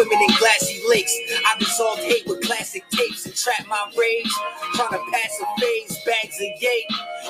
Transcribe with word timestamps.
swimming 0.00 0.22
in 0.22 0.36
glassy 0.38 0.82
lakes. 0.88 1.14
I 1.46 1.58
dissolved 1.58 2.02
hate 2.02 2.26
with 2.26 2.42
classic 2.42 2.84
tapes 2.90 3.26
and 3.26 3.34
trap 3.34 3.66
my 3.68 3.92
rage. 3.98 4.32
Trying 4.74 4.90
to 4.90 5.10
pass 5.12 5.42
a 5.42 5.60
phase, 5.60 5.98
bags 6.06 6.36
of 6.36 6.62
yay. 6.62 6.86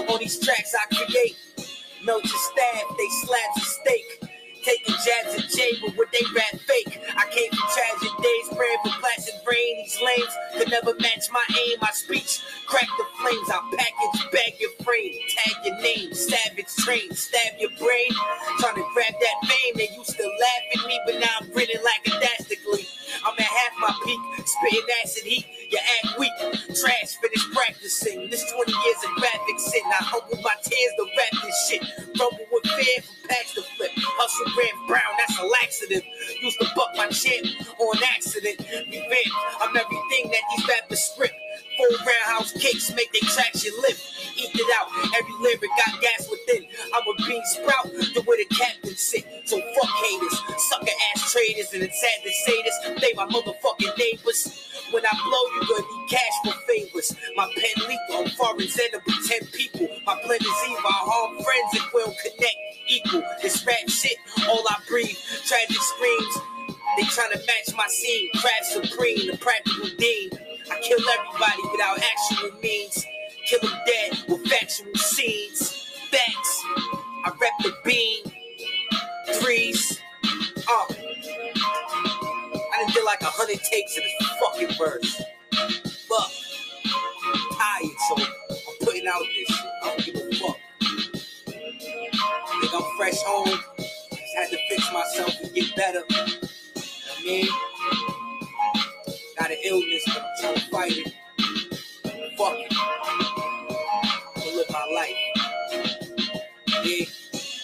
On 0.08 0.18
these 0.18 0.38
tracks 0.38 0.74
I 0.74 0.94
create. 0.94 1.36
Melt 2.04 2.24
your 2.24 2.38
staff, 2.38 2.96
they 2.96 3.08
slabs 3.26 3.56
of 3.56 3.62
steak. 3.62 4.19
Taking 4.70 4.94
jabs 5.02 5.34
at 5.34 5.50
Jay, 5.50 5.72
but 5.82 5.96
what 5.98 6.12
they 6.12 6.22
rap 6.30 6.54
fake. 6.62 7.02
I 7.18 7.26
came 7.34 7.50
from 7.50 7.66
tragic 7.74 8.14
days, 8.22 8.46
praying 8.54 8.78
for 8.84 8.94
placid 9.02 9.34
rain. 9.42 9.82
These 9.82 9.98
lames 9.98 10.34
could 10.58 10.70
never 10.70 10.94
match 11.00 11.26
my 11.32 11.42
aim. 11.58 11.78
My 11.82 11.90
speech 11.90 12.38
crack 12.68 12.86
the 12.96 13.04
flames. 13.18 13.50
I 13.50 13.58
package, 13.74 14.30
bag 14.30 14.54
your 14.60 14.70
frame, 14.86 15.18
tag 15.26 15.54
your 15.66 15.76
name, 15.82 16.14
savage 16.14 16.70
train, 16.86 17.10
stab 17.14 17.58
your 17.58 17.70
brain. 17.82 18.14
Trying 18.60 18.76
to 18.76 18.86
grab 18.94 19.10
that 19.10 19.38
fame. 19.50 19.74
They 19.74 19.90
used 19.98 20.14
to 20.14 20.22
laugh 20.22 20.64
at 20.78 20.86
me, 20.86 21.00
but 21.04 21.18
now 21.18 21.34
I'm 21.40 21.50
grinning 21.50 21.82
like 21.82 22.06
a 22.06 22.20
dastardly. 22.20 22.86
I'm 23.26 23.34
at 23.34 23.50
half 23.50 23.74
my 23.80 23.92
peak, 24.06 24.20
spitting 24.46 24.86
acid 25.02 25.24
heat. 25.24 25.59
You 25.70 25.78
act 25.78 26.18
weak, 26.18 26.32
trash, 26.76 27.16
finish 27.22 27.46
practicing. 27.54 28.30
This 28.30 28.44
20 28.52 28.72
years 28.72 29.00
of 29.06 29.10
graphic 29.16 29.58
sin. 29.60 29.82
I 29.86 30.02
humble 30.02 30.42
my 30.42 30.54
tears 30.62 30.92
to 30.98 31.06
rap 31.16 31.44
this 31.44 31.68
shit. 31.70 31.82
Rumble 32.20 32.46
with 32.52 32.66
fear 32.66 33.02
from 33.02 33.16
packs 33.30 33.54
to 33.54 33.62
flip. 33.78 33.90
Hustle 33.96 34.52
red 34.58 34.88
brown, 34.88 35.12
that's 35.18 35.38
a 35.40 35.46
laxative. 35.46 36.04
Used 36.42 36.60
to 36.60 36.68
buck 36.76 36.90
my 36.96 37.08
chin 37.08 37.46
on 37.80 37.96
accident. 38.14 38.60
Revenge, 38.60 39.34
I'm 39.62 39.76
everything 39.76 40.30
that 40.32 40.42
these 40.56 40.68
rappers 40.68 41.02
script. 41.02 41.39
Full 41.76 41.96
roundhouse 42.06 42.52
kicks 42.52 42.92
make 42.94 43.12
they 43.12 43.20
traction 43.20 43.72
lift. 43.82 44.02
Eat 44.36 44.50
it 44.54 44.70
out, 44.78 44.88
every 45.16 45.34
lyric 45.40 45.70
got 45.76 46.00
gas 46.00 46.28
within. 46.30 46.66
I'm 46.94 47.04
a 47.06 47.14
bean 47.26 47.42
sprout 47.46 47.86
the 47.92 48.22
way 48.26 48.36
the 48.42 48.48
captain 48.54 48.96
sit. 48.96 49.24
So 49.44 49.58
fuck 49.58 49.90
haters, 50.04 50.36
sucker 50.70 50.96
ass 51.12 51.32
traders, 51.32 51.72
and 51.74 51.82
it's 51.82 52.00
sad 52.00 52.22
to 52.24 52.32
say 52.32 52.62
this. 52.62 52.76
They 53.00 53.12
my 53.14 53.26
motherfucking 53.26 53.96
neighbors. 53.98 54.68
When 54.90 55.04
I 55.06 55.12
blow, 55.22 55.44
you 55.54 55.60
gonna 55.68 55.86
need 55.86 56.10
cash 56.10 56.36
for 56.44 56.54
favors. 56.66 57.14
My 57.36 57.46
pen 57.54 57.88
lethal, 57.88 58.24
I'm 58.24 58.30
foreign 58.36 58.68
zen 58.68 58.90
with 58.94 59.28
10 59.28 59.46
people. 59.52 59.88
My 60.06 60.20
blend 60.24 60.42
is 60.42 60.60
evil, 60.68 60.84
I 60.84 61.00
harm 61.04 61.42
friends 61.42 61.70
and 61.74 61.88
will 61.94 62.14
connect 62.22 62.58
equal. 62.88 63.22
This 63.42 63.64
rap 63.66 63.88
shit, 63.88 64.16
all 64.48 64.64
I 64.68 64.76
breathe. 64.88 65.16
Tragic 65.46 65.80
screams. 65.80 66.38
They 66.96 67.04
trying 67.04 67.32
to 67.32 67.38
match 67.38 67.76
my 67.76 67.86
scene. 67.88 68.30
Craft 68.36 68.66
supreme, 68.66 69.30
the 69.30 69.38
practical 69.38 69.88
dean. 69.96 70.30
I 70.70 70.80
kill 70.80 70.98
everybody 71.00 71.62
without 71.72 71.98
actual 71.98 72.60
means. 72.60 73.06
Kill 73.46 73.60
them 73.60 73.78
dead 73.86 74.18
with 74.28 74.46
factual 74.48 74.94
scenes. 74.94 75.90
Facts. 76.10 76.62
I 77.24 77.32
rep 77.40 77.52
the 77.60 77.74
beam. 77.84 78.24
Threes. 79.34 80.00
Uh. 80.68 80.94
I 82.72 82.84
done 82.84 82.92
did 82.92 83.04
like 83.04 83.22
a 83.22 83.26
hundred 83.26 83.60
takes 83.64 83.96
of 83.96 84.04
this 84.04 84.30
fucking 84.40 84.78
verse. 84.78 85.22
Fuck. 86.08 86.30
Tired, 87.58 87.98
so 88.08 88.16
I'm 88.18 88.76
putting 88.82 89.06
out 89.08 89.22
this. 89.34 89.62
I 89.82 89.88
don't 89.88 90.04
give 90.04 90.14
a 90.16 90.34
fuck. 90.36 90.56
Think 92.60 92.74
I'm 92.74 92.96
fresh 92.96 93.22
home. 93.22 93.60
Just 93.78 94.36
had 94.36 94.50
to 94.50 94.58
fix 94.68 94.92
myself 94.92 95.34
and 95.42 95.54
get 95.54 95.76
better. 95.76 96.02
You 96.10 96.16
know 96.16 96.26
I 97.18 97.24
mean, 97.24 97.48
got 99.40 99.50
an 99.50 99.56
illness, 99.64 100.02
but 100.06 100.18
I'm 100.18 100.40
trying 100.40 100.54
to 100.54 100.60
fight 100.70 100.92
it. 100.92 101.14
Fuck 102.36 102.54
it. 102.58 102.74
I'm 102.76 104.42
gonna 104.42 104.56
live 104.56 104.70
my 104.70 104.86
life. 104.94 105.16
Yeah. 106.84 107.06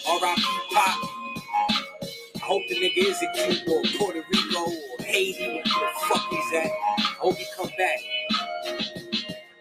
R.I.P. 0.09 0.41
Pop. 0.73 1.09
I 2.35 2.39
hope 2.39 2.63
the 2.69 2.75
nigga 2.75 2.97
is 2.97 3.21
in 3.21 3.31
Cuba 3.35 3.71
or 3.71 3.83
Puerto 3.99 4.23
Rico 4.33 4.63
or 4.65 5.05
Haiti, 5.05 5.47
where 5.47 5.63
the 5.63 6.07
fuck 6.09 6.27
he's 6.31 6.53
at. 6.53 6.71
I 6.97 7.01
hope 7.19 7.35
he 7.35 7.45
come 7.55 7.69
back. 7.77 7.99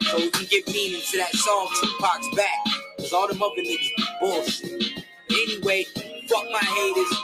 So 0.02 0.16
we 0.16 0.30
can 0.30 0.46
get 0.46 0.66
meaning 0.68 1.02
to 1.02 1.18
that 1.18 1.34
song 1.34 1.68
Tupac's 1.80 2.34
back. 2.34 2.58
Cause 2.98 3.12
all 3.12 3.28
them 3.28 3.42
other 3.42 3.60
niggas 3.60 3.96
be 3.96 4.04
bullshit. 4.20 5.04
Anyway, 5.30 5.84
fuck 6.28 6.44
my 6.50 6.60
haters. 6.60 7.18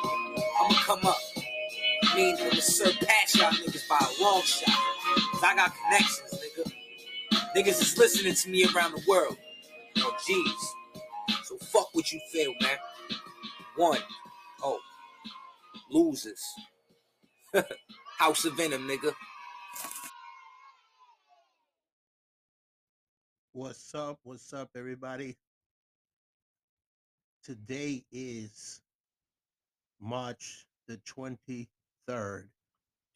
I'ma 0.61 0.75
come 0.85 1.07
up. 1.07 1.32
I 2.13 2.15
mean, 2.15 2.37
I'ma 2.39 2.61
surpass 2.61 3.35
y'all 3.37 3.53
niggas 3.53 3.89
by 3.89 3.97
a 3.97 4.23
long 4.23 4.43
shot. 4.43 4.69
Cause 5.33 5.43
I 5.43 5.57
got 5.57 5.73
connections, 5.75 6.43
nigga. 6.43 6.71
Niggas 7.57 7.81
is 7.81 7.97
listening 7.97 8.35
to 8.35 8.51
me 8.51 8.67
around 8.67 8.93
the 8.93 9.03
world. 9.09 9.39
Oh, 9.97 10.15
jeez. 10.29 11.35
So 11.45 11.57
fuck 11.57 11.89
what 11.95 12.13
you 12.13 12.21
feel, 12.31 12.53
man. 12.61 12.77
One. 13.77 13.99
Oh. 14.63 14.79
Losers. 15.91 16.43
House 18.19 18.45
of 18.45 18.59
Venom, 18.59 18.87
nigga. 18.87 19.15
What's 23.55 23.95
up? 23.95 24.19
What's 24.23 24.53
up, 24.53 24.69
everybody? 24.77 25.39
Today 27.43 28.05
is 28.13 28.83
March 29.99 30.67
the 30.89 30.99
23rd, 32.09 32.49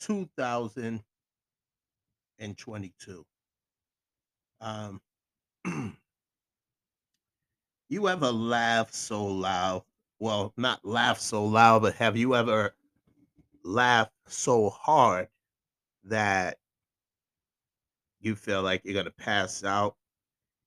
2022. 0.00 1.02
Um, 4.60 5.00
you 7.88 8.08
ever 8.08 8.30
laugh 8.30 8.92
so 8.92 9.24
loud? 9.24 9.84
Well, 10.18 10.52
not 10.56 10.84
laugh 10.84 11.18
so 11.18 11.44
loud, 11.44 11.82
but 11.82 11.94
have 11.96 12.16
you 12.16 12.34
ever 12.34 12.74
laughed 13.62 14.12
so 14.28 14.70
hard 14.70 15.28
that 16.04 16.58
you 18.20 18.34
feel 18.34 18.62
like 18.62 18.82
you're 18.84 18.94
going 18.94 19.04
to 19.04 19.10
pass 19.10 19.62
out? 19.62 19.96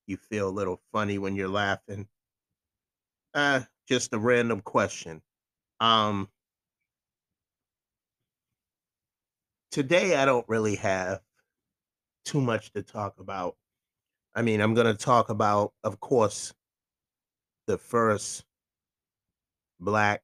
You 0.08 0.18
feel 0.18 0.50
a 0.50 0.52
little 0.52 0.81
funny 0.91 1.18
when 1.18 1.35
you're 1.35 1.47
laughing? 1.47 2.08
Uh, 3.34 3.62
just 3.88 4.13
a 4.13 4.19
random 4.19 4.62
question. 4.62 5.22
Um, 5.79 6.29
today 9.72 10.16
I 10.16 10.25
don't 10.25 10.47
really 10.47 10.75
have 10.75 11.22
too 12.25 12.41
much 12.41 12.72
to 12.74 12.84
talk 12.84 13.19
about. 13.19 13.56
I 14.35 14.41
mean, 14.41 14.62
I'm 14.62 14.74
going 14.74 14.88
to 14.88 14.94
talk 14.94 15.30
about, 15.30 15.74
of 15.84 16.00
course, 16.00 16.53
the 17.68 17.78
first 17.78 18.44
black 19.79 20.22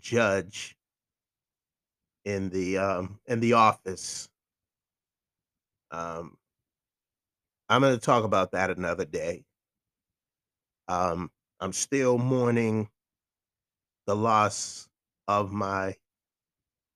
judge 0.00 0.76
in 2.24 2.48
the 2.50 2.78
um 2.78 3.20
in 3.26 3.40
the 3.40 3.52
office. 3.52 4.28
Um, 5.90 6.36
I'm 7.68 7.82
going 7.82 7.94
to 7.94 8.00
talk 8.00 8.24
about 8.24 8.52
that 8.52 8.70
another 8.70 9.04
day. 9.04 9.44
Um, 10.88 11.30
I'm 11.60 11.72
still 11.72 12.18
mourning 12.18 12.88
the 14.06 14.16
loss 14.16 14.88
of 15.28 15.52
my 15.52 15.94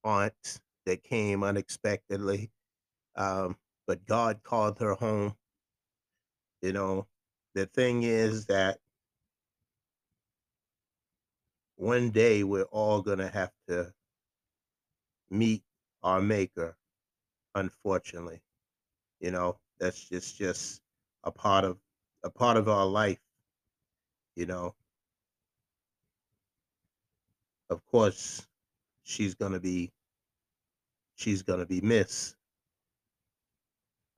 aunt 0.05 0.61
that 0.89 1.05
came 1.05 1.45
unexpectedly. 1.45 2.51
Um, 3.15 3.57
but 3.87 4.07
God 4.07 4.43
called 4.43 4.79
her 4.79 4.95
home. 4.95 5.35
You 6.63 6.73
know, 6.73 7.07
the 7.55 7.67
thing 7.67 8.03
is 8.03 8.47
that 8.47 8.79
one 11.77 12.11
day 12.11 12.43
we're 12.43 12.63
all 12.63 13.03
going 13.03 13.19
to 13.19 13.29
have 13.29 13.53
to 13.69 13.93
meet 15.31 15.63
our 16.03 16.21
maker, 16.21 16.77
unfortunately. 17.55 18.41
You 19.21 19.31
know, 19.31 19.59
that's 19.79 20.09
just 20.09 20.39
just 20.39 20.81
a 21.23 21.31
part 21.31 21.65
of 21.65 21.79
a 22.25 22.31
part 22.31 22.57
of 22.57 22.69
our 22.69 22.87
life, 22.87 23.21
you 24.37 24.47
know. 24.47 24.75
Of 27.71 27.85
course, 27.87 28.47
she's 29.03 29.35
going 29.35 29.53
to 29.53 29.61
be 29.61 29.93
she's 31.19 31.43
going 31.43 31.59
to 31.59 31.67
be 31.67 31.81
missed. 31.81 32.37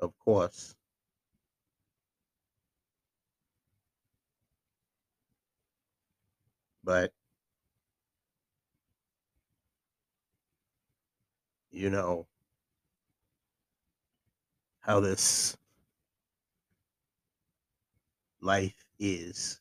Of 0.01 0.13
course. 0.19 0.75
But 6.85 7.13
you 11.71 11.89
know 11.89 12.27
how 14.81 15.01
this 15.01 15.57
life 18.43 18.85
is. 18.99 19.61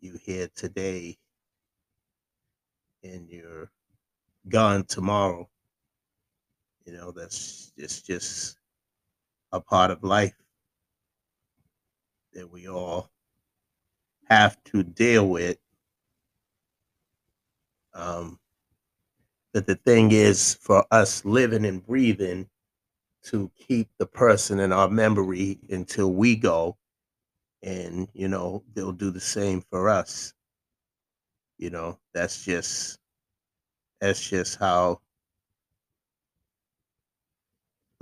You 0.00 0.18
here 0.22 0.48
today 0.54 1.16
and 3.04 3.28
you're 3.30 3.70
gone 4.48 4.84
tomorrow. 4.84 5.48
You 6.84 6.92
know, 6.94 7.10
that's 7.12 7.72
just 7.78 8.06
just 8.06 8.56
a 9.52 9.60
part 9.60 9.90
of 9.90 10.02
life 10.04 10.34
that 12.32 12.50
we 12.50 12.68
all 12.68 13.10
have 14.28 14.62
to 14.64 14.82
deal 14.82 15.28
with. 15.28 15.58
Um, 17.94 18.38
But 19.54 19.66
the 19.66 19.76
thing 19.76 20.12
is, 20.12 20.54
for 20.54 20.84
us 20.90 21.24
living 21.24 21.64
and 21.64 21.84
breathing, 21.84 22.48
to 23.24 23.50
keep 23.56 23.88
the 23.98 24.06
person 24.06 24.60
in 24.60 24.72
our 24.72 24.88
memory 24.88 25.60
until 25.70 26.12
we 26.12 26.36
go, 26.36 26.78
and 27.62 28.08
you 28.14 28.28
know 28.28 28.64
they'll 28.74 28.92
do 28.92 29.10
the 29.10 29.20
same 29.20 29.62
for 29.62 29.88
us. 29.88 30.34
You 31.58 31.70
know, 31.70 31.98
that's 32.12 32.44
just 32.44 32.98
that's 34.00 34.28
just 34.28 34.58
how 34.58 35.00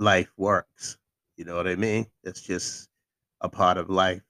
life 0.01 0.31
works. 0.37 0.97
You 1.37 1.45
know 1.45 1.55
what 1.55 1.67
I 1.67 1.75
mean? 1.77 2.07
It's 2.23 2.41
just 2.41 2.89
a 3.41 3.49
part 3.49 3.77
of 3.77 3.89
life. 3.89 4.23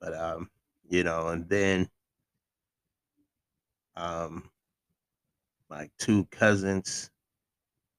But 0.00 0.14
um, 0.14 0.50
you 0.88 1.04
know, 1.04 1.28
and 1.28 1.48
then 1.48 1.88
um 3.96 4.50
my 5.70 5.88
two 5.96 6.26
cousins 6.26 7.10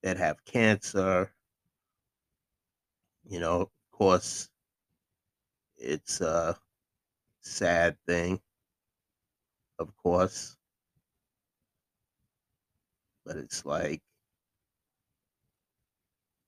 that 0.03 0.17
have 0.17 0.45
cancer, 0.45 1.33
you 3.25 3.39
know, 3.39 3.61
of 3.61 3.69
course 3.91 4.49
it's 5.77 6.21
a 6.21 6.57
sad 7.41 7.97
thing, 8.07 8.41
of 9.79 9.95
course. 9.97 10.55
But 13.25 13.37
it's 13.37 13.65
like 13.65 14.01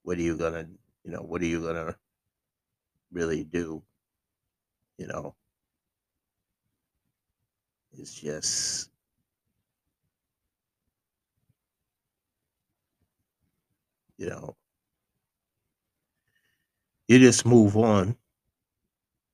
what 0.03 0.17
are 0.17 0.21
you 0.21 0.37
gonna 0.37 0.67
you 1.03 1.11
know, 1.11 1.21
what 1.21 1.41
are 1.41 1.45
you 1.45 1.61
gonna 1.61 1.97
really 3.11 3.43
do? 3.43 3.83
You 4.97 5.07
know, 5.07 5.35
it's 7.93 8.13
just 8.13 8.89
you 14.17 14.29
know 14.29 14.55
you 17.07 17.19
just 17.19 17.45
move 17.45 17.77
on 17.77 18.17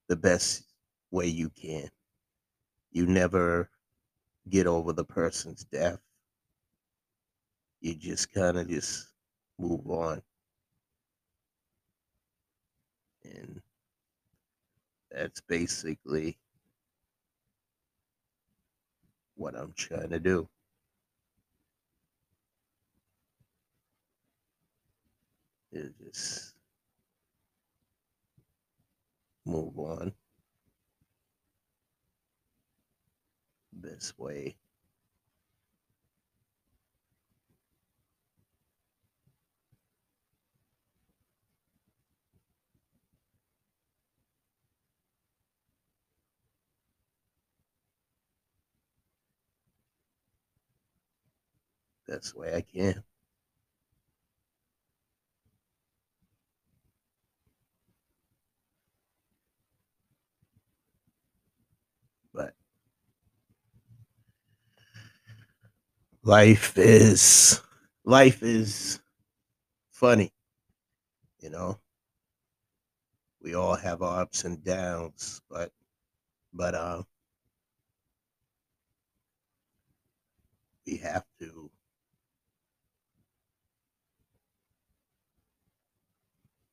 the 0.07 0.15
best 0.15 0.63
way 1.11 1.27
you 1.27 1.49
can 1.49 1.89
you 2.91 3.05
never 3.05 3.69
get 4.49 4.67
over 4.67 4.93
the 4.93 5.05
person's 5.05 5.63
death 5.65 5.99
you 7.81 7.95
just 7.95 8.33
kind 8.33 8.57
of 8.57 8.67
just 8.69 9.07
move 9.57 9.89
on. 9.89 10.21
And 13.23 13.61
that's 15.11 15.41
basically 15.41 16.37
what 19.35 19.55
i'm 19.55 19.73
trying 19.75 20.09
to 20.09 20.19
do. 20.19 20.47
Is 25.71 25.91
just 26.03 26.55
move 29.45 29.77
on. 29.77 30.11
This 33.71 34.13
way. 34.17 34.55
Best 52.09 52.35
way 52.35 52.53
I 52.55 52.61
can. 52.61 53.03
But 62.33 62.53
life 66.23 66.77
is 66.77 67.61
life 68.05 68.41
is 68.43 68.99
funny, 69.91 70.33
you 71.41 71.49
know. 71.49 71.79
We 73.41 73.53
all 73.53 73.75
have 73.75 74.01
ups 74.01 74.45
and 74.45 74.63
downs, 74.63 75.41
but 75.49 75.73
but 76.53 76.75
uh 76.75 77.03
we 80.85 80.97
have 80.97 81.25
to 81.39 81.71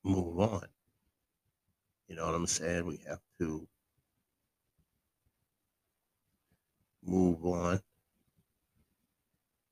move 0.06 0.38
on. 0.38 0.62
You 2.08 2.16
know 2.16 2.26
what 2.26 2.34
I'm 2.34 2.46
saying? 2.46 2.86
We 2.86 3.00
have 3.08 3.20
to 3.40 3.66
move 7.04 7.44
on 7.44 7.80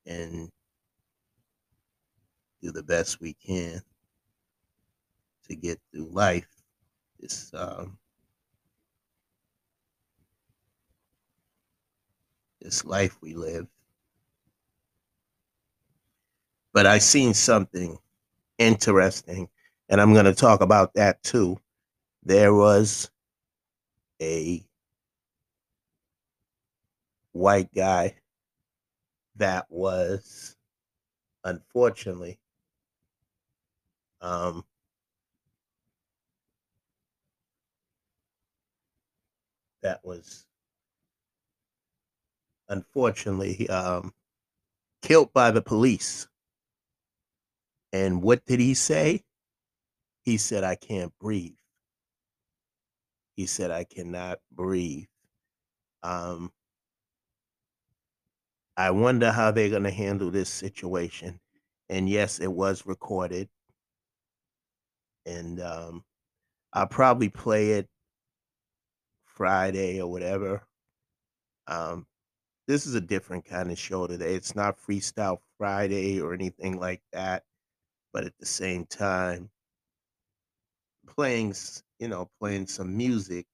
and 0.07 0.51
do 2.63 2.73
the 2.73 2.83
best 2.83 3.21
we 3.21 3.35
can 3.35 3.81
to 5.49 5.57
get 5.57 5.79
through 5.93 6.09
life. 6.11 6.49
This 7.21 7.53
um, 7.55 7.99
this 12.61 12.85
life 12.85 13.17
we 13.21 13.35
live. 13.35 13.67
But 16.73 16.87
I 16.87 16.99
seen 16.99 17.35
something 17.35 17.99
interesting, 18.59 19.49
and 19.89 20.01
I'm 20.01 20.13
going 20.13 20.25
to 20.25 20.35
talk 20.35 20.61
about 20.61 20.95
that 20.95 21.23
too. 21.23 21.59
There 22.23 22.55
was 22.55 23.11
a 24.21 24.65
white 27.33 27.73
guy 27.75 28.15
that 29.37 29.67
was 29.69 30.57
unfortunately 31.43 32.39
um, 34.21 34.65
that 39.83 40.01
was 40.03 40.47
unfortunately 42.69 43.69
um, 43.69 44.15
killed 45.03 45.33
by 45.33 45.51
the 45.51 45.61
police. 45.61 46.27
And 47.93 48.23
what 48.23 48.45
did 48.47 48.61
he 48.61 48.75
say? 48.75 49.23
He 50.25 50.39
said, 50.39 50.65
I 50.65 50.75
can't 50.75 51.13
breathe. 51.19 51.55
He 53.37 53.47
said, 53.47 53.71
I 53.71 53.85
cannot 53.85 54.39
breathe. 54.51 55.07
Um, 56.03 56.51
I 58.77 58.91
wonder 58.91 59.31
how 59.31 59.51
they're 59.51 59.71
going 59.71 59.85
to 59.85 59.91
handle 59.91 60.31
this 60.31 60.49
situation. 60.49 61.41
And 61.89 62.09
yes, 62.09 62.41
it 62.41 62.51
was 62.51 62.87
recorded. 62.87 63.49
And 65.27 65.61
um, 65.61 66.05
I'll 66.73 66.87
probably 66.87 67.29
play 67.29 67.73
it 67.73 67.89
Friday 69.27 70.01
or 70.01 70.11
whatever. 70.11 70.67
Um, 71.67 72.07
this 72.67 72.87
is 72.87 72.95
a 72.95 73.01
different 73.01 73.45
kind 73.45 73.71
of 73.71 73.79
show 73.79 74.07
today. 74.07 74.35
It's 74.35 74.55
not 74.55 74.79
Freestyle 74.79 75.39
Friday 75.59 76.21
or 76.21 76.33
anything 76.33 76.79
like 76.81 77.03
that. 77.13 77.45
But 78.13 78.25
at 78.25 78.39
the 78.39 78.47
same 78.47 78.87
time, 78.87 79.51
playing, 81.17 81.55
you 81.99 82.09
know, 82.09 82.31
playing 82.41 82.67
some 82.67 82.97
music 82.97 83.47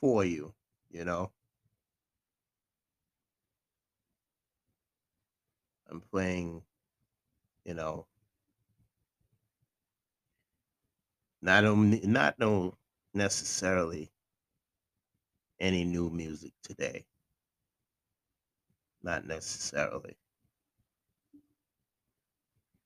for 0.00 0.24
you, 0.24 0.52
you 0.90 1.04
know. 1.04 1.30
I'm 5.90 6.00
playing, 6.00 6.62
you 7.64 7.74
know, 7.74 8.06
not 11.42 11.64
only 11.64 12.00
not 12.04 12.38
no 12.38 12.74
necessarily 13.14 14.10
any 15.60 15.84
new 15.84 16.10
music 16.10 16.52
today. 16.62 17.06
Not 19.02 19.26
necessarily. 19.26 20.16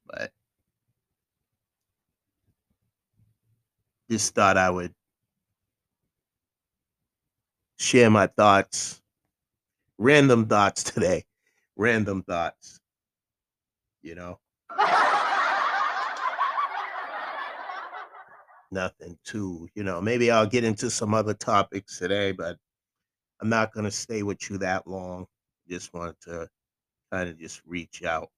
But 0.08 0.30
just 4.10 4.34
thought 4.34 4.56
I 4.56 4.70
would 4.70 4.94
share 7.78 8.10
my 8.10 8.26
thoughts, 8.26 9.00
random 9.98 10.46
thoughts 10.46 10.82
today, 10.82 11.24
random 11.76 12.22
thoughts, 12.22 12.80
you 14.02 14.14
know. 14.14 14.38
Nothing 18.72 19.16
too, 19.24 19.68
you 19.74 19.84
know, 19.84 20.00
maybe 20.00 20.30
I'll 20.30 20.46
get 20.46 20.64
into 20.64 20.90
some 20.90 21.14
other 21.14 21.34
topics 21.34 21.98
today, 21.98 22.32
but 22.32 22.56
I'm 23.40 23.48
not 23.48 23.72
going 23.72 23.84
to 23.84 23.90
stay 23.90 24.22
with 24.22 24.50
you 24.50 24.58
that 24.58 24.86
long. 24.86 25.26
Just 25.68 25.94
wanted 25.94 26.16
to 26.22 26.48
kind 27.12 27.28
of 27.28 27.38
just 27.38 27.62
reach 27.64 28.02
out 28.02 28.30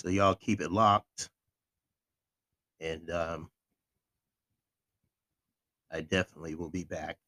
So 0.00 0.08
y'all 0.08 0.34
keep 0.34 0.62
it 0.62 0.72
locked. 0.72 1.28
And 2.80 3.10
um, 3.10 3.50
I 5.90 6.00
definitely 6.00 6.54
will 6.54 6.70
be 6.70 6.84
back. 6.84 7.18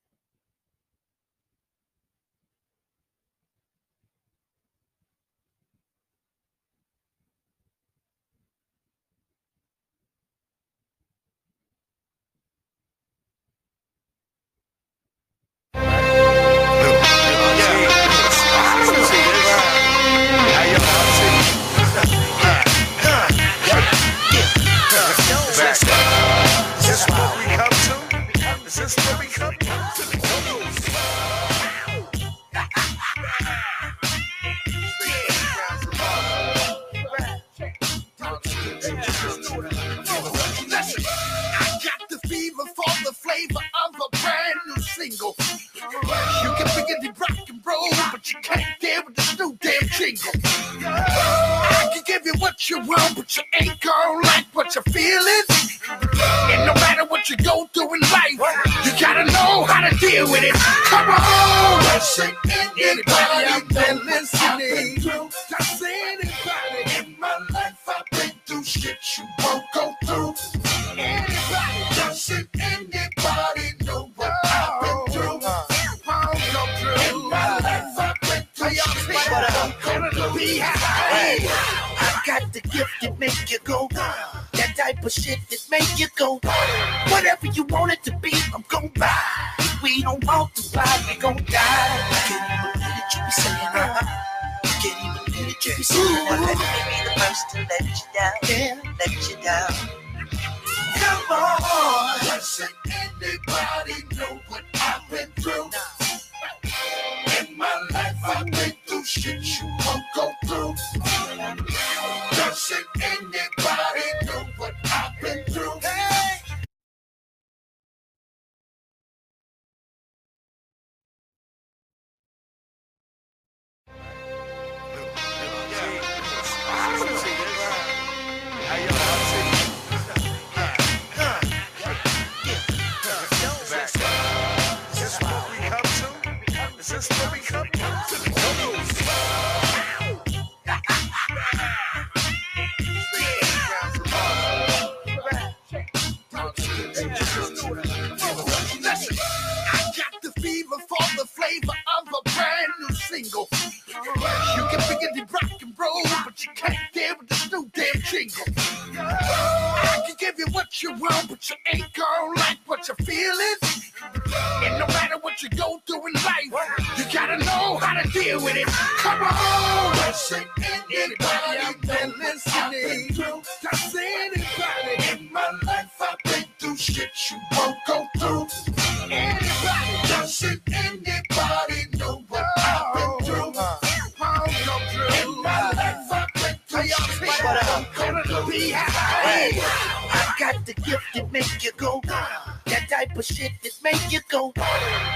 Hey, 188.24 189.50
I 189.58 190.34
got 190.38 190.64
the 190.64 190.74
gift 190.74 191.02
that 191.14 191.32
make 191.32 191.64
you 191.64 191.72
go. 191.76 192.00
That 192.06 192.86
type 192.88 193.16
of 193.16 193.24
shit 193.24 193.50
that 193.62 193.72
make 193.82 194.12
you 194.12 194.20
go. 194.30 194.52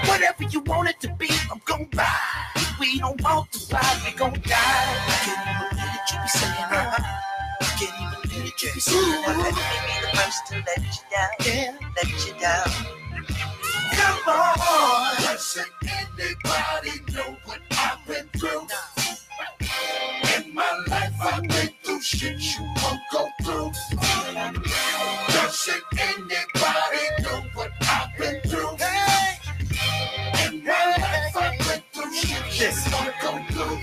Whatever 0.06 0.44
you 0.50 0.60
want 0.60 0.88
it 0.88 1.00
to 1.00 1.12
be, 1.14 1.28
I'm 1.50 1.60
gon' 1.64 1.88
buy. 1.92 2.06
If 2.56 2.80
we 2.80 2.98
don't 2.98 3.20
want 3.22 3.52
to 3.52 3.70
buy, 3.70 4.02
we 4.04 4.12
gon' 4.12 4.32
die. 4.32 4.50
I 4.50 5.18
can't 5.22 5.38
even 5.46 5.68
believe 5.70 5.94
it 5.94 6.12
you 6.12 6.18
be 6.20 6.28
saying 6.28 6.52
uh-huh. 6.52 7.02
I 7.60 7.64
can't 7.78 7.94
even 8.02 8.22
believe 8.22 8.52
it 8.52 8.62
you 8.62 8.72
be 8.74 8.80
saying 8.80 9.24
uh 9.24 9.38
Let 9.38 9.54
me 9.54 9.62
be 9.86 9.94
the 10.02 10.16
first 10.16 10.46
to 10.48 10.54
let 10.66 10.82
you 10.82 11.04
down. 11.14 11.30
Yeah. 11.46 11.78
Let 11.96 12.26
you 12.26 12.34
down. 12.40 12.70
Come 13.94 14.34
on. 14.34 15.16
Doesn't 15.22 15.70
anybody 15.86 16.94
know 17.14 17.36
what 17.44 17.60
I've 17.70 18.04
been 18.06 18.26
through? 18.34 18.66
In 20.36 20.54
my 20.54 20.84
life, 20.88 21.14
I've 21.20 21.55
shit 22.06 22.38
you 22.38 22.64
won't 22.84 23.00
go 23.10 23.28
through. 23.42 23.72
Doesn't 25.28 25.82
anybody 25.98 27.04
know 27.20 27.42
what 27.54 27.72
I've 27.82 28.16
been 28.16 28.40
through? 28.42 28.76
In 30.46 30.64
my 30.64 30.84
life, 30.98 31.36
I've 31.36 31.58
been 31.58 31.82
through 31.92 32.14
shit 32.14 32.38
you 32.62 32.92
won't 32.92 33.14
go 33.20 33.30
through. 33.50 33.76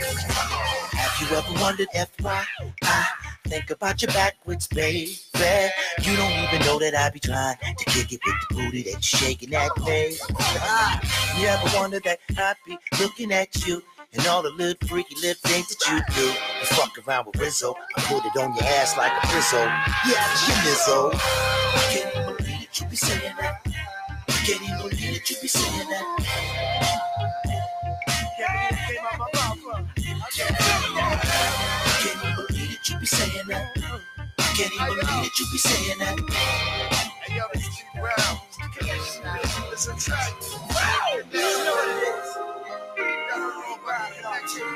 Have 0.98 1.16
you 1.20 1.36
ever 1.36 1.62
wondered 1.62 1.90
if 1.94 2.10
why 2.22 2.46
I 2.84 3.08
think 3.44 3.70
about 3.72 4.02
you 4.02 4.08
backwards, 4.08 4.68
baby? 4.68 5.18
You 6.02 6.16
don't 6.16 6.32
even 6.32 6.62
know 6.66 6.80
that 6.80 6.96
I 6.96 7.10
be 7.10 7.20
trying 7.20 7.58
to 7.58 7.86
kick 7.86 8.14
it 8.14 8.22
with 8.26 8.36
the 8.48 8.56
booty 8.56 8.84
that 8.84 8.96
you 8.96 9.02
shaking 9.20 9.54
at 9.54 9.78
me. 9.80 10.16
Ah, 10.32 11.38
you 11.38 11.48
ever 11.48 11.78
wonder 11.78 12.00
that 12.00 12.20
I 12.38 12.54
be 12.66 12.78
looking 13.02 13.34
at 13.34 13.68
you? 13.68 13.84
and 14.14 14.28
all 14.28 14.42
the 14.42 14.50
little 14.52 14.88
freaky 14.88 15.16
little 15.16 15.36
things 15.50 15.68
that 15.68 15.80
you 15.90 16.16
do. 16.16 16.28
You 16.28 16.66
fuck 16.66 16.96
around 17.08 17.26
with 17.28 17.38
Rizzo, 17.38 17.76
I 17.98 18.02
put 18.02 18.26
it 18.26 18.38
on 18.38 18.56
your 18.56 18.64
ass 18.64 18.98
like 18.98 19.12
a 19.12 19.28
frizzle. 19.28 19.60
Yeah, 19.60 20.28
you 20.48 20.54
Lizzo. 20.66 21.12
I 21.14 21.88
can't 21.92 22.16
even 22.16 22.36
believe 22.38 22.60
that 22.62 22.80
you 22.80 22.88
be 22.88 22.96
saying 22.96 23.36
that. 23.40 23.62
I 23.66 24.32
can't 24.46 24.62
even 24.62 24.78
believe 24.78 25.14
that 25.14 25.30
you 25.30 25.38
be 25.42 25.48
saying 25.48 25.90
that. 25.90 26.06
Can't 32.00 32.26
even 32.26 32.36
believe 32.36 32.70
that 32.70 32.90
you 32.90 33.00
be 33.00 33.06
saying 33.06 33.48
that. 33.48 33.72
I 34.40 34.44
can't 34.56 34.74
even 34.74 34.88
believe 34.88 35.24
that 35.24 35.40
you 35.40 35.46
be 35.52 35.58
saying 35.58 36.00
that. 36.00 36.20
Hey, 37.22 37.38
yo, 37.38 37.44
You 41.32 41.40
know 41.42 41.72
what 41.76 41.90
it 41.90 42.26
is. 42.26 42.63
Got 43.34 43.42
a 43.42 43.46
worldwide 43.58 44.14
connection. 44.22 44.68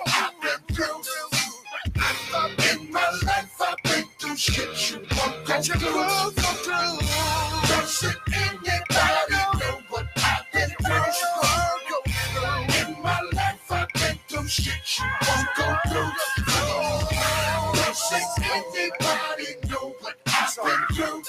I've 0.07 0.41
been 0.43 0.77
through. 0.77 1.03
In 2.73 2.93
my 2.93 3.11
life, 3.25 3.61
I've 3.61 3.77
been 3.85 4.05
through 4.19 4.37
shit 4.37 4.91
you 4.93 4.99
won't 5.01 5.47
go 5.47 5.63
through. 5.63 7.01
Know 9.61 9.81
what 9.91 10.07
I've 10.19 10.53
been 10.53 10.71
through. 10.71 11.07
In 12.89 13.03
my 13.03 13.21
life, 13.35 13.73
I've 13.73 13.89
been 13.95 14.19
through 14.29 14.49
shit 14.49 14.80
Shit 18.11 18.23
in 18.43 19.71
know 19.71 19.95
what 20.01 20.17
I've 20.27 20.57
been 20.57 20.97
through. 20.97 21.23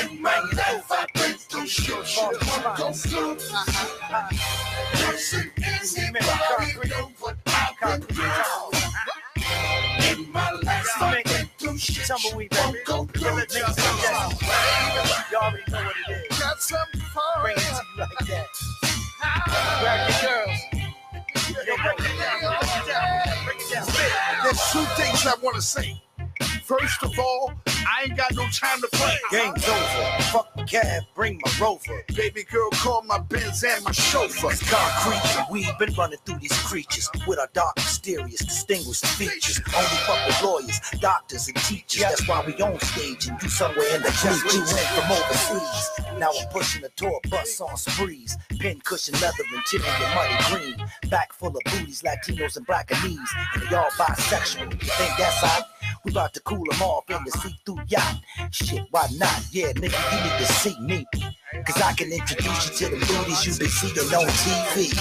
In 0.00 0.22
my 0.22 0.40
life, 0.54 0.90
I've 0.90 1.12
been 1.12 1.34
through 1.34 1.66
shit 1.66 1.94
won't 1.94 2.40
go 2.78 2.92
through. 2.92 3.38
Shit 5.18 5.52
in 5.58 6.14
know 6.88 7.10
what 7.20 7.36
I've 7.48 7.78
been 7.82 8.00
through. 8.00 8.80
In 10.08 10.32
my 10.32 10.52
life, 10.52 10.88
I've 11.02 11.24
been 11.24 11.50
through 11.58 11.76
shit 11.76 12.10
won't 12.34 12.84
go 12.86 13.04
through. 13.04 13.24
You 13.26 13.64
already 15.36 15.64
know 15.70 15.84
what 15.84 15.96
it 16.08 16.30
is. 16.30 16.38
Got 16.38 16.62
something 16.62 17.00
for 17.12 17.42
Bring 17.42 17.56
it 17.56 17.60
to 17.60 17.64
you 17.66 18.00
like 18.00 18.26
that. 18.26 18.48
Grab 19.82 20.00
your 20.08 20.18
girls. 20.30 20.60
Yo. 21.66 21.76
Break. 21.76 22.49
I 25.26 25.34
want 25.42 25.56
to 25.56 25.62
say. 25.62 26.00
First 26.70 27.02
of 27.02 27.18
all, 27.18 27.52
I 27.66 28.04
ain't 28.04 28.16
got 28.16 28.32
no 28.36 28.46
time 28.50 28.80
to 28.80 28.86
play. 28.92 29.18
Game's 29.32 29.68
over. 29.68 30.22
Fuck 30.30 30.54
the 30.54 30.62
cab. 30.62 31.02
Bring 31.16 31.40
my 31.44 31.52
rover. 31.60 32.04
Baby 32.14 32.44
girl, 32.44 32.70
call 32.70 33.02
my 33.02 33.18
Benz 33.18 33.64
and 33.64 33.82
my 33.82 33.90
chauffeur. 33.90 34.52
It's 34.52 34.70
concrete, 34.70 35.36
and 35.36 35.46
we've 35.50 35.78
been 35.80 35.92
running 35.94 36.20
through 36.24 36.38
these 36.38 36.56
creatures 36.62 37.10
with 37.26 37.40
our 37.40 37.48
dark, 37.54 37.74
mysterious, 37.74 38.38
distinguished 38.44 39.04
features. 39.04 39.60
Only 39.74 39.88
fuck 40.06 40.24
with 40.28 40.42
lawyers, 40.44 40.80
doctors, 41.00 41.48
and 41.48 41.56
teachers. 41.56 42.02
That's 42.02 42.28
why 42.28 42.44
we 42.46 42.54
on 42.62 42.78
stage 42.78 43.26
and 43.26 43.42
you 43.42 43.48
somewhere 43.48 43.96
in 43.96 44.02
the 44.02 44.10
just 44.10 44.42
flew 44.42 44.60
in 44.60 44.86
from 44.94 45.10
overseas. 45.10 45.90
Now 46.20 46.30
I'm 46.38 46.48
pushing 46.50 46.82
the 46.82 46.90
tour 46.90 47.18
bus 47.28 47.60
on 47.60 47.76
sprees. 47.76 48.38
Pin 48.60 48.80
cushion 48.84 49.14
leather 49.14 49.42
and 49.52 49.64
tinted 49.66 49.90
with 49.98 50.14
money 50.14 50.36
green. 50.76 51.10
Back 51.10 51.32
full 51.32 51.48
of 51.48 51.62
booties, 51.64 52.02
Latinos 52.02 52.56
and 52.56 52.64
blackanese. 52.64 52.94
And 52.94 53.10
knees. 53.10 53.30
And 53.54 53.62
they 53.64 53.74
all 53.74 53.90
bisexual. 53.98 54.70
You 54.70 54.88
think 54.88 55.16
that's 55.18 55.40
hot? 55.40 55.66
We 56.02 56.12
about 56.12 56.32
to 56.32 56.40
cool 56.40 56.64
them 56.64 56.80
off 56.80 57.10
in 57.10 57.22
the 57.24 57.30
see-through 57.30 57.80
yacht. 57.88 58.22
Shit, 58.50 58.86
why 58.90 59.06
not? 59.18 59.44
Yeah, 59.52 59.72
nigga, 59.72 60.00
you 60.12 60.18
need 60.24 60.38
to 60.38 60.46
see 60.46 60.80
me. 60.80 61.06
Cause 61.66 61.82
I 61.82 61.92
can 61.92 62.10
introduce 62.10 62.80
you 62.80 62.88
to 62.88 62.96
the 62.96 63.06
booties 63.06 63.46
you've 63.46 63.58
been 63.58 63.68
seeing 63.68 63.98
on 63.98 64.26
TV. 64.28 64.96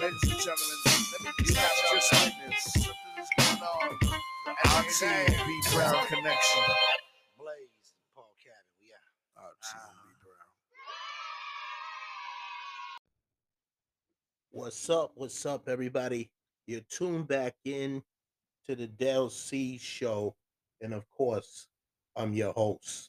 Ladies 0.00 0.22
and 0.30 0.40
gentlemen, 0.40 0.78
let 1.12 1.22
me 1.38 1.54
have 1.54 1.72
just 1.92 2.12
witness 2.12 2.64
something 2.72 3.16
is 3.18 3.28
going 3.38 3.62
on. 3.62 4.02
B 5.46 5.60
Brown 5.72 6.06
connection. 6.06 6.81
What's 14.54 14.90
up? 14.90 15.12
What's 15.14 15.46
up, 15.46 15.66
everybody? 15.66 16.30
You're 16.66 16.82
tuned 16.82 17.26
back 17.26 17.54
in 17.64 18.02
to 18.66 18.76
the 18.76 18.86
Del 18.86 19.30
C 19.30 19.78
show. 19.78 20.36
And 20.82 20.92
of 20.92 21.08
course, 21.08 21.68
I'm 22.16 22.34
your 22.34 22.52
host. 22.52 23.08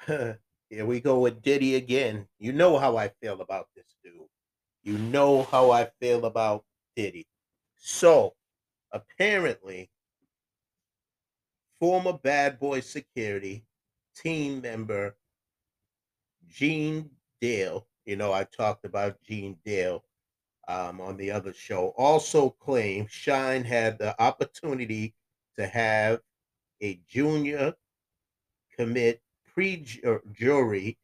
Here 0.08 0.36
we 0.84 0.98
go 0.98 1.20
with 1.20 1.42
Diddy 1.42 1.76
again. 1.76 2.26
You 2.40 2.52
know 2.52 2.76
how 2.76 2.96
I 2.96 3.12
feel 3.22 3.40
about 3.40 3.68
this 3.76 3.86
dude. 4.02 4.14
You 4.82 4.98
know 4.98 5.44
how 5.44 5.70
I 5.70 5.90
feel 6.00 6.24
about 6.24 6.64
Diddy. 6.96 7.28
So, 7.76 8.34
apparently, 8.90 9.90
former 11.78 12.14
Bad 12.14 12.58
Boy 12.58 12.80
Security 12.80 13.64
team 14.16 14.60
member 14.60 15.14
Gene 16.48 17.10
Deal, 17.40 17.86
you 18.08 18.16
know, 18.16 18.32
I 18.32 18.44
talked 18.44 18.86
about 18.86 19.20
Gene 19.22 19.58
Deal 19.66 20.02
um, 20.66 20.98
on 20.98 21.18
the 21.18 21.30
other 21.30 21.52
show, 21.52 21.92
also 21.98 22.48
claimed 22.48 23.10
Shyne 23.10 23.64
had 23.64 23.98
the 23.98 24.20
opportunity 24.20 25.14
to 25.58 25.66
have 25.66 26.20
a 26.80 26.98
junior 27.06 27.74
commit 28.74 29.20
pre 29.52 29.84
jury 30.32 30.96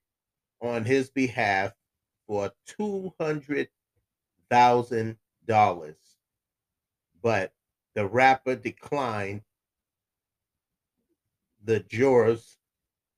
on 0.62 0.86
his 0.86 1.10
behalf 1.10 1.72
for 2.26 2.50
two 2.66 3.12
hundred 3.20 3.68
thousand 4.48 5.18
dollars, 5.46 5.98
but 7.22 7.52
the 7.94 8.06
rapper 8.06 8.56
declined 8.56 9.42
the 11.62 11.80
jurors' 11.80 12.56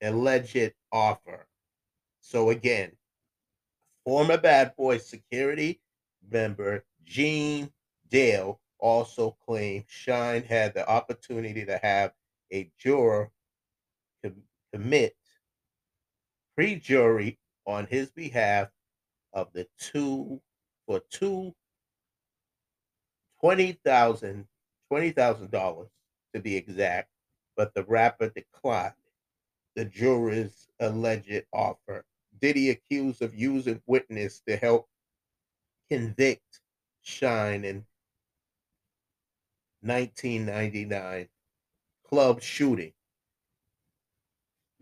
alleged 0.03 0.72
offer. 0.90 1.46
So 2.20 2.51
again, 2.51 2.90
former 4.07 4.38
Bad 4.38 4.75
Boy 4.77 4.99
security 4.99 5.81
member 6.31 6.85
Gene 7.05 7.71
Deal 8.09 8.61
also 8.79 9.37
claimed 9.45 9.85
Shyne 9.88 10.45
had 10.45 10.75
the 10.75 10.88
opportunity 10.88 11.64
to 11.66 11.79
have 11.79 12.12
a 12.53 12.71
juror 12.79 13.33
com- 14.25 14.42
commit 14.73 15.16
pre-jury 16.55 17.38
on 17.66 17.87
his 17.87 18.11
behalf 18.12 18.69
of 19.33 19.53
the 19.53 19.66
two 19.79 20.40
for 20.87 21.01
two 21.11 21.53
twenty 23.40 23.73
thousand 23.85 24.47
twenty 24.88 25.11
thousand 25.11 25.51
dollars 25.51 25.88
to 26.33 26.40
be 26.40 26.57
exact, 26.57 27.11
but 27.57 27.75
the 27.75 27.83
rapper 27.85 28.29
declined 28.29 28.92
the 29.75 29.85
juror's 29.85 30.69
alleged 30.81 31.45
offer. 31.53 32.05
Diddy 32.40 32.70
accused 32.70 33.22
of 33.22 33.35
using 33.35 33.81
witness 33.87 34.42
to 34.46 34.57
help 34.57 34.88
convict 35.90 36.61
Shyne 37.03 37.64
in 37.64 37.85
1999 39.83 41.29
club 42.09 42.42
shooting. 42.42 42.92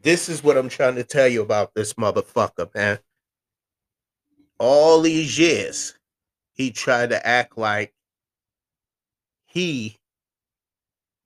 This 0.00 0.28
is 0.28 0.42
what 0.42 0.56
I'm 0.56 0.68
trying 0.68 0.96
to 0.96 1.04
tell 1.04 1.28
you 1.28 1.42
about 1.42 1.74
this 1.74 1.94
motherfucker, 1.94 2.74
man. 2.74 2.98
All 4.58 5.00
these 5.00 5.38
years, 5.38 5.94
he 6.52 6.70
tried 6.70 7.10
to 7.10 7.26
act 7.26 7.58
like 7.58 7.94
he 9.46 9.98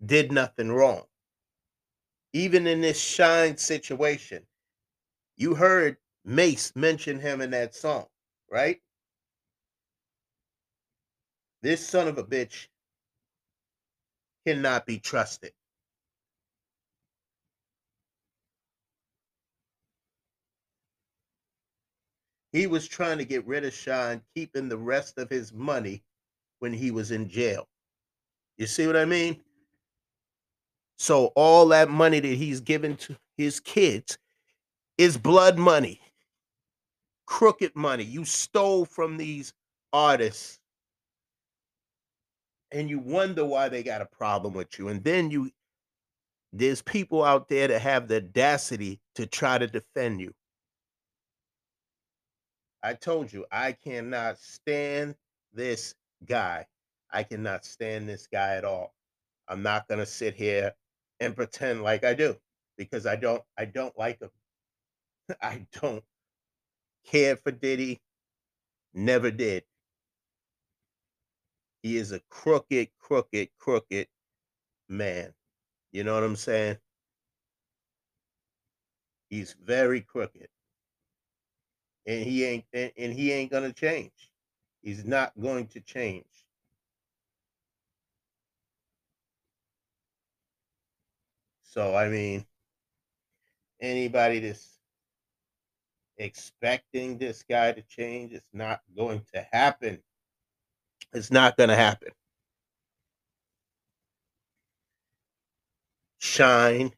did 0.05 0.33
nothing 0.33 0.71
wrong. 0.71 1.03
Even 2.33 2.67
in 2.67 2.81
this 2.81 3.01
Shyne 3.01 3.57
situation, 3.57 4.47
you 5.37 5.55
heard 5.55 5.97
Mase 6.29 6.77
mentioned 6.77 7.23
him 7.23 7.41
in 7.41 7.51
that 7.53 7.75
song, 7.75 8.05
right? 8.53 8.79
This 11.63 11.85
son 11.85 12.07
of 12.07 12.19
a 12.19 12.23
bitch 12.23 12.69
cannot 14.47 14.85
be 14.85 14.99
trusted. 14.99 15.53
He 22.53 22.67
was 22.67 22.87
trying 22.87 23.17
to 23.17 23.25
get 23.25 23.47
rid 23.47 23.65
of 23.65 23.73
Shyne, 23.73 24.21
keeping 24.35 24.69
the 24.69 24.77
rest 24.77 25.17
of 25.17 25.31
his 25.31 25.55
money 25.55 26.03
when 26.59 26.75
he 26.75 26.91
was 26.91 27.11
in 27.11 27.31
jail. 27.31 27.67
You 28.59 28.67
see 28.67 28.87
what 28.87 28.97
I 28.97 29.07
mean? 29.07 29.41
So 30.99 31.27
all 31.37 31.69
that 31.69 31.89
money 31.89 32.21
that 32.21 32.27
he's 32.27 32.61
given 32.61 32.97
to 32.99 33.17
his 33.39 33.61
kids 33.61 34.19
is 34.99 35.17
blood 35.17 35.57
money, 35.59 36.01
crooked 37.29 37.77
money. 37.77 38.05
You 38.05 38.25
stole 38.25 38.87
from 38.87 39.19
these 39.19 39.53
artists 39.93 40.59
and 42.73 42.89
you 42.89 42.99
wonder 42.99 43.45
why 43.45 43.69
they 43.69 43.83
got 43.83 44.01
a 44.01 44.07
problem 44.07 44.55
with 44.55 44.79
you. 44.79 44.89
And 44.89 45.05
then 45.05 45.31
you 45.31 45.51
there's 46.55 46.81
people 46.81 47.23
out 47.23 47.51
there 47.51 47.69
that 47.69 47.83
have 47.83 48.09
the 48.09 48.17
audacity 48.17 48.99
to 49.15 49.27
try 49.27 49.59
to 49.59 49.67
defend 49.67 50.23
you. 50.23 50.33
I 52.83 52.95
told 52.95 53.31
you 53.31 53.45
I 53.53 53.73
cannot 53.73 54.39
stand 54.39 55.15
this 55.53 55.95
guy. 56.25 56.67
I 57.13 57.25
cannot 57.25 57.67
stand 57.67 58.09
this 58.09 58.27
guy 58.27 58.57
at 58.57 58.65
all. 58.65 58.95
I'm 59.49 59.63
not 59.63 59.87
gonna 59.87 60.07
sit 60.07 60.35
here 60.35 60.73
and 61.21 61.37
pretend 61.37 61.83
like 61.83 62.05
I 62.05 62.15
do 62.15 62.39
because 62.79 63.05
I 63.05 63.17
don't 63.17 63.43
I 63.59 63.67
don't 63.67 63.97
like 63.99 64.19
him. 64.21 64.31
I 65.43 65.67
don't 65.83 66.03
care 67.11 67.37
for 67.37 67.53
Diddy. 67.53 68.01
Never 68.95 69.31
did. 69.31 69.65
He 71.83 71.97
is 71.97 72.13
a 72.13 72.21
crooked, 72.31 72.89
crooked, 72.99 73.51
crooked 73.59 74.09
man. 74.89 75.33
You 75.93 76.05
know 76.05 76.15
what 76.15 76.25
I'm 76.25 76.37
saying? 76.37 76.79
He's 79.31 79.55
very 79.55 80.01
crooked. 80.03 80.49
And 82.07 82.25
he 82.25 82.45
ain't 82.45 82.65
and, 82.73 82.93
and 82.99 83.13
he 83.13 83.33
ain't 83.33 83.51
gonna 83.51 83.73
change. 83.73 84.31
He's 84.83 85.05
not 85.05 85.33
going 85.41 85.69
to 85.69 85.81
change. 85.81 86.25
So 91.63 91.95
I 91.97 92.09
mean, 92.09 92.47
anybody 93.81 94.41
that's 94.41 94.78
expecting 96.19 97.19
this 97.19 97.45
guy 97.49 97.73
to 97.73 97.83
change, 97.83 98.33
it's 98.33 98.51
not 98.53 98.81
going 98.97 99.23
to 99.35 99.47
happen. 99.53 99.99
It's 101.13 101.31
not 101.31 101.57
going 101.57 101.71
to 101.71 101.77
happen. 101.77 102.11
Shyne, 106.19 106.93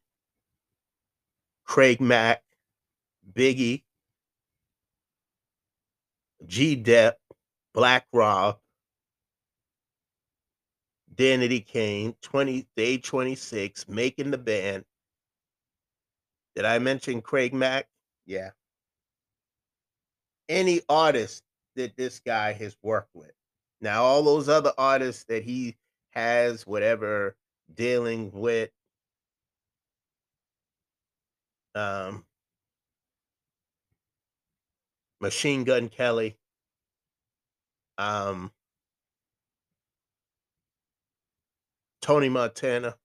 Craig 1.64 2.00
Mack, 2.00 2.42
Biggie, 3.32 3.84
G 6.46 6.74
Dep, 6.74 7.18
Black 7.74 8.06
Rob, 8.12 8.58
Danity 11.14 11.64
Kane, 11.64 12.16
20 12.22 12.66
day 12.76 12.96
26, 12.98 13.88
making 13.88 14.30
the 14.30 14.38
band. 14.38 14.84
Did 16.56 16.64
I 16.64 16.78
mention 16.78 17.20
Craig 17.20 17.52
Mack? 17.52 17.86
Yeah. 18.26 18.50
Any 20.50 20.80
artist 20.88 21.44
that 21.76 21.96
this 21.96 22.18
guy 22.18 22.52
has 22.52 22.76
worked 22.82 23.14
with. 23.14 23.30
Now, 23.80 24.02
all 24.02 24.24
those 24.24 24.48
other 24.48 24.72
artists 24.76 25.24
that 25.28 25.44
he 25.44 25.76
has, 26.10 26.66
whatever, 26.66 27.36
dealing 27.72 28.32
with, 28.32 28.70
um, 31.76 32.24
Machine 35.20 35.62
Gun 35.62 35.88
Kelly, 35.88 36.36
um, 37.96 38.50
Tony 42.02 42.28
Montana. 42.28 42.96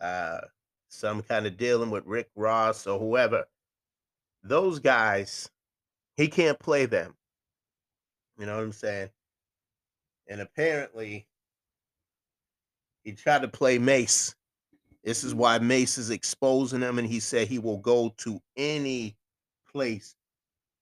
Uh, 0.00 0.40
some 0.88 1.22
kind 1.22 1.46
of 1.46 1.56
dealing 1.56 1.90
with 1.90 2.06
Rick 2.06 2.28
Ross 2.34 2.86
or 2.86 2.98
whoever. 2.98 3.44
Those 4.42 4.78
guys, 4.78 5.48
he 6.16 6.28
can't 6.28 6.58
play 6.58 6.86
them. 6.86 7.14
You 8.38 8.46
know 8.46 8.56
what 8.56 8.64
I'm 8.64 8.72
saying? 8.72 9.10
And 10.28 10.40
apparently, 10.40 11.26
he 13.04 13.12
tried 13.12 13.42
to 13.42 13.48
play 13.48 13.78
Mase. 13.78 14.34
This 15.04 15.24
is 15.24 15.34
why 15.34 15.58
Mase 15.58 15.98
is 15.98 16.10
exposing 16.10 16.80
him, 16.80 16.98
and 16.98 17.08
he 17.08 17.20
said 17.20 17.48
he 17.48 17.58
will 17.58 17.78
go 17.78 18.14
to 18.18 18.40
any 18.56 19.16
place 19.70 20.14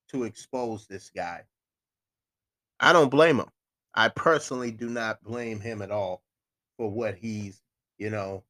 to 0.08 0.24
expose 0.24 0.86
this 0.86 1.10
guy. 1.10 1.42
I 2.80 2.92
don't 2.92 3.10
blame 3.10 3.38
him. 3.38 3.50
I 3.94 4.08
personally 4.08 4.70
do 4.70 4.88
not 4.88 5.22
blame 5.22 5.60
him 5.60 5.82
at 5.82 5.90
all 5.90 6.22
for 6.76 6.90
what 6.90 7.16
he's, 7.16 7.60
you 7.98 8.10
know, 8.10 8.44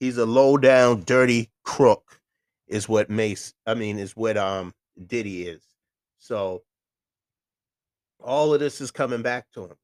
he's 0.00 0.18
a 0.18 0.26
low 0.26 0.56
down, 0.56 1.02
dirty 1.02 1.50
crook, 1.64 2.20
is 2.66 2.88
what 2.88 3.10
Mase, 3.10 3.54
I 3.66 3.74
mean, 3.74 3.98
is 3.98 4.16
what 4.16 4.36
um 4.36 4.74
Diddy 5.06 5.46
is. 5.46 5.62
So 6.18 6.62
all 8.20 8.52
of 8.52 8.60
this 8.60 8.80
is 8.80 8.90
coming 8.90 9.22
back 9.22 9.50
to 9.52 9.64
him. 9.64 9.76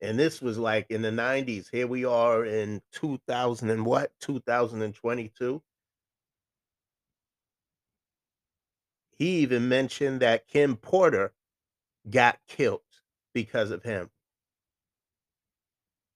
And 0.00 0.18
this 0.18 0.42
was 0.42 0.58
like 0.58 0.90
in 0.90 1.00
the 1.02 1.10
90s. 1.10 1.70
Here 1.70 1.86
we 1.86 2.04
are 2.04 2.44
in 2.44 2.82
2000 2.92 3.70
and 3.70 3.86
what? 3.86 4.12
2022. 4.20 5.62
He 9.16 9.38
even 9.38 9.68
mentioned 9.68 10.20
that 10.20 10.46
Kim 10.46 10.76
Porter 10.76 11.32
got 12.10 12.38
killed 12.48 12.80
because 13.32 13.70
of 13.70 13.82
him. 13.82 14.10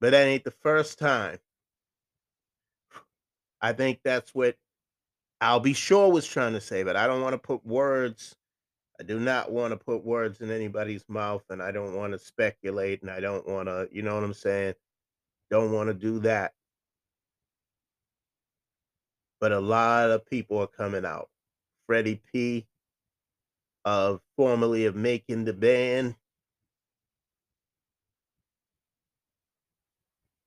But 0.00 0.11
that 0.11 0.26
ain't 0.26 0.44
the 0.44 0.50
first 0.50 0.98
time. 0.98 1.38
I 3.60 3.72
think 3.72 4.00
that's 4.04 4.34
what 4.34 4.56
Al 5.40 5.60
B. 5.60 5.72
Sure 5.72 6.10
was 6.10 6.26
trying 6.26 6.52
to 6.54 6.60
say, 6.60 6.82
but 6.82 6.96
I 6.96 7.06
don't 7.06 7.22
want 7.22 7.34
to 7.34 7.38
put 7.38 7.64
words. 7.66 8.34
I 9.00 9.04
do 9.04 9.20
not 9.20 9.52
want 9.52 9.72
to 9.72 9.76
put 9.76 10.04
words 10.04 10.40
in 10.40 10.50
anybody's 10.50 11.04
mouth, 11.08 11.44
and 11.50 11.62
I 11.62 11.70
don't 11.70 11.94
want 11.94 12.12
to 12.12 12.18
speculate, 12.18 13.02
and 13.02 13.10
I 13.10 13.20
don't 13.20 13.46
want 13.48 13.68
to, 13.68 13.88
you 13.92 14.02
know 14.02 14.14
what 14.14 14.24
I'm 14.24 14.34
saying? 14.34 14.74
Don't 15.50 15.72
want 15.72 15.88
to 15.88 15.94
do 15.94 16.18
that. 16.20 16.52
But 19.40 19.52
a 19.52 19.60
lot 19.60 20.10
of 20.10 20.26
people 20.26 20.58
are 20.58 20.66
coming 20.66 21.04
out. 21.04 21.28
Freddie 21.86 22.20
P, 22.32 22.66
of 23.84 24.20
formerly 24.36 24.84
of 24.86 24.96
making 24.96 25.44
the 25.44 25.52
band. 25.52 26.16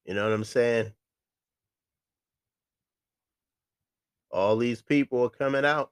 You 0.05 0.13
know 0.13 0.25
what 0.25 0.33
I'm 0.33 0.43
saying? 0.43 0.91
All 4.31 4.57
these 4.57 4.81
people 4.81 5.23
are 5.23 5.29
coming 5.29 5.65
out. 5.65 5.91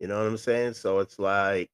You 0.00 0.08
know 0.08 0.18
what 0.18 0.26
I'm 0.26 0.36
saying? 0.38 0.74
So 0.74 0.98
it's 1.00 1.18
like 1.18 1.70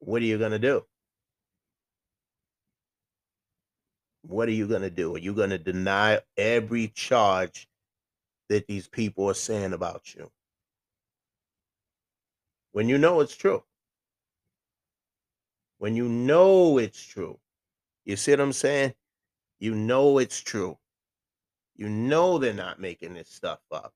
what 0.00 0.22
are 0.22 0.26
you 0.26 0.38
going 0.38 0.52
to 0.52 0.58
do? 0.58 0.84
What 4.22 4.48
are 4.48 4.52
you 4.52 4.66
going 4.66 4.82
to 4.82 4.90
do? 4.90 5.14
Are 5.14 5.18
you 5.18 5.34
going 5.34 5.50
to 5.50 5.58
deny 5.58 6.20
every 6.36 6.88
charge 6.88 7.68
that 8.48 8.66
these 8.66 8.88
people 8.88 9.28
are 9.28 9.34
saying 9.34 9.72
about 9.72 10.14
you? 10.14 10.30
When 12.72 12.88
you 12.88 12.98
know 12.98 13.20
it's 13.20 13.36
true. 13.36 13.62
When 15.78 15.96
you 15.96 16.08
know 16.08 16.78
it's 16.78 17.02
true. 17.04 17.38
You 18.04 18.16
see 18.16 18.32
what 18.32 18.40
I'm 18.40 18.52
saying? 18.52 18.94
You 19.60 19.74
know 19.74 20.18
it's 20.18 20.40
true. 20.40 20.78
You 21.76 21.88
know 21.88 22.38
they're 22.38 22.52
not 22.52 22.80
making 22.80 23.14
this 23.14 23.28
stuff 23.28 23.60
up. 23.70 23.92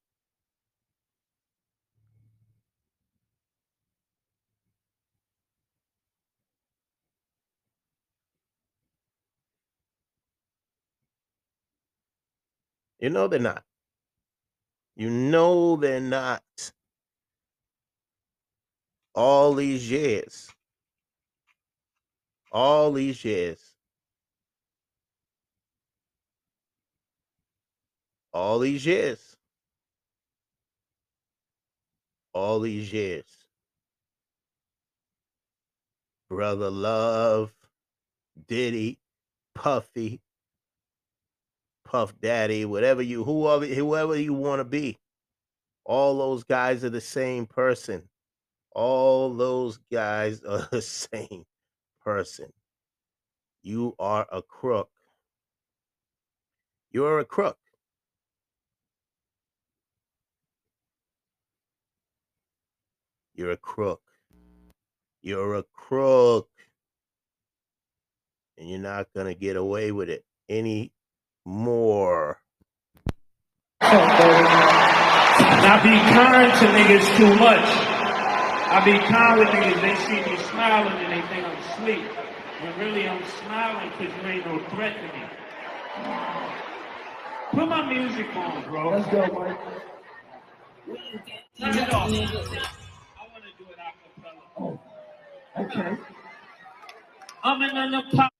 You 13.00 13.10
know 13.10 13.28
they're 13.28 13.40
not. 13.40 13.62
You 14.96 15.10
know 15.10 15.76
they're 15.76 16.00
not. 16.00 16.42
All 19.14 19.54
these 19.54 19.90
years. 19.90 20.48
All 22.52 22.92
these 22.92 23.24
years. 23.24 23.65
All 28.36 28.58
these 28.58 28.84
years. 28.84 29.34
All 32.34 32.60
these 32.60 32.92
years. 32.92 33.24
Brother 36.28 36.68
Love, 36.68 37.54
Diddy, 38.46 38.98
Puffy, 39.54 40.20
Puff 41.86 42.12
Daddy, 42.20 42.66
whatever 42.66 43.00
you 43.00 43.24
whoever 43.24 43.64
whoever 43.64 44.18
you 44.18 44.34
want 44.34 44.60
to 44.60 44.64
be. 44.64 44.98
All 45.86 46.18
those 46.18 46.44
guys 46.44 46.84
are 46.84 46.90
the 46.90 47.00
same 47.00 47.46
person. 47.46 48.02
All 48.72 49.32
those 49.32 49.78
guys 49.90 50.42
are 50.48 50.68
the 50.70 50.82
same 50.82 51.46
person. 52.04 52.52
You 53.62 53.94
are 53.98 54.26
a 54.30 54.42
crook. 54.42 54.90
You're 56.90 57.20
a 57.20 57.24
crook. 57.24 57.56
You're 63.36 63.52
a 63.52 63.56
crook. 63.58 64.00
You're 65.22 65.56
a 65.56 65.62
crook. 65.62 66.48
And 68.56 68.70
you're 68.70 68.80
not 68.80 69.12
going 69.14 69.26
to 69.26 69.34
get 69.34 69.56
away 69.56 69.92
with 69.92 70.08
it 70.08 70.24
anymore. 70.48 72.40
I 75.68 75.80
be 75.82 75.90
kind 76.14 76.50
to 76.50 76.66
niggas 76.66 77.16
too 77.18 77.34
much. 77.34 77.68
I 78.68 78.80
be 78.82 78.98
kind 79.06 79.38
with 79.38 79.48
niggas. 79.48 79.80
They 79.82 79.94
see 80.06 80.20
me 80.30 80.36
smiling 80.48 80.96
and 81.04 81.12
they 81.12 81.20
think 81.28 81.44
I'm 81.46 81.56
asleep. 81.58 82.08
When 82.62 82.72
really 82.78 83.06
I'm 83.06 83.22
smiling 83.44 83.90
because 83.98 84.16
you 84.16 84.22
ain't 84.30 84.46
no 84.46 84.58
threat 84.70 84.96
to 84.96 85.02
me. 85.02 85.24
Put 87.50 87.68
my 87.68 87.82
music 87.92 88.34
on, 88.34 88.62
bro. 88.64 88.90
Let's 88.90 89.10
go, 89.10 89.26
Mike. 89.26 89.58
Turn 91.58 91.76
it 91.76 91.92
off. 91.92 92.85
Oh, 94.58 94.78
okay. 95.58 95.96
I'm 97.44 97.62
an 97.62 97.70
unapologist. 97.70 98.30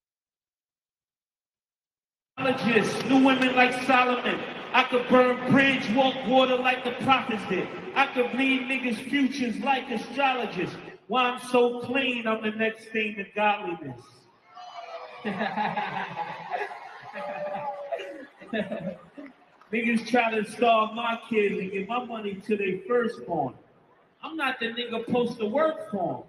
New 3.09 3.25
women 3.25 3.55
like 3.55 3.73
Solomon. 3.87 4.41
I 4.73 4.83
could 4.85 5.09
burn 5.09 5.51
bridge, 5.51 5.89
walk 5.95 6.15
water 6.27 6.57
like 6.57 6.85
the 6.85 6.93
prophets 7.05 7.43
did. 7.49 7.69
I 7.95 8.07
could 8.09 8.37
read 8.37 8.63
niggas' 8.63 9.09
futures 9.09 9.57
like 9.61 9.91
astrologists. 9.91 10.77
Why 11.09 11.31
I'm 11.31 11.41
so 11.49 11.81
clean, 11.81 12.27
I'm 12.27 12.43
the 12.43 12.51
next 12.51 12.87
thing 12.87 13.15
to 13.17 13.25
godliness. 13.35 14.01
Niggas 19.73 20.07
try 20.07 20.31
to 20.35 20.51
starve 20.51 20.95
my 20.95 21.19
kids 21.29 21.59
and 21.59 21.73
give 21.73 21.89
my 21.89 22.05
money 22.05 22.35
to 22.47 22.57
their 22.57 22.79
firstborn. 22.87 23.55
I'm 24.27 24.37
not 24.37 24.59
the 24.59 24.67
nigga 24.67 25.07
supposed 25.07 25.39
to 25.39 25.47
work 25.47 25.89
for 25.93 26.17
'em. 26.17 26.23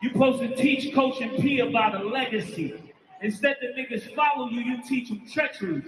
You 0.00 0.10
supposed 0.12 0.40
to 0.40 0.56
teach 0.56 0.94
Coach 0.94 1.20
and 1.20 1.36
P 1.36 1.60
about 1.60 1.94
a 2.00 2.02
legacy. 2.02 2.72
Instead 3.20 3.58
the 3.60 3.66
niggas 3.66 4.14
follow 4.14 4.48
you, 4.48 4.60
you 4.62 4.82
teach 4.82 5.10
them 5.10 5.20
treachery. 5.30 5.82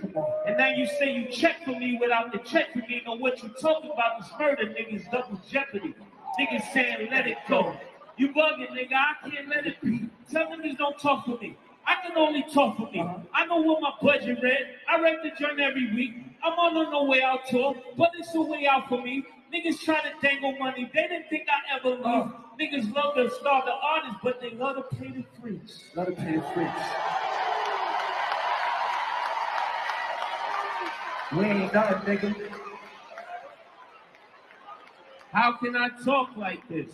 And 0.46 0.58
now 0.58 0.68
you 0.68 0.86
say 0.86 1.14
you 1.14 1.28
check 1.28 1.64
for 1.64 1.70
me 1.70 1.96
without 1.98 2.30
the 2.32 2.38
check 2.40 2.74
for 2.74 2.80
me. 2.80 3.00
Know 3.06 3.14
what 3.14 3.42
you 3.42 3.48
talking 3.58 3.90
about 3.90 4.20
is 4.20 4.26
murder, 4.38 4.66
niggas 4.66 5.10
double 5.10 5.40
jeopardy. 5.48 5.94
Niggas 6.38 6.72
saying 6.74 7.08
let 7.10 7.26
it 7.26 7.38
go. 7.48 7.74
You 8.18 8.34
bugging, 8.34 8.68
nigga. 8.72 8.92
I 8.92 9.30
can't 9.30 9.48
let 9.48 9.66
it 9.66 9.80
be. 9.80 10.10
Tell 10.30 10.46
niggas 10.48 10.76
don't 10.76 10.98
talk 10.98 11.24
for 11.24 11.38
me. 11.38 11.56
I 11.86 11.96
can 12.06 12.18
only 12.18 12.44
talk 12.52 12.76
for 12.76 12.90
me. 12.90 13.00
Uh-huh. 13.00 13.18
I 13.32 13.46
know 13.46 13.62
what 13.62 13.80
my 13.80 13.92
budget 14.02 14.40
read. 14.42 14.76
I 14.86 15.00
read 15.00 15.20
the 15.22 15.30
joint 15.42 15.58
every 15.58 15.90
week. 15.94 16.16
I'm 16.42 16.58
on 16.58 16.74
no 16.90 17.04
way 17.04 17.22
out 17.22 17.46
tour, 17.46 17.74
but 17.96 18.10
it's 18.18 18.34
a 18.34 18.42
way 18.42 18.66
out 18.66 18.88
for 18.90 19.00
me. 19.02 19.24
Niggas 19.52 19.80
try 19.80 20.00
to 20.00 20.10
dangle 20.22 20.56
money. 20.58 20.90
They 20.94 21.08
didn't 21.08 21.28
think 21.28 21.48
I 21.48 21.76
ever 21.76 21.90
leave. 21.90 22.32
Niggas 22.60 22.94
love 22.94 23.16
to 23.16 23.30
starve 23.30 23.64
the 23.64 23.72
artists, 23.72 24.18
but 24.22 24.40
they 24.40 24.50
love 24.50 24.76
to 24.76 24.96
pay 24.96 25.08
the 25.08 25.24
freaks. 25.40 25.84
Let 25.94 26.08
it 26.08 26.16
pay 26.16 26.36
the 26.36 26.42
freaks. 26.54 26.80
We 31.36 31.44
ain't 31.44 31.72
nothing, 31.72 32.16
nigga. 32.16 32.50
How 35.32 35.52
can 35.56 35.76
I 35.76 35.88
talk 36.04 36.36
like 36.36 36.68
this? 36.68 36.88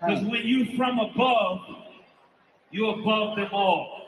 Because 0.00 0.24
when 0.24 0.44
you 0.44 0.76
from 0.76 0.98
above, 0.98 1.60
you're 2.70 2.98
above 3.00 3.36
them 3.36 3.48
all. 3.52 4.02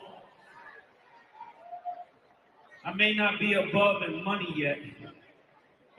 I 2.85 2.93
may 2.93 3.13
not 3.13 3.39
be 3.39 3.53
above 3.53 4.03
in 4.03 4.23
money 4.23 4.53
yet, 4.55 4.77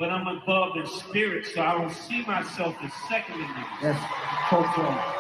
but 0.00 0.08
I'm 0.08 0.26
above 0.26 0.78
in 0.78 0.86
spirit, 0.86 1.46
so 1.46 1.60
I 1.60 1.74
don't 1.76 1.92
see 1.92 2.24
myself 2.24 2.74
as 2.82 2.90
second 3.06 3.34
in 3.34 3.46
niggas. 3.46 3.82
Yes, 3.82 4.48
talk. 4.48 5.16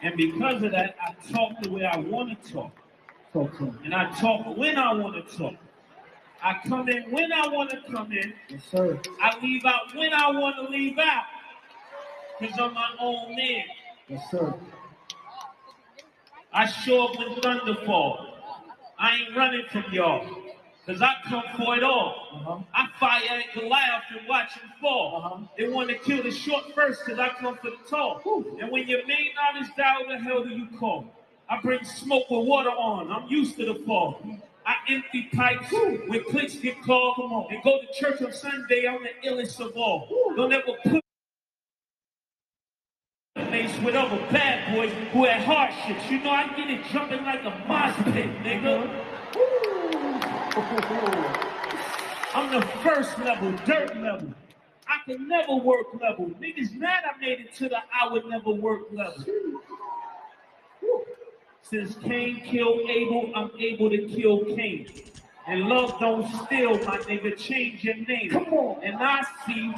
And 0.00 0.16
because 0.16 0.62
of 0.62 0.70
that, 0.70 0.96
I 0.98 1.14
talk 1.30 1.62
the 1.62 1.70
way 1.70 1.84
I 1.84 1.98
want 1.98 2.42
to 2.42 2.52
talk. 2.52 2.72
Him. 3.34 3.78
And 3.84 3.94
I 3.94 4.10
talk 4.18 4.56
when 4.56 4.78
I 4.78 4.94
want 4.94 5.28
to 5.28 5.36
talk. 5.36 5.54
I 6.42 6.56
come 6.66 6.88
in 6.88 7.10
when 7.10 7.30
I 7.32 7.48
want 7.48 7.70
to 7.70 7.82
come 7.92 8.12
in. 8.12 8.32
Yes, 8.48 8.62
sir. 8.70 8.98
I 9.20 9.38
leave 9.42 9.66
out 9.66 9.94
when 9.94 10.14
I 10.14 10.30
want 10.30 10.56
to 10.56 10.62
leave 10.72 10.98
out. 10.98 11.24
Because 12.40 12.58
I'm 12.58 12.72
my 12.72 12.90
own 12.98 13.36
man. 13.36 13.64
Yes, 14.08 14.22
sir. 14.30 14.54
I 16.54 16.64
show 16.64 17.08
up 17.08 17.18
when 17.18 17.40
thunder 17.42 17.74
fall. 17.84 18.34
I 18.98 19.16
ain't 19.16 19.36
running 19.36 19.64
from 19.70 19.84
y'all. 19.92 20.37
Cause 20.88 21.02
I 21.02 21.16
come 21.28 21.42
for 21.58 21.76
it 21.76 21.84
all. 21.84 22.28
Uh-huh. 22.32 22.58
I 22.72 22.88
fire 22.98 23.20
at 23.40 23.52
Goliath 23.52 24.04
and 24.18 24.26
watch 24.26 24.54
him 24.54 24.70
fall. 24.80 25.22
Uh-huh. 25.22 25.44
They 25.58 25.68
want 25.68 25.90
to 25.90 25.96
kill 25.96 26.22
the 26.22 26.30
short 26.30 26.64
first 26.74 27.04
cause 27.04 27.18
I 27.18 27.28
come 27.38 27.58
for 27.58 27.68
the 27.68 27.76
tall. 27.90 28.22
And 28.58 28.70
when 28.72 28.88
your 28.88 29.06
main 29.06 29.32
artist 29.52 29.76
die, 29.76 29.96
who 30.02 30.08
the 30.08 30.18
hell 30.18 30.42
do 30.42 30.48
you 30.48 30.66
call? 30.78 31.04
I 31.50 31.60
bring 31.60 31.84
smoke 31.84 32.30
with 32.30 32.46
water 32.46 32.70
on. 32.70 33.12
I'm 33.12 33.28
used 33.28 33.58
to 33.58 33.66
the 33.66 33.74
fall. 33.84 34.22
I 34.64 34.76
empty 34.88 35.28
pipes 35.34 35.70
when 35.70 36.24
clicks 36.24 36.54
get 36.54 36.82
called. 36.82 37.48
And 37.50 37.62
go 37.62 37.80
to 37.82 37.86
church 37.92 38.22
on 38.22 38.32
Sunday, 38.32 38.86
I'm 38.88 39.02
the 39.02 39.28
illest 39.28 39.60
of 39.60 39.76
all. 39.76 40.08
Don't 40.36 40.54
ever 40.54 40.72
put 40.84 41.04
face 43.50 43.78
with 43.84 43.94
other 43.94 44.16
bad 44.32 44.74
boys 44.74 44.92
who 45.12 45.26
had 45.26 45.42
hardships. 45.42 46.10
You 46.10 46.20
know, 46.22 46.30
I 46.30 46.46
get 46.56 46.70
it 46.70 46.80
jumping 46.90 47.24
like 47.24 47.44
a 47.44 47.64
mosh 47.68 48.14
pit, 48.14 48.30
nigga. 48.42 49.67
I'm 52.34 52.52
the 52.52 52.66
first 52.82 53.18
level, 53.18 53.52
dirt 53.66 53.96
level. 54.00 54.32
I 54.86 54.98
can 55.04 55.28
never 55.28 55.56
work 55.56 55.86
level. 56.00 56.26
Niggas 56.40 56.74
mad 56.74 57.04
I 57.04 57.18
made 57.20 57.40
it 57.40 57.54
to 57.56 57.68
the 57.68 57.78
I 57.92 58.10
would 58.10 58.26
never 58.26 58.50
work 58.50 58.82
level. 58.92 59.24
Since 61.62 61.96
Cain 61.96 62.40
killed 62.46 62.80
Abel, 62.88 63.30
I'm 63.34 63.50
able 63.58 63.90
to 63.90 64.08
kill 64.08 64.44
Cain. 64.56 64.88
And 65.46 65.62
love 65.62 65.98
don't 65.98 66.26
steal, 66.44 66.78
my 66.84 66.98
nigga. 66.98 67.36
Change 67.36 67.84
your 67.84 67.96
name. 67.96 68.30
Come 68.30 68.52
on. 68.52 68.82
And 68.82 68.96
I 68.96 69.24
see 69.46 69.74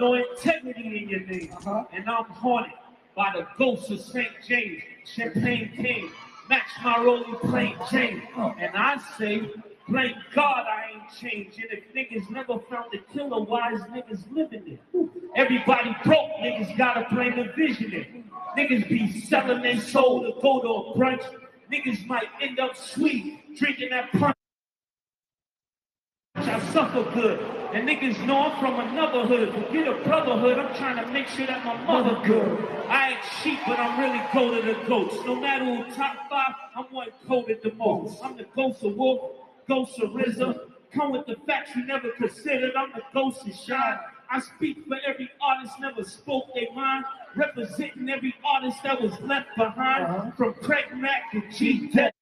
no 0.00 0.14
integrity 0.14 1.02
in 1.02 1.08
your 1.08 1.20
name. 1.20 1.52
Uh-huh. 1.58 1.84
And 1.92 2.08
I'm 2.08 2.24
haunted 2.24 2.72
by 3.16 3.32
the 3.34 3.46
ghost 3.56 3.90
of 3.90 4.00
St. 4.00 4.28
James. 4.46 4.82
Champagne 5.04 5.72
King. 5.76 6.10
Match 6.48 6.68
my 6.82 7.02
rolling 7.02 7.34
plain 7.36 7.76
James. 7.90 8.22
And 8.36 8.76
I 8.76 8.98
say, 9.18 9.50
thank 9.92 10.16
God 10.34 10.66
I 10.66 10.92
ain't 10.94 11.18
changed. 11.20 11.58
And 11.58 11.70
if 11.70 11.94
niggas 11.94 12.30
never 12.30 12.58
found 12.70 12.90
the 12.92 12.98
killer, 13.12 13.42
why 13.42 13.72
is 13.72 13.80
niggas 13.82 14.24
living 14.30 14.62
it? 14.66 14.80
Everybody 15.34 15.96
broke, 16.04 16.30
niggas 16.40 16.76
gotta 16.76 17.06
blame 17.14 17.36
the 17.36 17.52
visionary. 17.56 18.24
Niggas 18.56 18.88
be 18.88 19.20
selling 19.20 19.62
their 19.62 19.80
soul 19.80 20.22
to 20.22 20.40
go 20.40 20.60
to 20.60 20.68
a 20.68 20.98
brunch. 20.98 21.24
Niggas 21.72 22.06
might 22.06 22.28
end 22.40 22.58
up 22.58 22.76
sweet, 22.76 23.56
drinking 23.56 23.90
that 23.90 24.10
punch. 24.12 24.34
I 26.36 26.60
suffer 26.72 27.02
good. 27.12 27.40
And 27.74 27.86
niggas 27.86 28.24
know 28.24 28.50
I'm 28.50 28.58
from 28.58 28.80
another 28.80 29.26
hood. 29.26 29.52
Forget 29.52 29.88
a 29.88 30.02
brotherhood. 30.02 30.58
I'm 30.58 30.74
trying 30.76 31.04
to 31.04 31.12
make 31.12 31.28
sure 31.28 31.46
that 31.46 31.62
my 31.64 31.76
mother 31.84 32.18
good. 32.26 32.66
I 32.88 33.10
ain't 33.10 33.20
cheap, 33.42 33.58
but 33.66 33.78
I'm 33.78 34.00
really 34.00 34.24
cold 34.32 34.54
of 34.54 34.64
the 34.64 34.72
goats. 34.88 35.16
No 35.26 35.36
matter 35.38 35.64
who 35.66 35.94
top 35.94 36.30
five, 36.30 36.54
I'm 36.74 36.84
one 36.86 37.08
coated 37.26 37.62
the 37.62 37.72
most. 37.74 38.24
I'm 38.24 38.38
the 38.38 38.46
ghost 38.56 38.82
of 38.82 38.96
Wolf, 38.96 39.37
ghost 39.68 40.00
of 40.00 40.10
RZA. 40.10 40.60
Come 40.92 41.12
with 41.12 41.26
the 41.26 41.36
facts 41.46 41.76
you 41.76 41.84
never 41.86 42.10
considered. 42.12 42.72
I'm 42.76 42.90
the 42.92 43.02
ghost 43.12 43.46
of 43.46 43.54
Shyne. 43.54 43.98
I 44.30 44.40
speak 44.40 44.84
for 44.86 44.96
every 45.06 45.30
artist 45.40 45.74
never 45.80 46.04
spoke 46.04 46.54
their 46.54 46.72
mind, 46.74 47.04
representing 47.36 48.08
every 48.10 48.34
artist 48.44 48.82
that 48.82 49.00
was 49.00 49.18
left 49.20 49.48
behind. 49.56 50.04
Uh-huh. 50.04 50.30
From 50.36 50.54
Craig 50.54 50.86
Mack 50.94 51.32
to 51.32 51.42
G. 51.50 51.88
Dep. 51.88 52.12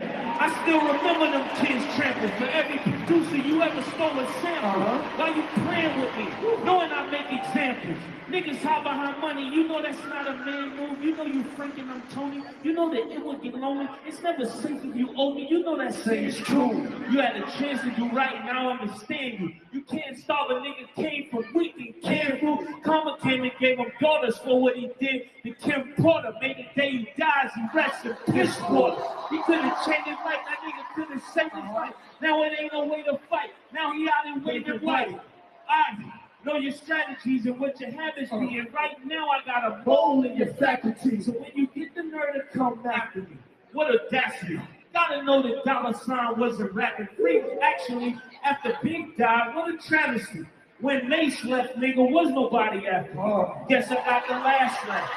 I 0.00 0.62
still 0.62 0.80
remember 0.80 1.30
them 1.30 1.56
kids 1.56 1.84
trampling 1.96 2.32
for 2.38 2.44
every 2.46 2.99
producer 3.10 3.36
you 3.36 3.60
ever 3.60 3.82
stole 3.90 4.18
a 4.20 4.32
sample. 4.40 4.82
Uh-huh. 4.82 5.18
Why 5.18 5.34
you 5.34 5.42
playing 5.64 6.00
with 6.00 6.16
me? 6.16 6.64
Knowing 6.64 6.92
I 6.92 7.10
make 7.10 7.26
examples. 7.26 7.98
Niggas 8.28 8.62
hide 8.62 8.84
behind 8.84 9.20
money. 9.20 9.48
You 9.52 9.66
know 9.66 9.82
that's 9.82 9.98
not 10.04 10.28
a 10.28 10.34
man 10.34 10.76
move. 10.76 11.02
You 11.02 11.16
know 11.16 11.24
you 11.24 11.42
Franken, 11.42 11.90
I'm 11.90 12.02
Tony. 12.14 12.44
You 12.62 12.72
know 12.72 12.88
that 12.90 13.10
it 13.10 13.24
would 13.24 13.42
get 13.42 13.54
lonely. 13.54 13.88
It's 14.06 14.22
never 14.22 14.46
safe 14.46 14.84
if 14.84 14.94
you 14.94 15.12
owe 15.16 15.34
me. 15.34 15.48
You 15.50 15.64
know 15.64 15.76
that 15.78 15.92
saying's 15.92 16.36
true. 16.36 16.86
You 17.10 17.18
had 17.20 17.36
a 17.36 17.50
chance 17.58 17.80
to 17.82 17.90
do 17.96 18.08
right, 18.10 18.44
now 18.44 18.70
I 18.70 18.78
understand 18.78 19.40
you. 19.40 19.50
You 19.72 19.82
can't 19.82 20.18
stop 20.18 20.50
a 20.50 20.54
nigga 20.54 20.92
came 20.96 21.30
from 21.30 21.44
weak 21.54 21.76
and 21.78 22.02
careful. 22.02 22.66
Karma 22.82 23.16
came 23.22 23.42
and 23.44 23.52
gave 23.60 23.78
him 23.78 23.92
daughters 24.00 24.36
for 24.38 24.60
what 24.60 24.76
he 24.76 24.90
did. 25.00 25.30
And 25.44 25.56
Kim 25.60 25.94
Porter 25.96 26.32
made 26.40 26.56
the 26.56 26.80
day 26.80 26.90
he 26.90 27.08
dies, 27.16 27.50
he 27.54 27.62
rests 27.72 28.04
in 28.04 28.16
piss 28.32 28.60
water. 28.68 29.00
He 29.30 29.40
could 29.44 29.60
have 29.60 29.86
changed 29.86 30.08
his 30.08 30.16
life. 30.24 30.40
That 30.44 30.58
nigga 30.64 30.94
could 30.96 31.08
have 31.10 31.22
saved 31.32 31.54
his 31.54 31.74
life. 31.74 31.94
Now 32.20 32.42
it 32.42 32.52
ain't 32.58 32.72
no 32.72 32.84
way 32.86 33.02
to 33.04 33.18
fight. 33.30 33.50
Now 33.72 33.92
he 33.92 34.08
out 34.08 34.26
in 34.26 34.42
waving 34.42 34.80
white. 34.80 35.20
I 35.68 36.04
know 36.44 36.56
your 36.56 36.72
strategies 36.72 37.46
and 37.46 37.58
what 37.60 37.78
your 37.80 37.92
habits 37.92 38.30
be. 38.30 38.58
And 38.58 38.74
right 38.74 38.96
now 39.04 39.28
I 39.28 39.44
got 39.46 39.70
a 39.70 39.84
bowl 39.84 40.24
in 40.24 40.36
your 40.36 40.52
faculties. 40.54 41.26
So 41.26 41.32
when 41.32 41.52
you 41.54 41.68
get 41.68 41.94
the 41.94 42.02
nerve 42.02 42.34
to 42.34 42.58
come 42.58 42.84
after 42.86 43.20
me, 43.20 43.36
what 43.72 43.88
audacity. 43.88 44.60
Gotta 44.92 45.22
know 45.22 45.42
that 45.42 45.64
dollar 45.64 45.94
sign 45.94 46.38
wasn't 46.38 46.72
rapping 46.72 47.08
free. 47.16 47.42
Actually, 47.62 48.18
after 48.44 48.76
Big 48.82 49.16
died, 49.16 49.54
what 49.54 49.72
a 49.72 49.78
travesty. 49.78 50.44
When 50.80 51.08
Mase 51.08 51.44
left, 51.44 51.76
nigga, 51.76 51.98
was 52.10 52.30
nobody 52.30 52.86
after. 52.88 53.18
Oh. 53.20 53.66
Guess 53.68 53.90
I 53.90 53.94
got 53.96 54.26
the 54.26 54.34
last 54.34 54.88
laugh. 54.88 55.10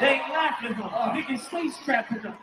They 0.00 0.08
ain't 0.08 0.28
laughing, 0.32 0.72
huh? 0.72 0.88
Uh. 0.88 1.14
Niggas 1.14 1.40
stay 1.46 1.68
strapping 1.68 2.26
up. 2.26 2.40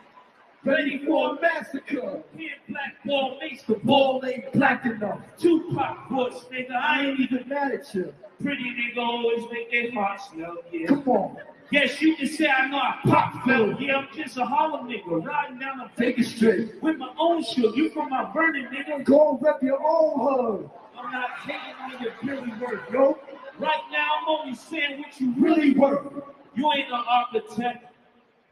Ready 0.64 1.04
for 1.06 1.36
a 1.36 1.40
massacre. 1.40 2.22
Kid 2.36 2.50
black 2.68 3.04
ball 3.04 3.38
Mase, 3.40 3.62
the 3.66 3.74
ball 3.76 4.22
ain't 4.26 4.52
black 4.52 4.84
enough. 4.84 5.20
Tupac 5.38 6.08
bush, 6.08 6.34
nigga, 6.52 6.72
I 6.72 7.06
ain't 7.06 7.20
even 7.20 7.48
mad 7.48 7.72
at 7.72 7.94
you. 7.94 8.14
pretty 8.42 8.62
nigga 8.62 8.98
always 8.98 9.44
make 9.50 9.70
their 9.70 9.92
heart 9.92 10.20
smell, 10.20 10.56
yeah. 10.70 10.86
Come 10.86 11.08
on. 11.08 11.36
Yes, 11.72 12.02
you 12.02 12.16
can 12.16 12.26
say 12.26 12.48
I 12.48 12.66
know 12.68 12.78
I 12.78 12.98
pop 13.04 13.44
flow. 13.44 13.76
Yeah, 13.78 13.98
I'm 13.98 14.08
just 14.14 14.36
a 14.36 14.44
Harlem 14.44 14.88
nigga 14.88 15.24
riding 15.24 15.58
down 15.58 15.80
a 15.80 15.90
Take 15.96 16.18
it 16.18 16.24
straight. 16.24 16.82
with 16.82 16.96
my 16.98 17.12
own 17.18 17.42
shoe. 17.44 17.72
You 17.76 17.90
from 17.90 18.10
Mount 18.10 18.34
Vernon, 18.34 18.68
nigga. 18.74 19.04
Go 19.04 19.30
and 19.34 19.42
rep 19.42 19.62
your 19.62 19.78
own 19.86 20.18
hood. 20.18 20.70
I'm 20.98 21.12
not 21.12 21.30
taking 21.46 21.60
on 21.80 22.02
your 22.02 22.12
Billy 22.22 22.52
work, 22.60 22.90
yo. 22.92 23.18
Right 23.58 23.80
now, 23.92 24.08
I'm 24.20 24.28
only 24.28 24.54
saying 24.56 24.98
what 25.00 25.20
you 25.20 25.32
Really 25.38 25.72
work. 25.74 26.12
You 26.56 26.70
ain't 26.72 26.90
no 26.90 27.04
architect. 27.08 27.86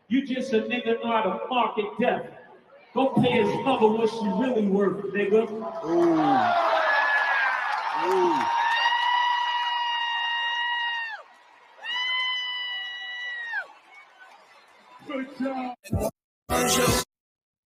You 0.08 0.24
just 0.26 0.52
a 0.52 0.60
nigga 0.62 1.02
know 1.02 1.10
how 1.10 1.22
to 1.22 1.40
market 1.50 1.86
death. 2.00 2.24
Go 2.94 3.08
pay 3.20 3.42
his 3.42 3.52
mother 3.64 3.88
what 3.88 4.08
she 4.10 4.26
really 4.26 4.66
worth, 4.68 5.04
nigga. 5.12 5.46
Good 5.82 6.16
job. 6.16 6.54
I 15.40 15.74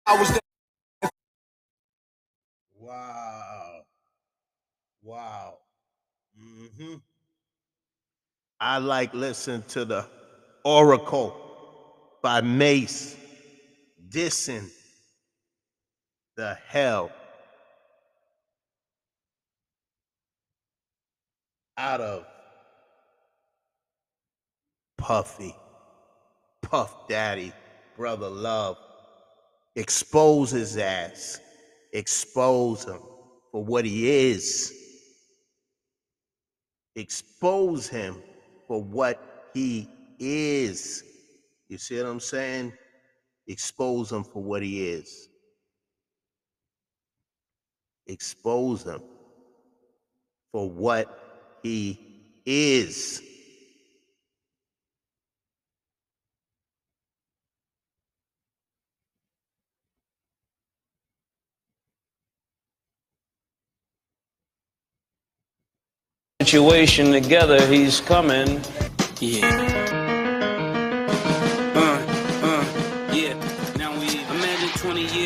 was 0.08 0.30
there. 0.30 0.40
Wow. 2.80 3.82
Wow. 5.02 5.58
hmm 6.38 6.96
I 8.60 8.78
like 8.80 9.14
listening 9.14 9.64
to 9.70 9.86
the 9.86 10.08
Oracle 10.64 11.36
by 12.22 12.42
Mase 12.42 13.16
dissing 14.10 14.70
the 16.36 16.58
hell 16.68 17.12
out 21.78 22.02
of 22.02 22.26
Puffy, 24.98 25.56
Puff 26.70 27.08
Daddy, 27.08 27.54
Brother 27.96 28.30
Love. 28.30 28.78
Expose 29.76 30.52
his 30.52 30.76
ass. 30.78 31.40
Expose 31.94 32.84
him 32.84 33.00
for 33.52 33.64
what 33.64 33.86
he 33.86 34.10
is. 34.10 34.74
Expose 36.96 37.88
him 37.88 38.22
for 38.68 38.84
what 38.84 39.50
he 39.54 39.88
is. 40.20 41.04
You 41.70 41.78
see 41.78 41.98
what 41.98 42.08
I'm 42.08 42.20
saying? 42.20 42.74
Expose 43.48 44.12
him 44.12 44.24
for 44.24 44.44
what 44.44 44.62
he 44.62 44.90
is. 44.90 45.30
Expose 48.08 48.84
him 48.84 49.02
for 50.52 50.70
what 50.70 51.60
he 51.64 52.00
is. 52.46 53.22
Situation 66.48 67.12
together, 67.12 67.60
he's 67.68 68.00
coming. 68.00 68.62
Yeah. 69.20 70.07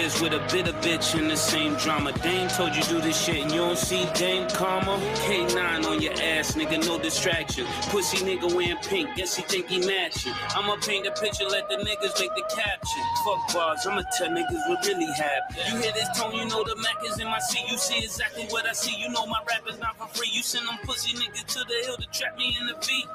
Years 0.02 0.22
with 0.22 0.34
a 0.34 0.40
bitter 0.52 0.74
bitch 0.82 1.18
in 1.20 1.28
the 1.28 1.36
same 1.36 1.76
drama. 1.76 2.12
Dame 2.24 2.48
told 2.50 2.76
you 2.76 2.84
do 2.84 3.00
this 3.02 3.20
shit 3.24 3.44
and 3.44 3.52
you 3.52 3.60
don't 3.60 3.78
see 3.78 4.08
Dame 4.16 4.48
Karma. 4.50 4.98
K9 5.26 5.86
on 5.86 6.02
your 6.02 6.14
ass, 6.14 6.54
nigga, 6.54 6.84
no 6.86 6.98
distraction. 7.00 7.66
Pussy 7.90 8.18
nigga 8.26 8.54
wearing 8.54 8.78
pink, 8.90 9.16
guess 9.16 9.36
he 9.36 9.44
think 9.44 9.68
he 9.68 9.80
matching. 9.86 10.34
I'ma 10.56 10.76
paint 10.78 11.06
the 11.06 11.12
picture, 11.12 11.46
let 11.46 11.70
the 11.70 11.76
niggas 11.76 12.20
make 12.20 12.34
the 12.36 12.46
caption. 12.50 13.04
Fuck 13.26 13.54
bars, 13.54 13.86
I'ma 13.86 14.04
tell 14.18 14.30
niggas 14.30 14.70
what 14.70 14.86
really 14.86 15.12
happened. 15.14 15.60
You 15.70 15.82
hear 15.82 15.94
this 15.94 16.10
tone, 16.18 16.34
you 16.34 16.46
know 16.46 16.64
the 16.64 16.76
Mac 16.78 16.98
is 17.06 17.20
in 17.20 17.28
my 17.28 17.40
seat. 17.40 17.66
You 17.70 17.78
see 17.78 18.04
exactly 18.04 18.46
what 18.50 18.66
I 18.66 18.74
see. 18.74 18.96
You 18.96 19.10
know 19.10 19.26
my 19.28 19.42
rap 19.48 19.64
is 19.70 19.80
not 19.80 19.98
for 19.98 20.08
free. 20.08 20.30
You 20.32 20.42
send 20.42 20.68
them 20.68 20.78
pussy 20.84 21.16
niggas 21.18 21.46
to 21.46 21.60
the 21.68 21.78
hill 21.86 21.98
to 21.98 22.08
trap 22.12 22.38
me 22.38 22.58
in 22.60 22.68
the 22.68 22.76
beat. 22.82 23.08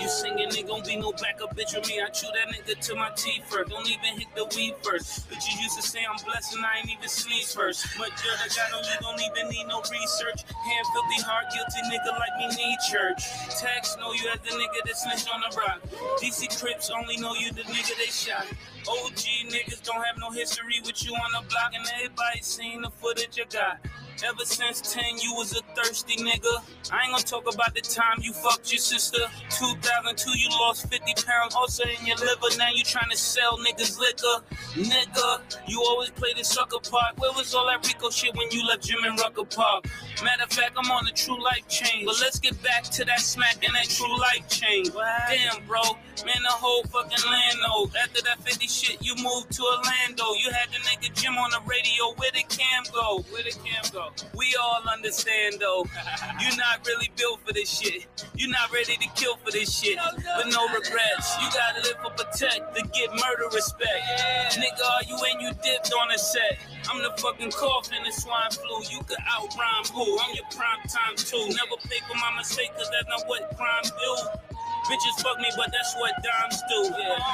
You 0.00 0.08
singing, 0.08 0.50
nigga, 0.50 0.68
gon' 0.68 0.82
be 0.84 0.96
no 0.96 1.12
backup 1.12 1.56
bitch 1.56 1.74
with 1.74 1.88
me. 1.88 2.00
I 2.00 2.10
chew 2.10 2.28
that 2.34 2.52
nigga 2.52 2.78
to 2.88 2.94
my 2.94 3.10
teeth 3.16 3.44
first. 3.48 3.70
Don't 3.70 3.88
even 3.88 4.20
hit 4.20 4.28
the 4.34 4.44
weed 4.54 4.74
first. 4.82 5.30
Bitches 5.30 5.62
used 5.62 5.76
to 5.76 5.82
say 5.82 6.00
I'm 6.04 6.18
blessed 6.26 6.56
and 6.56 6.66
I 6.66 6.82
ain't 6.82 6.90
even 6.90 7.08
sneeze 7.08 7.54
first. 7.54 7.86
Much 7.98 8.10
dirt 8.18 8.38
I 8.42 8.50
got 8.50 8.74
on 8.74 8.84
you, 8.84 8.98
don't 9.00 9.20
even 9.22 9.48
need 9.48 9.66
no 9.70 9.80
research. 9.80 10.42
Hand 10.42 10.86
filthy, 10.92 11.22
heart 11.22 11.46
guilty 11.54 11.80
nigga 11.86 12.12
like 12.18 12.34
me 12.38 12.46
need 12.58 12.78
church. 12.90 13.22
Tax 13.56 13.96
know 13.98 14.12
you 14.12 14.26
as 14.34 14.40
the 14.42 14.52
nigga 14.58 14.82
that 14.84 14.96
snitched 14.96 15.30
on 15.32 15.40
the 15.40 15.50
rock. 15.56 15.80
DC 16.20 16.50
Crips 16.60 16.90
only 16.90 17.16
know 17.16 17.34
you 17.34 17.52
the 17.52 17.62
nigga 17.62 17.96
they 17.96 18.10
shot. 18.10 18.44
OG 18.88 19.22
niggas 19.48 19.82
don't 19.82 20.04
have 20.04 20.18
no 20.18 20.30
history 20.30 20.82
with 20.84 21.02
you 21.06 21.14
on 21.14 21.30
the 21.32 21.48
block, 21.48 21.72
and 21.74 21.86
everybody 21.96 22.42
seen 22.42 22.82
the 22.82 22.90
footage 22.90 23.38
you 23.38 23.44
got. 23.50 23.78
Ever 24.24 24.44
since 24.44 24.80
10, 24.94 25.18
you 25.18 25.34
was 25.34 25.52
a 25.52 25.60
thirsty 25.74 26.16
nigga. 26.16 26.62
I 26.90 27.02
ain't 27.02 27.12
gonna 27.12 27.22
talk 27.22 27.52
about 27.52 27.74
the 27.74 27.82
time 27.82 28.18
you 28.20 28.32
fucked 28.32 28.72
your 28.72 28.78
sister. 28.78 29.18
2002, 29.50 30.38
you 30.38 30.48
lost 30.50 30.88
50 30.90 31.12
pounds, 31.26 31.54
also 31.54 31.84
in 31.84 32.06
your 32.06 32.16
liver. 32.16 32.56
Now 32.56 32.70
you 32.74 32.82
trying 32.82 33.10
to 33.10 33.16
sell 33.16 33.58
niggas 33.58 33.98
liquor. 33.98 34.44
Nigga, 34.74 35.40
you 35.68 35.82
always 35.82 36.10
play 36.10 36.32
the 36.36 36.44
sucker 36.44 36.78
part. 36.90 37.18
Where 37.18 37.32
was 37.32 37.54
all 37.54 37.66
that 37.66 37.86
Rico 37.86 38.08
shit 38.10 38.34
when 38.34 38.50
you 38.50 38.66
left 38.66 38.84
Jim 38.84 39.04
and 39.04 39.18
Rucker 39.20 39.44
Park? 39.44 39.86
Matter 40.24 40.44
of 40.44 40.50
fact, 40.50 40.72
I'm 40.78 40.90
on 40.90 41.04
the 41.04 41.12
true 41.12 41.42
life 41.42 41.68
change. 41.68 42.06
But 42.06 42.16
let's 42.20 42.38
get 42.38 42.60
back 42.62 42.84
to 42.84 43.04
that 43.04 43.20
smack 43.20 43.62
and 43.64 43.74
that 43.74 43.88
true 43.88 44.18
life 44.18 44.48
change. 44.48 44.90
Damn, 45.28 45.66
bro. 45.66 45.82
Man, 46.24 46.40
the 46.42 46.56
whole 46.56 46.82
fucking 46.84 47.30
land. 47.30 47.58
After 48.02 48.22
that 48.22 48.42
50 48.42 48.66
shit, 48.66 49.04
you 49.04 49.14
moved 49.16 49.52
to 49.52 49.62
Orlando. 49.62 50.24
You 50.40 50.50
had 50.50 50.70
the 50.70 50.78
nigga 50.88 51.14
Jim 51.14 51.36
on 51.36 51.50
the 51.50 51.60
radio. 51.66 52.14
Where 52.16 52.30
the 52.32 52.44
cam 52.48 52.84
go? 52.92 53.24
Where 53.30 53.42
the 53.42 53.50
cam 53.50 53.84
go? 53.92 54.05
We 54.36 54.56
all 54.60 54.82
understand 54.92 55.56
though. 55.60 55.86
You're 56.40 56.56
not 56.56 56.86
really 56.86 57.10
built 57.16 57.40
for 57.46 57.52
this 57.52 57.68
shit. 57.70 58.06
You're 58.34 58.50
not 58.50 58.72
ready 58.72 58.96
to 58.96 59.08
kill 59.14 59.36
for 59.36 59.50
this 59.50 59.72
shit. 59.78 59.98
But 59.98 60.48
no 60.48 60.66
regrets. 60.68 61.36
You 61.40 61.48
gotta 61.52 61.82
live 61.82 61.98
for 62.02 62.10
protect 62.10 62.74
to 62.76 62.82
get 62.92 63.10
murder 63.10 63.48
respect. 63.52 64.56
Nigga, 64.56 64.84
are 64.84 65.04
you 65.08 65.16
and 65.16 65.42
you 65.42 65.50
dipped 65.62 65.92
on 65.92 66.10
a 66.10 66.18
set? 66.18 66.58
I'm 66.90 67.02
the 67.02 67.10
fucking 67.20 67.50
cough 67.50 67.90
in 67.92 68.02
the 68.04 68.12
swine 68.12 68.50
flu. 68.50 68.82
You 68.90 69.02
could 69.04 69.18
out 69.26 69.50
rhyme 69.56 69.84
who? 69.92 70.18
I'm 70.20 70.34
your 70.34 70.46
prime 70.50 70.82
time 70.88 71.16
too. 71.16 71.44
Never 71.48 71.76
pay 71.88 72.00
for 72.08 72.16
my 72.16 72.36
mistake, 72.36 72.70
cause 72.76 72.90
that's 72.90 73.08
not 73.08 73.28
what 73.28 73.56
crime 73.56 73.84
do. 73.84 74.12
Bitches 74.86 75.20
fuck 75.20 75.38
me, 75.38 75.50
but 75.56 75.72
that's 75.72 75.96
what 75.96 76.12
dimes 76.22 76.62
do. 76.68 76.84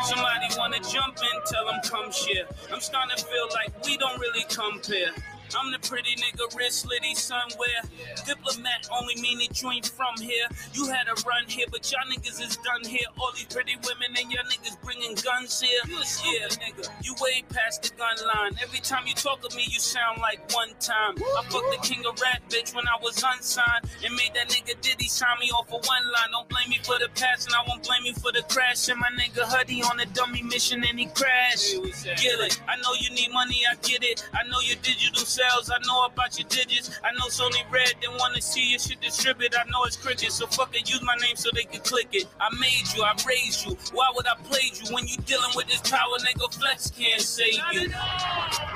Somebody 0.05 0.49
wanna 0.57 0.81
jump 0.81 1.19
in, 1.19 1.37
tell 1.53 1.67
them 1.67 1.81
come 1.85 2.11
share. 2.11 2.47
I'm 2.73 2.81
starting 2.81 3.15
to 3.15 3.25
feel 3.25 3.47
like 3.53 3.73
we 3.85 3.99
don't 3.99 4.19
really 4.19 4.45
compare. 4.49 5.13
I'm 5.59 5.71
the 5.71 5.79
pretty 5.79 6.17
nigga, 6.17 6.55
wrist 6.57 6.87
litty 6.87 7.15
somewhere. 7.15 7.83
Diplomat 8.27 8.88
only 8.91 9.15
mean 9.21 9.38
that 9.38 9.61
you 9.61 9.71
ain't 9.71 9.88
from 9.88 10.15
here. 10.21 10.47
You 10.73 10.87
had 10.88 11.09
a 11.09 11.15
run 11.27 11.44
here, 11.46 11.67
but 11.71 11.90
y'all 11.90 12.00
niggas 12.11 12.40
is 12.40 12.57
done 12.59 12.85
here. 12.85 13.07
All 13.19 13.33
these 13.35 13.44
pretty 13.44 13.77
women 13.85 14.17
and 14.19 14.33
y'all 14.33 14.44
niggas 14.44 14.81
bringing 14.83 15.15
guns 15.17 15.61
here. 15.61 15.81
Yeah, 15.88 16.48
nigga, 16.48 16.88
you 17.03 17.15
way 17.21 17.44
past 17.50 17.83
the 17.83 17.90
gun 17.96 18.17
line. 18.35 18.57
Every 18.63 18.81
time 18.81 19.07
you 19.07 19.15
talk 19.15 19.40
to 19.48 19.57
me, 19.57 19.65
you 19.69 19.79
sound 19.79 20.21
like 20.21 20.40
one 20.55 20.71
time. 20.81 21.17
I 21.19 21.42
fucked 21.50 21.71
the 21.71 21.81
king 21.83 22.05
of 22.07 22.21
rap, 22.21 22.42
bitch, 22.48 22.75
when 22.75 22.87
I 22.88 22.96
was 23.03 23.23
unsigned. 23.23 23.85
And 24.05 24.15
made 24.15 24.33
that 24.35 24.48
nigga 24.48 24.81
Diddy 24.81 25.09
sign 25.09 25.38
me 25.40 25.50
off 25.50 25.73
of 25.73 25.85
one 25.87 26.05
line. 26.05 26.31
Don't 26.33 26.48
blame 26.48 26.69
me 26.71 26.79
for 26.83 26.98
the 26.98 27.09
past, 27.15 27.46
and 27.46 27.55
I 27.55 27.63
won't 27.69 27.83
blame 27.83 28.05
you 28.05 28.15
for 28.15 28.33
the 28.33 28.42
crash. 28.48 28.88
And 28.88 28.98
my 28.98 29.09
nigga 29.19 29.42
Huddy 29.42 29.83
on 29.83 30.00
a 30.00 30.07
dummy 30.07 30.42
mission, 30.42 30.83
and 30.88 30.98
he 30.98 31.07
crashed. 31.07 31.77
Get 32.05 32.40
it? 32.40 32.61
I 32.69 32.77
know 32.77 32.94
you 32.98 33.11
need 33.15 33.33
money, 33.33 33.63
I 33.71 33.75
get 33.83 34.03
it. 34.03 34.29
I 34.33 34.48
know 34.48 34.61
your 34.61 34.77
digital 34.83 35.25
sales, 35.43 35.71
I 35.71 35.79
know 35.87 36.05
about 36.05 36.38
your 36.38 36.49
digits. 36.49 36.90
I 37.03 37.13
know 37.13 37.27
Sony 37.27 37.63
Red 37.71 37.95
didn't 38.01 38.19
want 38.19 38.35
to 38.37 38.43
see 38.43 38.71
your 38.71 38.79
shit 38.79 39.01
distribute. 39.01 39.55
I 39.59 39.65
know 39.71 39.85
it's 39.85 39.97
cricket, 39.97 40.33
so 40.33 40.47
fuck 40.47 40.75
it, 40.75 40.88
use 40.88 41.03
my 41.03 41.17
name 41.17 41.37
so 41.37 41.51
they 41.55 41.65
can 41.65 41.81
click 41.81 42.09
it. 42.13 42.27
I 42.40 42.49
made 42.61 42.87
you, 42.95 43.03
I 43.03 43.15
raised 43.27 43.67
you. 43.67 43.77
Why 43.93 44.07
would 44.15 44.27
I 44.27 44.35
play 44.45 44.71
you 44.75 44.95
when 44.95 45.07
you 45.07 45.17
dealing 45.27 45.53
with 45.55 45.67
this 45.67 45.81
power? 45.83 46.17
Nigga, 46.19 46.53
flex 46.55 46.90
can't 46.90 47.21
save 47.21 47.59
you. 47.73 47.88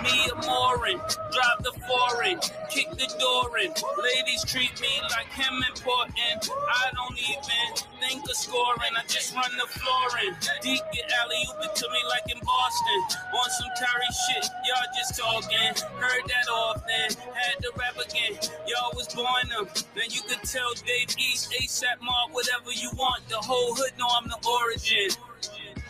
me 0.03 0.17
a 0.33 0.35
mooring, 0.47 0.99
drive 1.33 1.61
the 1.63 1.73
foreign, 1.87 2.41
kick 2.71 2.91
the 2.91 3.09
door 3.19 3.59
in. 3.59 3.71
Ladies 4.03 4.45
treat 4.45 4.73
me 4.81 4.91
like 5.11 5.31
him 5.33 5.55
important. 5.69 6.51
I 6.51 6.91
don't 6.95 7.19
even 7.19 7.87
think 8.01 8.25
of 8.25 8.37
scoring. 8.37 8.95
I 8.97 9.03
just 9.09 9.35
run 9.35 9.51
the 9.57 9.67
floor 9.67 10.09
in. 10.27 10.33
Deep 10.63 10.83
get 10.93 11.11
alley 11.23 11.43
oop 11.63 11.75
to 11.75 11.87
me 11.91 12.01
like 12.09 12.27
in 12.33 12.41
Boston. 12.45 13.01
On 13.35 13.51
some 13.51 13.73
Tyree 13.79 14.15
shit, 14.27 14.47
y'all 14.67 14.91
just 14.97 15.19
talking. 15.19 15.73
Heard 15.99 16.25
that 16.29 16.47
often, 16.57 17.17
had 17.35 17.61
to 17.63 17.71
rap 17.79 17.97
again. 17.97 18.39
Y'all 18.67 18.93
was 18.97 19.09
born 19.15 19.49
them. 19.51 19.69
Then 19.95 20.09
you 20.11 20.23
could 20.29 20.43
tell 20.45 20.73
Dave 20.87 21.15
East, 21.19 21.53
ASAP 21.53 22.01
Mob, 22.03 22.33
whatever 22.33 22.73
you 22.73 22.91
want. 22.97 23.29
The 23.29 23.37
whole 23.37 23.75
hood 23.75 23.93
know 23.99 24.09
I'm 24.17 24.29
the 24.29 24.41
origin. 24.49 25.11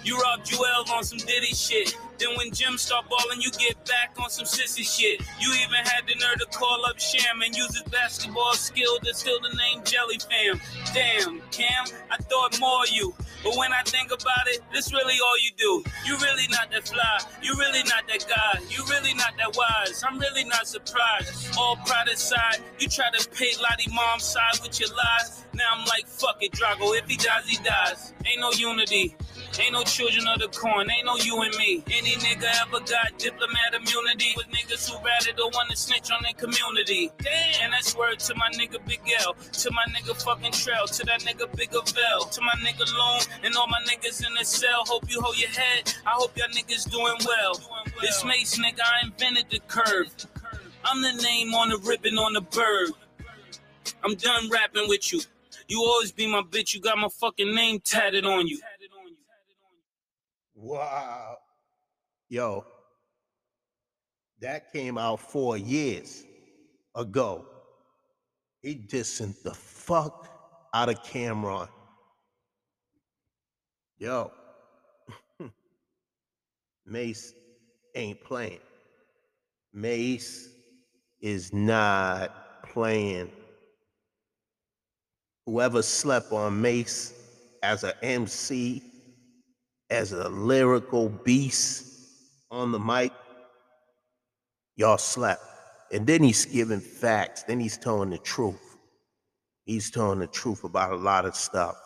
You 0.07 0.17
rob 0.19 0.45
Joel 0.45 0.85
on 0.95 1.03
some 1.03 1.19
Diddy 1.19 1.53
shit. 1.53 1.99
Then 2.19 2.29
when 2.37 2.53
Jim 2.53 2.79
start 2.79 3.07
balling, 3.11 3.41
you 3.41 3.51
get 3.59 3.75
back 3.87 4.15
on 4.23 4.31
some 4.31 4.47
sissy 4.47 4.87
shit. 4.87 5.21
You 5.41 5.53
even 5.53 5.85
had 5.85 6.07
the 6.07 6.15
nerve 6.15 6.39
to 6.39 6.47
call 6.57 6.87
up 6.87 7.01
Sham 7.01 7.43
and 7.43 7.53
use 7.53 7.75
his 7.75 7.83
basketball 7.91 8.55
skill 8.55 9.01
to 9.01 9.13
steal 9.13 9.41
the 9.43 9.55
name 9.57 9.83
Jelly 9.83 10.21
Fam. 10.21 10.61
Damn, 10.95 11.41
Cam, 11.51 11.87
I 12.09 12.19
thought 12.19 12.57
more 12.61 12.85
of 12.85 12.91
you. 12.91 13.17
But 13.43 13.57
when 13.57 13.73
I 13.73 13.83
think 13.83 14.13
about 14.13 14.47
it, 14.47 14.61
this 14.73 14.93
really 14.93 15.15
all 15.21 15.39
you 15.43 15.51
do. 15.59 15.91
You 16.07 16.17
really 16.19 16.47
not 16.53 16.71
that 16.71 16.87
fly. 16.87 17.19
You 17.43 17.55
really 17.59 17.83
not 17.83 18.07
that 18.07 18.25
guy. 18.29 18.61
You 18.71 18.85
really 18.89 19.13
not 19.15 19.35
that 19.39 19.57
wise. 19.57 20.05
I'm 20.07 20.21
really 20.21 20.45
not 20.45 20.69
surprised. 20.69 21.59
All 21.59 21.75
pride 21.85 22.07
aside, 22.07 22.63
you 22.79 22.89
try 22.89 23.11
to 23.11 23.29
pay 23.31 23.51
Lottie 23.61 23.91
mom's 23.93 24.23
side 24.23 24.61
with 24.63 24.79
your 24.79 24.91
lies. 24.91 25.45
Now 25.53 25.65
I'm 25.75 25.85
like, 25.87 26.07
fuck 26.07 26.37
it, 26.43 26.53
Drago. 26.53 26.97
If 26.97 27.09
he 27.09 27.17
dies, 27.17 27.49
he 27.49 27.57
dies. 27.65 28.13
Ain't 28.25 28.41
no 28.41 28.53
unity. 28.53 29.17
Ain't 29.59 29.73
no 29.73 29.83
children 29.85 30.27
of 30.29 30.41
the 30.41 30.49
corn, 30.49 30.91
ain't 30.91 31.07
no 31.07 31.17
you 31.17 31.41
and 31.41 31.57
me. 31.57 31.83
Any 31.87 32.13
nigga 32.13 32.45
ever 32.63 32.81
got 32.81 33.19
diplomat 33.19 33.73
immunity 33.75 34.35
with 34.37 34.47
niggas 34.49 34.91
who 34.91 34.97
rather 35.05 35.33
don't 35.37 35.55
want 35.55 35.71
to 35.71 35.77
snitch 35.77 36.11
on 36.11 36.23
their 36.23 36.35
community. 36.35 37.11
Damn, 37.19 37.65
and 37.65 37.73
that's 37.73 37.97
word 37.97 38.19
to 38.21 38.35
my 38.35 38.51
nigga 38.51 38.85
Big 38.87 39.01
L, 39.25 39.35
to 39.35 39.71
my 39.73 39.85
nigga 39.95 40.23
fucking 40.23 40.53
Trail, 40.53 40.87
to 40.87 41.05
that 41.07 41.23
nigga 41.23 41.55
Bigger 41.57 41.81
Bell, 41.95 42.25
to 42.25 42.41
my 42.43 42.53
nigga 42.61 42.85
Loon, 42.87 43.45
and 43.45 43.57
all 43.57 43.67
my 43.69 43.81
niggas 43.89 44.27
in 44.27 44.35
the 44.35 44.45
cell. 44.45 44.85
Hope 44.87 45.11
you 45.11 45.21
hold 45.21 45.39
your 45.39 45.51
head. 45.51 45.95
I 46.07 46.11
hope 46.11 46.37
y'all 46.37 46.49
niggas 46.49 46.91
doing 46.91 47.17
well. 47.27 47.61
This 48.03 48.25
Mase 48.25 48.59
nigga, 48.59 48.81
I 48.81 49.07
invented 49.07 49.47
the 49.51 49.61
curve. 49.69 50.13
I'm 50.85 51.03
the 51.03 51.23
name 51.23 51.55
on 51.55 51.71
the 51.71 51.79
ribbon 51.79 52.19
on 52.19 52.35
the 52.35 52.43
bird. 52.43 52.91
I'm 54.05 54.15
done 54.17 54.51
rapping 54.51 54.89
with 54.89 55.13
you. 55.13 55.21
You 55.69 55.83
always 55.83 56.13
be 56.13 56.31
my 56.31 56.43
bitch. 56.43 56.75
You 56.75 56.81
got 56.81 56.97
my 56.99 57.09
fucking 57.09 57.53
name 57.55 57.81
tatted 57.81 58.25
on 58.25 58.47
you. 58.47 58.61
Wow. 60.57 61.37
Yo, 62.31 62.65
that 64.41 64.73
came 64.73 64.97
out 64.97 65.21
four 65.21 65.59
years 65.59 66.25
ago. 66.95 67.45
He 68.63 68.75
dissing 68.75 69.41
the 69.43 69.53
fuck 69.53 70.29
out 70.75 70.89
of 70.89 71.03
Cam'ron. 71.03 71.69
Yo, 73.99 74.33
Mase 76.87 77.35
ain't 77.95 78.23
playing. 78.25 78.61
Mase 79.73 80.49
is 81.21 81.53
not 81.53 82.63
playing. 82.65 83.31
Whoever 85.45 85.83
slept 85.83 86.33
on 86.33 86.61
Mase 86.61 87.15
as 87.63 87.85
an 87.85 87.93
MC 88.03 88.83
as 89.91 90.13
a 90.13 90.29
lyrical 90.29 91.09
beast 91.09 91.87
on 92.51 92.73
the 92.73 92.79
mic, 92.79 93.13
y'all 94.77 94.99
slept. 94.99 95.43
And 95.93 96.07
then 96.07 96.23
he's 96.23 96.45
giving 96.45 96.81
facts. 96.81 97.45
Then 97.45 97.61
he's 97.61 97.79
telling 97.79 98.11
the 98.11 98.19
truth. 98.19 98.79
He's 99.65 99.91
telling 99.91 100.19
the 100.19 100.27
truth 100.27 100.65
about 100.65 100.93
a 100.93 100.97
lot 100.97 101.25
of 101.25 101.37
stuff. 101.37 101.77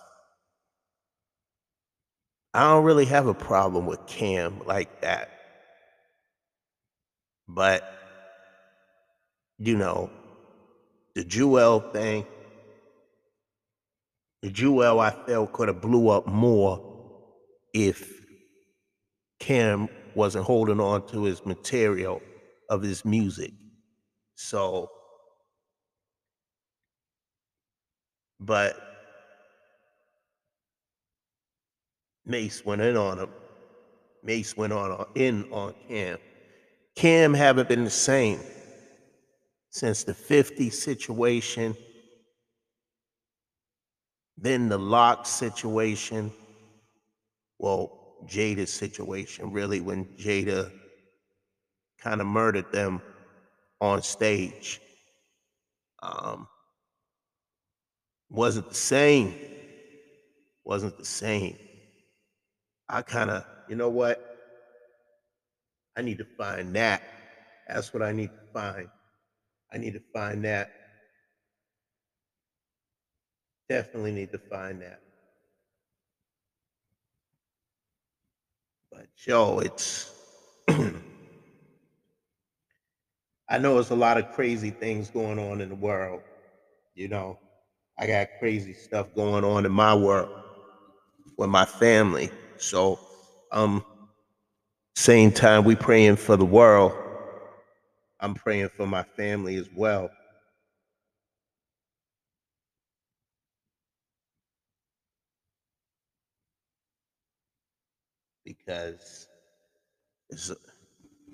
I 2.53 2.63
don't 2.63 2.85
really 2.85 3.05
have 3.07 3.27
a 3.27 3.35
problem 3.35 3.87
with 3.87 4.07
Cam 4.07 4.61
like 4.67 5.03
that. 5.03 5.31
But, 7.47 7.85
you 9.59 9.77
know, 9.77 10.11
the 11.15 11.25
Juelz 11.25 11.93
thing, 11.93 12.27
the 14.43 14.51
Juelz 14.51 15.01
I 15.01 15.27
felt 15.27 15.53
could 15.53 15.69
have 15.69 15.81
blew 15.81 16.09
up 16.09 16.27
more 16.27 16.90
if 17.73 18.25
Cam 19.39 19.89
wasn't 20.15 20.45
holding 20.45 20.81
on 20.81 21.07
to 21.09 21.25
his 21.25 21.45
material 21.47 22.21
of 22.69 22.83
his 22.83 23.05
music. 23.05 23.53
So, 24.35 24.91
but 28.39 28.77
Mase 32.27 32.65
went 32.65 32.83
in 32.83 32.97
on 32.97 33.19
him. 33.19 33.31
Mase 34.23 34.57
went 34.57 34.73
on 34.73 35.07
in 35.15 35.45
on 35.51 35.75
Cam. 35.89 36.19
Cam 36.95 37.35
haven't 37.35 37.69
been 37.69 37.85
the 37.85 37.91
same 37.91 38.41
since 39.71 40.05
the 40.05 40.15
50 40.15 40.71
situation, 40.71 41.77
then 44.37 44.69
the 44.69 44.79
lock 44.79 45.27
situation, 45.27 46.33
well, 47.61 48.17
Jada's 48.27 48.73
situation, 48.73 49.53
really, 49.53 49.81
when 49.81 50.07
Jada 50.17 50.73
kind 52.01 52.23
of 52.23 52.27
murdered 52.27 52.73
them 52.73 53.03
on 53.81 54.03
stage. 54.03 54.81
Um, 56.03 56.49
wasn't 58.31 58.71
the 58.71 58.75
same. 58.75 59.35
Wasn't 60.65 60.97
the 60.97 61.05
same. 61.05 61.57
I 62.89 63.03
kind 63.03 63.31
of, 63.31 63.45
you 63.69 63.77
know 63.77 63.91
what? 63.91 64.25
I 65.97 66.03
need 66.03 66.19
to 66.19 66.27
find 66.39 66.75
that. 66.77 67.03
That's 67.69 67.93
what 67.93 68.03
I 68.03 68.13
need 68.13 68.29
to 68.31 68.53
find. 68.55 68.89
I 69.71 69.77
need 69.77 69.93
to 69.93 70.03
find 70.15 70.45
that. 70.47 70.71
Definitely 73.69 74.13
need 74.13 74.33
to 74.33 74.39
find 74.39 74.81
that. 74.81 75.01
But 79.01 79.09
yo, 79.27 79.61
it's 79.61 80.13
I 83.49 83.57
know 83.57 83.79
it's 83.79 83.89
a 83.89 83.95
lot 83.95 84.19
of 84.19 84.31
crazy 84.33 84.69
things 84.69 85.09
going 85.09 85.39
on 85.39 85.63
in 85.63 85.71
the 85.71 85.75
world. 85.75 86.21
You 86.95 87.09
know, 87.09 87.39
I 87.99 88.07
got 88.07 88.29
crazy 88.39 88.75
stuff 88.75 89.07
going 89.15 89.43
on 89.43 89.65
in 89.65 89.73
my 89.73 89.95
world 89.95 90.29
with 91.39 91.49
my 91.49 91.65
family. 91.65 92.29
So, 92.59 93.01
um, 93.53 93.83
same 94.97 95.33
time 95.33 95.65
we 95.65 95.77
praying 95.77 96.17
for 96.17 96.37
the 96.37 96.45
world, 96.45 96.93
I'm 98.21 98.35
praying 98.35 98.69
for 98.77 98.87
my 98.87 99.05
family 99.17 99.57
as 99.57 99.71
well. 99.75 100.11
Because 108.51 109.29
there's 110.29 110.51
a 110.51 110.57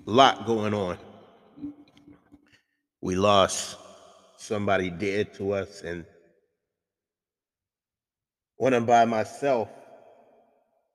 lot 0.05 0.45
going 0.45 0.75
on. 0.75 0.99
We 3.01 3.15
lost 3.15 3.77
somebody 4.37 4.91
dead 4.91 5.33
to 5.35 5.53
us, 5.53 5.81
and 5.81 6.05
when 8.57 8.75
I'm 8.75 8.85
by 8.85 9.05
myself, 9.05 9.67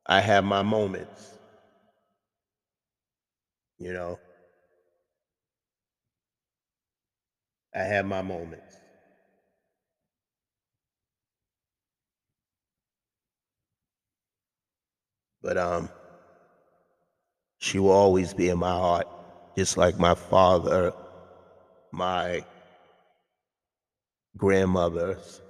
I 0.06 0.20
have 0.20 0.44
my 0.44 0.62
moments. 0.62 1.38
You 3.78 3.92
know, 3.92 4.20
I 7.74 7.80
have 7.80 8.06
my 8.06 8.22
moments. 8.22 8.76
But 15.42 15.58
um, 15.58 15.88
she 17.62 17.78
will 17.78 17.92
always 17.92 18.34
be 18.34 18.48
in 18.48 18.58
my 18.58 18.72
heart, 18.72 19.06
just 19.56 19.76
like 19.76 19.96
my 19.96 20.16
father, 20.16 20.92
my 21.92 22.44
grandmothers, 24.36 25.40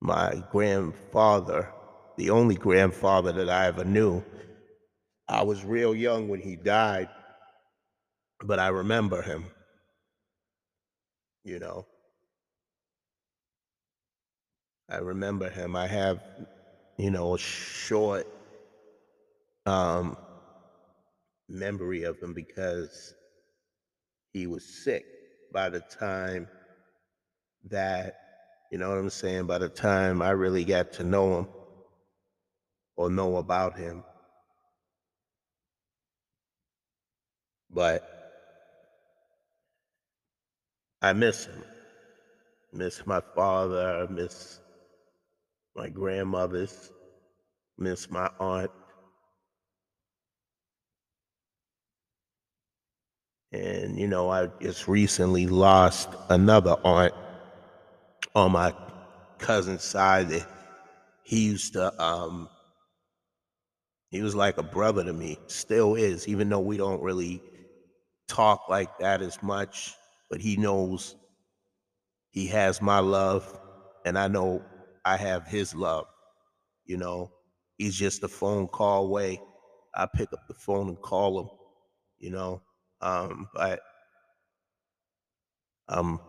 my 0.00 0.42
grandfather, 0.50 1.68
the 2.16 2.30
only 2.30 2.56
grandfather 2.56 3.30
that 3.30 3.48
I 3.48 3.66
ever 3.68 3.84
knew. 3.84 4.20
I 5.28 5.44
was 5.44 5.64
real 5.64 5.94
young 5.94 6.26
when 6.26 6.40
he 6.40 6.56
died, 6.56 7.08
but 8.42 8.58
I 8.58 8.66
remember 8.68 9.22
him, 9.22 9.44
you 11.44 11.60
know. 11.60 11.86
I 14.90 14.96
remember 14.96 15.48
him. 15.48 15.76
I 15.76 15.86
have, 15.86 16.20
you 16.96 17.12
know, 17.12 17.36
a 17.36 17.38
short 17.38 18.26
um, 19.66 20.16
memory 21.48 22.04
of 22.04 22.20
him 22.20 22.34
because 22.34 23.14
he 24.32 24.46
was 24.46 24.64
sick 24.84 25.04
by 25.52 25.68
the 25.68 25.80
time 25.80 26.48
that, 27.70 28.14
you 28.70 28.78
know 28.78 28.90
what 28.90 28.98
I'm 28.98 29.10
saying, 29.10 29.46
by 29.46 29.58
the 29.58 29.68
time 29.68 30.20
I 30.22 30.30
really 30.30 30.64
got 30.64 30.92
to 30.94 31.04
know 31.04 31.38
him 31.38 31.48
or 32.96 33.10
know 33.10 33.36
about 33.36 33.78
him. 33.78 34.04
But 37.70 38.02
I 41.00 41.12
miss 41.12 41.46
him. 41.46 41.62
Miss 42.72 43.06
my 43.06 43.22
father, 43.34 44.06
miss 44.10 44.60
my 45.74 45.88
grandmothers, 45.88 46.92
miss 47.78 48.10
my 48.10 48.28
aunt. 48.38 48.70
And, 53.52 53.98
you 53.98 54.06
know, 54.06 54.30
I 54.30 54.48
just 54.60 54.88
recently 54.88 55.46
lost 55.46 56.10
another 56.28 56.76
aunt 56.84 57.14
on 58.34 58.52
my 58.52 58.74
cousin's 59.38 59.82
side 59.82 60.28
that 60.28 60.46
he 61.22 61.46
used 61.46 61.72
to, 61.74 62.02
um, 62.02 62.48
he 64.10 64.22
was 64.22 64.34
like 64.34 64.58
a 64.58 64.62
brother 64.62 65.04
to 65.04 65.12
me, 65.12 65.38
still 65.46 65.94
is, 65.94 66.28
even 66.28 66.48
though 66.48 66.60
we 66.60 66.76
don't 66.76 67.02
really 67.02 67.42
talk 68.26 68.68
like 68.68 68.98
that 68.98 69.22
as 69.22 69.42
much, 69.42 69.94
but 70.30 70.40
he 70.40 70.56
knows 70.56 71.16
he 72.30 72.46
has 72.46 72.80
my 72.80 72.98
love 73.00 73.58
and 74.04 74.18
I 74.18 74.28
know 74.28 74.62
I 75.04 75.16
have 75.16 75.46
his 75.46 75.74
love. 75.74 76.06
You 76.84 76.96
know, 76.96 77.32
he's 77.76 77.96
just 77.96 78.22
a 78.22 78.28
phone 78.28 78.68
call 78.68 79.06
away. 79.06 79.40
I 79.94 80.06
pick 80.06 80.32
up 80.32 80.46
the 80.48 80.54
phone 80.54 80.88
and 80.88 81.00
call 81.00 81.40
him, 81.40 81.48
you 82.18 82.30
know. 82.30 82.62
Um, 83.00 83.48
but 83.54 83.80
I'm 85.88 86.20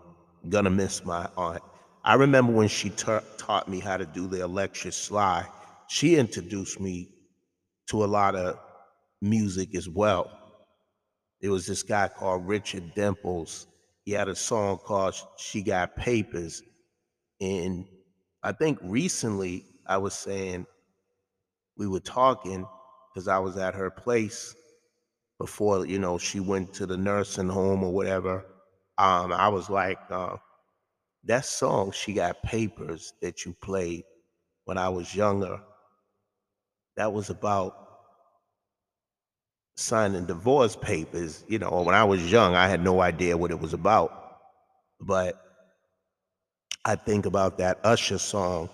gonna 0.48 0.70
miss 0.70 1.04
my 1.04 1.28
aunt. 1.38 1.62
I 2.04 2.16
remember 2.16 2.54
when 2.54 2.68
she 2.68 2.90
ta- 2.92 3.24
taught 3.38 3.68
me 3.68 3.80
how 3.80 3.98
to 3.98 4.06
do 4.06 4.28
the 4.28 4.42
electric 4.42 4.94
slide. 4.94 5.48
She 5.90 6.16
introduced 6.16 6.80
me 6.80 7.10
to 7.88 8.04
a 8.04 8.08
lot 8.08 8.36
of 8.36 8.58
music 9.22 9.76
as 9.76 9.90
well. 9.90 10.32
There 11.42 11.52
was 11.52 11.66
this 11.66 11.84
guy 11.84 12.08
called 12.08 12.48
Richard 12.48 12.94
Dimples. 12.96 13.68
He 14.06 14.12
had 14.12 14.28
a 14.28 14.36
song 14.36 14.78
called 14.78 15.16
She 15.38 15.62
Got 15.62 15.96
Papers. 15.96 16.62
And 17.42 17.86
I 18.44 18.52
think 18.52 18.80
recently 18.82 19.66
I 19.88 19.98
was 19.98 20.14
saying 20.14 20.66
we 21.78 21.88
were 21.88 22.00
talking 22.00 22.66
because 23.14 23.28
I 23.28 23.40
was 23.40 23.58
at 23.58 23.74
her 23.76 23.90
place 23.90 24.56
before, 25.40 25.86
you 25.88 25.98
know, 25.98 26.18
she 26.18 26.40
went 26.40 26.74
to 26.76 26.86
the 26.86 26.98
nursing 26.98 27.50
home 27.50 27.84
or 27.84 27.92
whatever. 27.92 28.46
Um, 28.98 29.32
I 29.32 29.48
was 29.48 29.70
like, 29.70 29.98
uh, 30.10 30.36
that 31.24 31.46
song, 31.46 31.92
She 31.92 32.14
Got 32.14 32.44
Papers, 32.44 33.14
that 33.22 33.46
you 33.46 33.56
played 33.62 34.04
when 34.66 34.78
I 34.78 34.90
was 34.90 35.16
younger, 35.16 35.60
that 36.98 37.12
was 37.12 37.30
about 37.30 37.88
signing 39.78 40.26
divorce 40.26 40.76
papers. 40.76 41.46
You 41.48 41.60
know, 41.60 41.82
when 41.84 41.96
I 41.96 42.04
was 42.04 42.30
young, 42.30 42.56
I 42.56 42.68
had 42.68 42.84
no 42.84 43.02
idea 43.02 43.38
what 43.38 43.52
it 43.52 43.60
was 43.60 43.74
about. 43.74 44.40
But 45.00 45.42
I 46.84 46.96
think 46.96 47.26
about 47.26 47.58
that 47.60 47.80
Usher 47.84 48.18
song, 48.18 48.70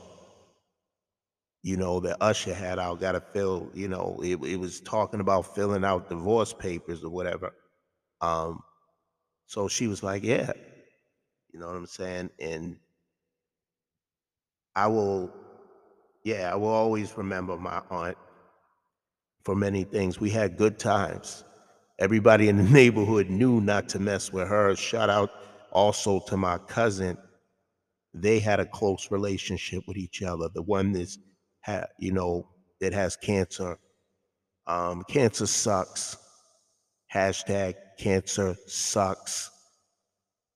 you 1.66 1.78
know, 1.78 1.99
that 1.99 2.18
Usher 2.22 2.53
had 2.53 2.78
out, 2.78 2.99
gotta 2.99 3.20
fill, 3.20 3.72
you 3.74 3.88
know, 3.88 4.20
it, 4.24 4.36
it 4.43 4.55
was 4.57 4.80
talking 4.82 5.20
about 5.20 5.55
filling 5.55 5.84
out 5.84 6.09
divorce 6.09 6.53
papers 6.53 7.03
or 7.03 7.09
whatever. 7.09 7.51
Um, 8.22 8.61
so 9.47 9.68
she 9.68 9.88
was 9.88 10.03
like, 10.03 10.22
Yeah, 10.24 10.51
you 11.51 11.59
know 11.59 11.66
what 11.66 11.76
I'm 11.76 11.88
saying? 11.88 12.30
And 12.39 12.78
I 14.76 14.86
will, 14.86 15.34
yeah, 16.24 16.51
I 16.51 16.55
will 16.55 16.68
always 16.68 17.18
remember 17.18 17.57
my 17.57 17.82
aunt 17.89 18.18
for 19.43 19.55
many 19.55 19.86
things. 19.86 20.20
We 20.20 20.30
had 20.30 20.57
good 20.57 20.78
times. 20.78 21.43
Everybody 21.97 22.47
in 22.47 22.57
the 22.57 22.63
neighborhood 22.72 23.32
knew 23.32 23.59
not 23.59 23.89
to 23.89 23.99
mess 23.99 24.32
with 24.32 24.47
her. 24.47 24.76
Shout 24.76 25.09
out 25.09 25.32
also 25.72 26.20
to 26.28 26.38
my 26.38 26.59
cousin. 26.59 27.18
They 28.13 28.38
had 28.38 28.59
a 28.59 28.68
close 28.68 29.09
relationship 29.09 29.82
with 29.88 29.97
each 29.97 30.22
other. 30.22 30.47
The 30.53 30.61
one 30.61 30.91
that's 30.91 31.18
you 31.99 32.11
know, 32.11 32.47
that 32.82 32.93
has 32.93 33.16
cancer. 33.16 33.78
Um, 34.68 35.03
cancer 35.07 35.47
sucks. 35.47 36.18
Hashtag 37.13 37.76
cancer 37.97 38.55
sucks. 38.68 39.49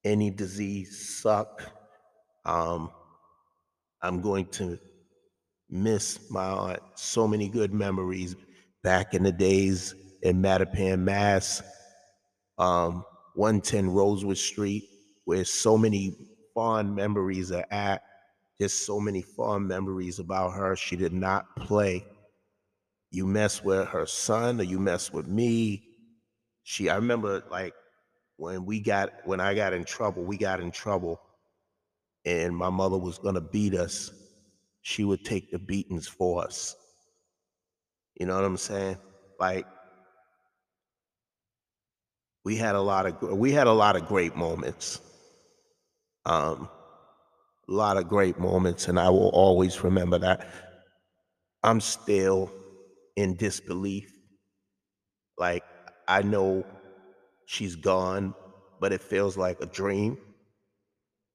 Any 0.03 0.29
disease 0.29 1.19
suck. 1.21 1.63
Um, 2.45 2.91
I'm 4.01 4.21
going 4.21 4.45
to 4.47 4.79
miss 5.69 6.19
my 6.29 6.45
aunt. 6.45 6.79
So 6.95 7.27
many 7.27 7.49
good 7.49 7.73
memories 7.73 8.35
back 8.83 9.13
in 9.13 9.23
the 9.23 9.31
days 9.31 9.93
in 10.21 10.41
Mattapan, 10.41 10.99
Mass, 10.99 11.61
um, 12.57 13.05
110 13.35 13.89
Rosewood 13.89 14.37
Street, 14.37 14.83
where 15.25 15.45
so 15.45 15.77
many 15.77 16.15
fond 16.53 16.95
memories 16.95 17.51
are 17.51 17.65
at. 17.71 18.01
Just 18.59 18.85
so 18.85 18.99
many 18.99 19.21
fond 19.21 19.67
memories 19.67 20.19
about 20.19 20.51
her. 20.51 20.75
She 20.75 20.95
did 20.95 21.13
not 21.13 21.55
play. 21.55 22.05
You 23.11 23.25
mess 23.25 23.63
with 23.63 23.87
her 23.87 24.05
son 24.05 24.59
or 24.59 24.63
you 24.63 24.79
mess 24.79 25.11
with 25.11 25.27
me. 25.27 25.83
She, 26.63 26.89
I 26.89 26.95
remember 26.95 27.43
like 27.49 27.73
when 28.37 28.65
we 28.65 28.79
got, 28.79 29.11
when 29.25 29.39
I 29.39 29.53
got 29.53 29.73
in 29.73 29.85
trouble, 29.85 30.23
we 30.23 30.37
got 30.37 30.59
in 30.59 30.71
trouble 30.71 31.19
and 32.25 32.55
my 32.55 32.69
mother 32.69 32.97
was 32.97 33.17
gonna 33.17 33.41
beat 33.41 33.73
us. 33.73 34.11
She 34.81 35.03
would 35.03 35.23
take 35.23 35.51
the 35.51 35.59
beatings 35.59 36.07
for 36.07 36.43
us. 36.43 36.75
You 38.19 38.25
know 38.25 38.35
what 38.35 38.45
I'm 38.45 38.57
saying? 38.57 38.97
Like 39.39 39.65
we 42.43 42.55
had 42.55 42.75
a 42.75 42.81
lot 42.81 43.05
of 43.05 43.37
we 43.37 43.51
had 43.51 43.67
a 43.67 43.71
lot 43.71 43.95
of 43.95 44.07
great 44.07 44.35
moments. 44.35 45.01
Um, 46.25 46.69
a 47.69 47.73
lot 47.73 47.97
of 47.97 48.09
great 48.09 48.39
moments, 48.39 48.87
and 48.87 48.99
I 48.99 49.09
will 49.09 49.29
always 49.29 49.83
remember 49.83 50.19
that. 50.19 50.47
I'm 51.63 51.79
still 51.81 52.51
in 53.15 53.35
disbelief. 53.35 54.11
Like 55.37 55.63
I 56.07 56.21
know 56.21 56.65
she's 57.45 57.75
gone, 57.75 58.35
but 58.79 58.93
it 58.93 59.01
feels 59.01 59.37
like 59.37 59.61
a 59.61 59.65
dream. 59.67 60.17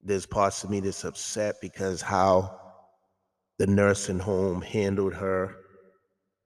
There's 0.02 0.26
parts 0.26 0.62
of 0.64 0.70
me 0.70 0.80
that's 0.80 1.04
upset 1.04 1.56
because 1.60 2.00
how 2.02 2.60
the 3.58 3.66
nursing 3.66 4.18
home 4.20 4.62
handled 4.62 5.14
her 5.14 5.56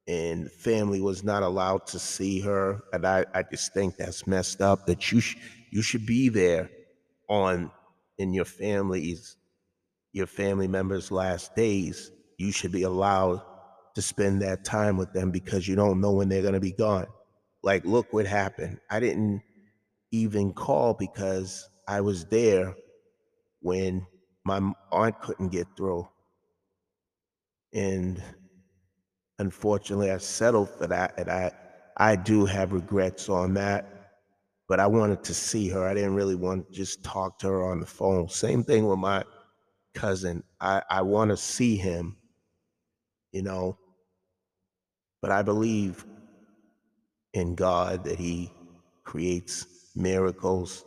and 0.08 0.52
family 0.52 1.00
was 1.02 1.24
not 1.24 1.42
allowed 1.44 1.86
to 1.88 2.00
see 2.00 2.40
her. 2.40 2.82
And 2.92 3.06
I, 3.06 3.26
I 3.34 3.44
just 3.44 3.74
think 3.74 3.96
that's 3.96 4.26
messed 4.26 4.62
up 4.62 4.86
that 4.86 5.12
you, 5.12 5.20
sh- 5.20 5.36
you 5.72 5.82
should 5.82 6.06
be 6.06 6.30
there 6.30 6.70
on 7.28 7.72
in 8.18 8.34
your 8.34 8.46
family's, 8.46 9.37
your 10.12 10.26
family 10.26 10.68
members' 10.68 11.10
last 11.10 11.54
days. 11.54 12.10
You 12.38 12.52
should 12.52 12.72
be 12.72 12.84
allowed 12.84 13.42
to 13.94 14.02
spend 14.02 14.42
that 14.42 14.64
time 14.64 14.96
with 14.96 15.12
them 15.12 15.30
because 15.30 15.66
you 15.66 15.74
don't 15.74 16.00
know 16.00 16.12
when 16.12 16.28
they're 16.28 16.42
going 16.42 16.54
to 16.54 16.60
be 16.60 16.72
gone. 16.72 17.06
Like, 17.62 17.84
look 17.84 18.12
what 18.12 18.26
happened. 18.26 18.78
I 18.90 19.00
didn't 19.00 19.42
even 20.12 20.52
call 20.52 20.94
because 20.94 21.68
I 21.86 22.00
was 22.00 22.24
there 22.26 22.74
when 23.60 24.06
my 24.44 24.72
aunt 24.92 25.20
couldn't 25.20 25.48
get 25.48 25.66
through. 25.76 26.08
And 27.74 28.22
unfortunately, 29.38 30.10
I 30.10 30.18
settled 30.18 30.70
for 30.70 30.86
that, 30.86 31.14
and 31.18 31.28
I 31.28 31.52
I 31.96 32.16
do 32.16 32.46
have 32.46 32.72
regrets 32.72 33.28
on 33.28 33.54
that. 33.54 34.12
But 34.68 34.80
I 34.80 34.86
wanted 34.86 35.24
to 35.24 35.34
see 35.34 35.68
her. 35.70 35.86
I 35.86 35.94
didn't 35.94 36.14
really 36.14 36.34
want 36.34 36.68
to 36.68 36.72
just 36.72 37.02
talk 37.02 37.38
to 37.40 37.48
her 37.48 37.70
on 37.70 37.80
the 37.80 37.86
phone. 37.86 38.28
Same 38.28 38.62
thing 38.62 38.86
with 38.86 38.98
my 38.98 39.24
cousin. 39.98 40.44
I 40.60 40.82
I 40.90 41.02
want 41.02 41.30
to 41.30 41.36
see 41.36 41.76
him, 41.76 42.16
you 43.32 43.42
know. 43.42 43.78
But 45.20 45.32
I 45.32 45.42
believe 45.42 46.04
in 47.34 47.54
God 47.56 48.04
that 48.04 48.18
He 48.18 48.52
creates 49.04 49.66
miracles. 49.96 50.84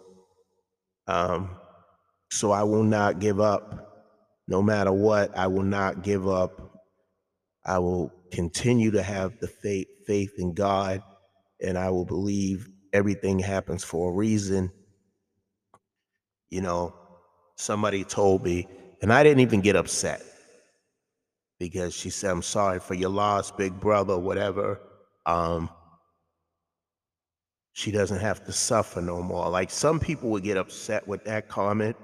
Um, 1.07 1.57
so 2.31 2.51
I 2.51 2.63
will 2.63 2.83
not 2.83 3.19
give 3.19 3.39
up. 3.41 3.87
No 4.47 4.61
matter 4.61 4.91
what, 4.91 5.37
I 5.37 5.47
will 5.47 5.63
not 5.63 6.03
give 6.03 6.27
up. 6.27 6.85
I 7.65 7.79
will 7.79 8.11
continue 8.31 8.91
to 8.91 9.03
have 9.03 9.39
the 9.39 9.47
faith 9.47 9.87
faith 10.07 10.33
in 10.37 10.53
God 10.53 11.03
and 11.61 11.77
I 11.77 11.89
will 11.91 12.05
believe 12.05 12.69
everything 12.93 13.39
happens 13.39 13.83
for 13.83 14.11
a 14.11 14.15
reason. 14.15 14.71
You 16.49 16.61
know, 16.61 16.95
somebody 17.55 18.03
told 18.03 18.43
me 18.43 18.67
and 19.01 19.11
I 19.11 19.23
didn't 19.23 19.41
even 19.41 19.61
get 19.61 19.75
upset 19.75 20.23
because 21.59 21.93
she 21.93 22.09
said 22.09 22.31
I'm 22.31 22.41
sorry 22.41 22.79
for 22.79 22.93
your 22.93 23.09
loss, 23.09 23.51
big 23.51 23.79
brother, 23.79 24.17
whatever. 24.17 24.79
Um 25.25 25.69
she 27.73 27.91
doesn't 27.91 28.19
have 28.19 28.45
to 28.45 28.51
suffer 28.51 29.01
no 29.01 29.21
more. 29.21 29.49
Like 29.49 29.69
some 29.71 29.99
people 29.99 30.29
would 30.31 30.43
get 30.43 30.57
upset 30.57 31.07
with 31.07 31.23
that 31.25 31.47
comment, 31.47 31.95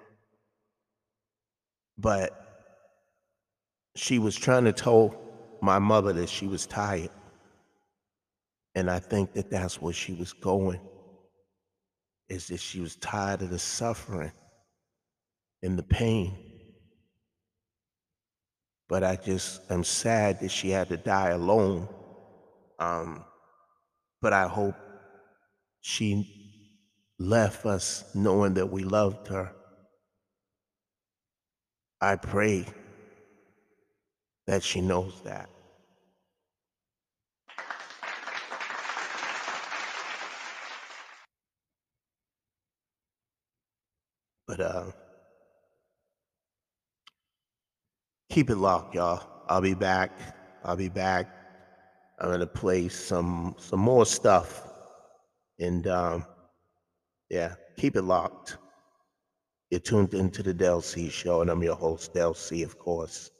but 1.98 2.48
she 3.96 4.20
was 4.20 4.36
trying 4.36 4.64
to 4.66 4.72
tell 4.72 5.16
my 5.62 5.80
mother 5.80 6.14
that 6.14 6.30
she 6.30 6.48
was 6.48 6.66
tired. 6.66 7.10
And 8.76 8.90
I 8.90 9.00
think 9.00 9.34
that 9.34 9.50
that's 9.50 9.82
where 9.82 9.94
she 9.94 10.14
was 10.14 10.34
going, 10.34 10.80
is 12.30 12.48
that 12.48 12.60
she 12.60 12.80
was 12.80 12.96
tired 12.98 13.42
of 13.42 13.50
the 13.50 13.60
suffering 13.60 14.32
and 15.64 15.78
the 15.78 15.84
pain. 15.84 16.47
But 18.90 19.04
I 19.04 19.18
just 19.18 19.70
am 19.70 19.84
sad 19.84 20.40
that 20.40 20.52
she 20.52 20.70
had 20.70 20.90
to 20.90 20.98
die 20.98 21.30
alone. 21.30 21.88
Um, 22.80 23.26
but 24.22 24.34
I 24.34 24.48
hope 24.48 24.76
she 25.82 26.28
left 27.20 27.66
us 27.66 28.04
knowing 28.14 28.54
that 28.56 28.70
we 28.72 28.84
loved 28.84 29.28
her. 29.28 29.52
I 32.00 32.16
pray 32.16 32.66
that 34.46 34.64
she 34.64 34.82
knows 34.82 35.22
that. 35.24 35.50
But 44.48 44.62
uh, 44.62 44.92
keep 48.38 48.52
it 48.52 48.58
locked, 48.58 48.94
y'all. 48.94 49.20
I'll 49.50 49.62
be 49.62 49.74
back. 49.74 50.12
I'll 50.64 50.76
be 50.76 50.90
back. 50.90 51.28
I'm 52.20 52.30
gonna 52.30 52.46
play 52.46 52.88
some 52.88 53.56
some 53.58 53.80
more 53.80 54.06
stuff, 54.06 54.62
and 55.58 55.88
um, 55.88 56.24
yeah, 57.32 57.56
keep 57.78 57.96
it 57.96 58.04
locked. 58.04 58.60
You're 59.72 59.80
tuned 59.80 60.14
into 60.14 60.44
the 60.44 60.54
Del 60.54 60.82
C 60.82 61.10
show, 61.10 61.42
and 61.42 61.50
I'm 61.50 61.64
your 61.64 61.74
host, 61.76 62.14
Del 62.14 62.36
C, 62.36 62.62
of 62.62 62.78
course. 62.78 63.32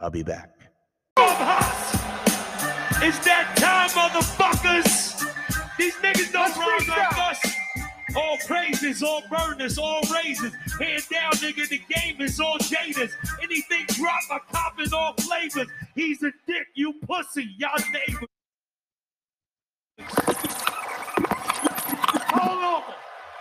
I'll 0.00 0.10
be 0.10 0.24
back. 0.24 0.50
It's 3.06 3.20
that 3.24 3.54
time, 3.54 3.90
motherfuckers. 3.90 5.22
These 5.78 5.94
niggas 6.02 6.32
don't 6.32 6.56
rhyme 6.56 6.88
like 6.88 7.16
us. 7.30 7.53
All 8.16 8.38
praises, 8.46 9.02
all 9.02 9.22
burners, 9.30 9.78
all 9.78 10.00
raises. 10.12 10.52
Hand 10.78 11.02
down, 11.10 11.32
nigga, 11.32 11.68
the 11.68 11.80
game 11.94 12.20
is 12.20 12.38
all 12.38 12.58
jaders. 12.58 13.10
Anything 13.42 13.84
drop, 13.88 14.20
I 14.30 14.38
cop 14.52 14.78
in 14.80 14.92
all 14.92 15.14
flavors. 15.14 15.68
He's 15.94 16.22
a 16.22 16.32
dick, 16.46 16.68
you 16.74 16.94
pussy, 17.06 17.50
y'all 17.58 17.78
neighbors. 17.92 18.28
Hold 22.30 22.62
on. 22.62 22.82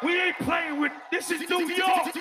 We 0.04 0.22
ain't 0.22 0.38
playing 0.40 0.82
with 0.82 0.92
this 1.12 1.32
is 1.32 1.50
New 1.50 1.68
York. 1.68 2.14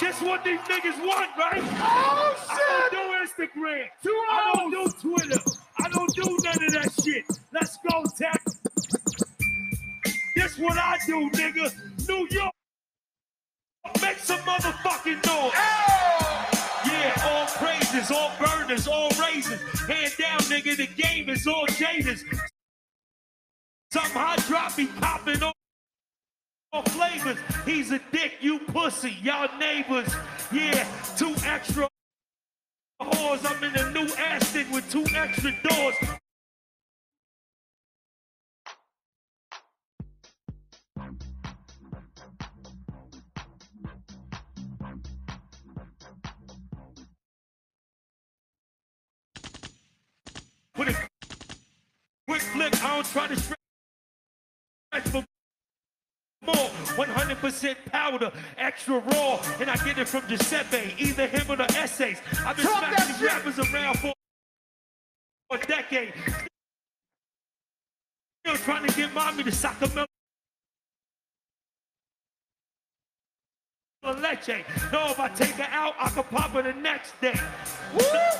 This 0.00 0.20
what 0.20 0.44
these 0.44 0.60
niggas 0.60 0.98
want, 0.98 1.30
right? 1.38 1.62
Oh 1.62 2.36
shit! 2.50 2.60
I 2.60 2.88
don't 2.92 3.38
do 3.38 3.44
Instagram. 3.44 3.86
I 4.04 4.52
don't 4.54 4.70
do 4.70 4.92
Twitter. 5.00 5.40
I 5.78 5.88
don't 5.88 6.14
do 6.14 6.38
none 6.42 6.64
of 6.64 6.72
that 6.72 6.92
shit. 7.02 7.24
Let's 7.52 7.78
go, 7.90 8.04
Tech. 8.16 8.42
This 10.38 10.56
what 10.56 10.78
I 10.78 10.96
do, 11.04 11.28
nigga. 11.30 11.74
New 12.08 12.28
York. 12.30 12.52
Make 14.00 14.18
some 14.18 14.38
motherfucking 14.42 15.26
noise. 15.26 15.52
Yeah, 16.86 17.12
all 17.24 17.46
praises, 17.46 18.12
all 18.12 18.30
burners, 18.38 18.86
all 18.86 19.10
raisins. 19.20 19.60
Hand 19.88 20.12
down, 20.16 20.38
nigga, 20.42 20.76
the 20.76 20.86
game 21.02 21.28
is 21.28 21.44
all 21.48 21.66
jaders. 21.66 22.22
Something 23.92 24.12
hot 24.12 24.44
drop 24.46 24.76
be 24.76 24.86
popping 24.86 25.42
on 25.42 25.52
all 26.72 26.82
flavors. 26.82 27.38
He's 27.64 27.90
a 27.90 28.00
dick, 28.12 28.34
you 28.40 28.60
pussy, 28.60 29.16
y'all 29.20 29.48
neighbors. 29.58 30.14
Yeah, 30.52 30.86
two 31.16 31.34
extra 31.44 31.88
whores. 33.02 33.44
I'm 33.44 33.64
in 33.64 33.74
a 33.76 33.90
new 33.90 34.14
Aston 34.14 34.70
with 34.70 34.88
two 34.88 35.04
extra 35.16 35.50
doors. 35.68 35.96
I 52.74 52.94
don't 52.94 53.06
try 53.06 53.26
to 53.26 53.36
stretch 53.36 53.58
for 55.04 55.24
more. 56.44 56.70
100% 56.96 57.76
powder, 57.86 58.32
extra 58.56 58.98
raw, 58.98 59.40
and 59.60 59.70
I 59.70 59.76
get 59.84 59.98
it 59.98 60.08
from 60.08 60.26
Giuseppe, 60.28 60.94
either 60.98 61.26
him 61.26 61.50
or 61.50 61.56
the 61.56 61.70
essays. 61.76 62.18
I've 62.44 62.56
been 62.56 62.66
smashing 62.66 63.26
rappers 63.26 63.58
around 63.58 63.98
for 63.98 64.12
a 65.52 65.58
decade. 65.58 66.12
Still 68.44 68.56
trying 68.64 68.86
to 68.86 68.96
get 68.96 69.14
mommy 69.14 69.44
to 69.44 69.52
Sacramento. 69.52 70.06
Leche. 74.02 74.64
No, 74.90 75.10
if 75.10 75.20
I 75.20 75.28
take 75.28 75.50
her 75.50 75.68
out, 75.70 75.94
I 75.98 76.08
can 76.08 76.24
pop 76.24 76.50
her 76.52 76.62
the 76.62 76.72
next 76.72 77.20
day. 77.20 77.38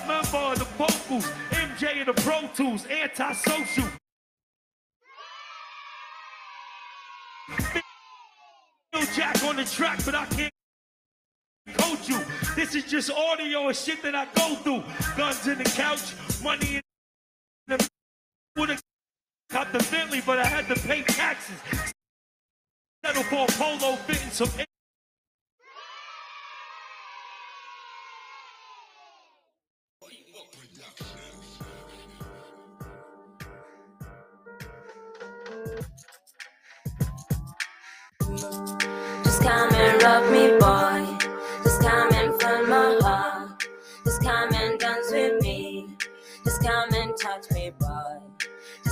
Member 0.07 0.39
of 0.39 0.59
the 0.59 0.65
vocals, 0.77 1.31
MJ 1.51 1.99
and 1.99 2.09
the 2.09 2.15
Pro 2.15 2.49
Tools, 2.55 2.87
antisocial. 2.87 3.85
Jack 9.15 9.43
on 9.45 9.57
the 9.57 9.65
track, 9.65 9.99
but 10.05 10.15
I 10.15 10.27
can't 10.27 10.53
coach 11.77 12.09
you. 12.09 12.21
This 12.55 12.75
is 12.75 12.85
just 12.85 13.11
audio 13.11 13.69
and 13.69 13.77
shit 13.77 14.03
that 14.03 14.15
I 14.15 14.27
go 14.35 14.55
through. 14.57 14.83
Guns 15.17 15.47
in 15.47 15.59
the 15.59 15.65
couch, 15.65 16.15
money 16.43 16.77
in 16.77 16.83
the 17.67 17.89
would 18.57 18.71
have 18.71 18.83
got 19.51 19.73
the 19.73 19.85
Bentley, 19.91 20.23
but 20.25 20.39
I 20.39 20.47
had 20.47 20.69
to 20.69 20.81
pay 20.87 21.03
taxes. 21.03 21.57
Settle 23.05 23.23
for 23.25 23.45
a 23.45 23.53
polo 23.53 23.97
fitting 23.97 24.31
some. 24.31 24.49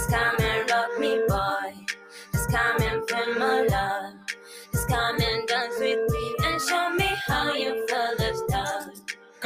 Just 0.06 0.18
come 0.18 0.36
and 0.40 0.70
rock 0.70 0.98
me, 1.00 1.20
boy. 1.26 1.84
Just 2.32 2.50
come 2.52 2.80
and 2.80 3.10
feel 3.10 3.34
my 3.40 3.62
love. 3.62 4.14
Just 4.72 4.88
come 4.88 5.16
and 5.20 5.25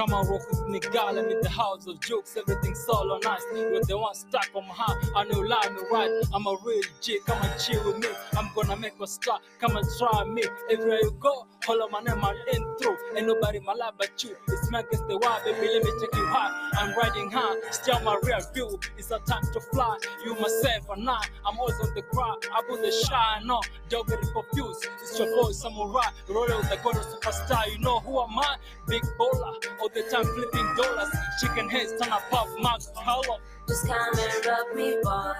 Come 0.00 0.14
and 0.14 0.30
rock 0.30 0.48
with 0.48 0.66
me, 0.66 0.80
girl. 0.80 1.18
I'm 1.18 1.28
in 1.28 1.42
the 1.42 1.50
house 1.50 1.86
of 1.86 2.00
jokes. 2.00 2.34
Everything's 2.34 2.86
all 2.88 3.12
on 3.12 3.20
ice. 3.26 3.44
You're 3.54 3.84
the 3.84 3.98
one 3.98 4.14
stuck 4.14 4.48
on 4.54 4.66
my 4.66 4.72
heart. 4.72 4.96
I 5.14 5.24
know 5.24 5.40
lie 5.40 5.68
me 5.68 5.82
right. 5.92 6.22
I'm 6.32 6.46
a 6.46 6.56
real 6.64 6.80
G. 7.02 7.18
Come 7.26 7.36
and 7.42 7.60
chill 7.60 7.84
with 7.84 7.98
me. 7.98 8.08
I'm 8.34 8.48
gonna 8.54 8.76
make 8.76 8.94
a 8.98 9.06
star. 9.06 9.40
Come 9.58 9.76
and 9.76 9.86
try 9.98 10.24
me. 10.24 10.44
Everywhere 10.70 11.00
you 11.02 11.14
go, 11.20 11.46
follow 11.66 11.86
my 11.90 12.00
name 12.00 12.24
and 12.24 12.38
intro. 12.50 12.96
Ain't 13.14 13.26
nobody 13.26 13.60
my 13.60 13.74
life 13.74 13.92
but 13.98 14.24
you. 14.24 14.34
It's 14.48 14.70
me 14.70 14.78
against 14.78 15.06
the 15.06 15.18
world, 15.18 15.40
baby. 15.44 15.68
Let 15.68 15.84
me 15.84 15.90
check 16.00 16.14
you 16.14 16.26
hard. 16.28 16.50
I'm 16.78 16.96
riding 16.96 17.30
high. 17.30 17.60
Still 17.70 18.00
my 18.00 18.18
real 18.22 18.40
view. 18.54 18.80
It's 18.96 19.10
a 19.10 19.18
time 19.28 19.44
to 19.52 19.60
fly. 19.60 19.98
You 20.24 20.32
myself 20.36 20.88
and 20.96 21.10
I. 21.10 21.26
I'm 21.44 21.58
always 21.58 21.78
on 21.78 21.92
the 21.94 22.00
ground. 22.10 22.46
I 22.50 22.62
put 22.66 22.80
the 22.80 22.90
shine 22.90 23.50
on. 23.50 23.60
Don't 23.90 24.08
get 24.08 24.20
confused. 24.32 24.86
It's 25.02 25.18
your 25.18 25.28
boy 25.36 25.52
Samurai. 25.52 26.08
With 26.26 26.70
the 26.70 26.78
god 26.82 26.96
of 26.96 27.04
superstar. 27.04 27.70
You 27.70 27.80
know 27.80 28.00
who 28.00 28.18
am 28.18 28.38
I? 28.38 28.56
Big 28.88 29.02
baller. 29.18 29.60
Oh, 29.82 29.89
All 29.90 30.02
the 30.02 30.08
time 30.08 30.24
flipping 30.24 30.74
dollars. 30.76 31.10
Chicken 31.40 31.68
heads 31.68 31.92
turn 32.00 32.12
up 32.12 32.22
puff 32.30 32.48
mouth. 32.60 32.86
Hello. 32.94 33.38
Just 33.66 33.86
come 33.86 34.18
and 34.18 34.46
rub 34.46 34.76
me, 34.76 34.96
boy. 35.02 35.32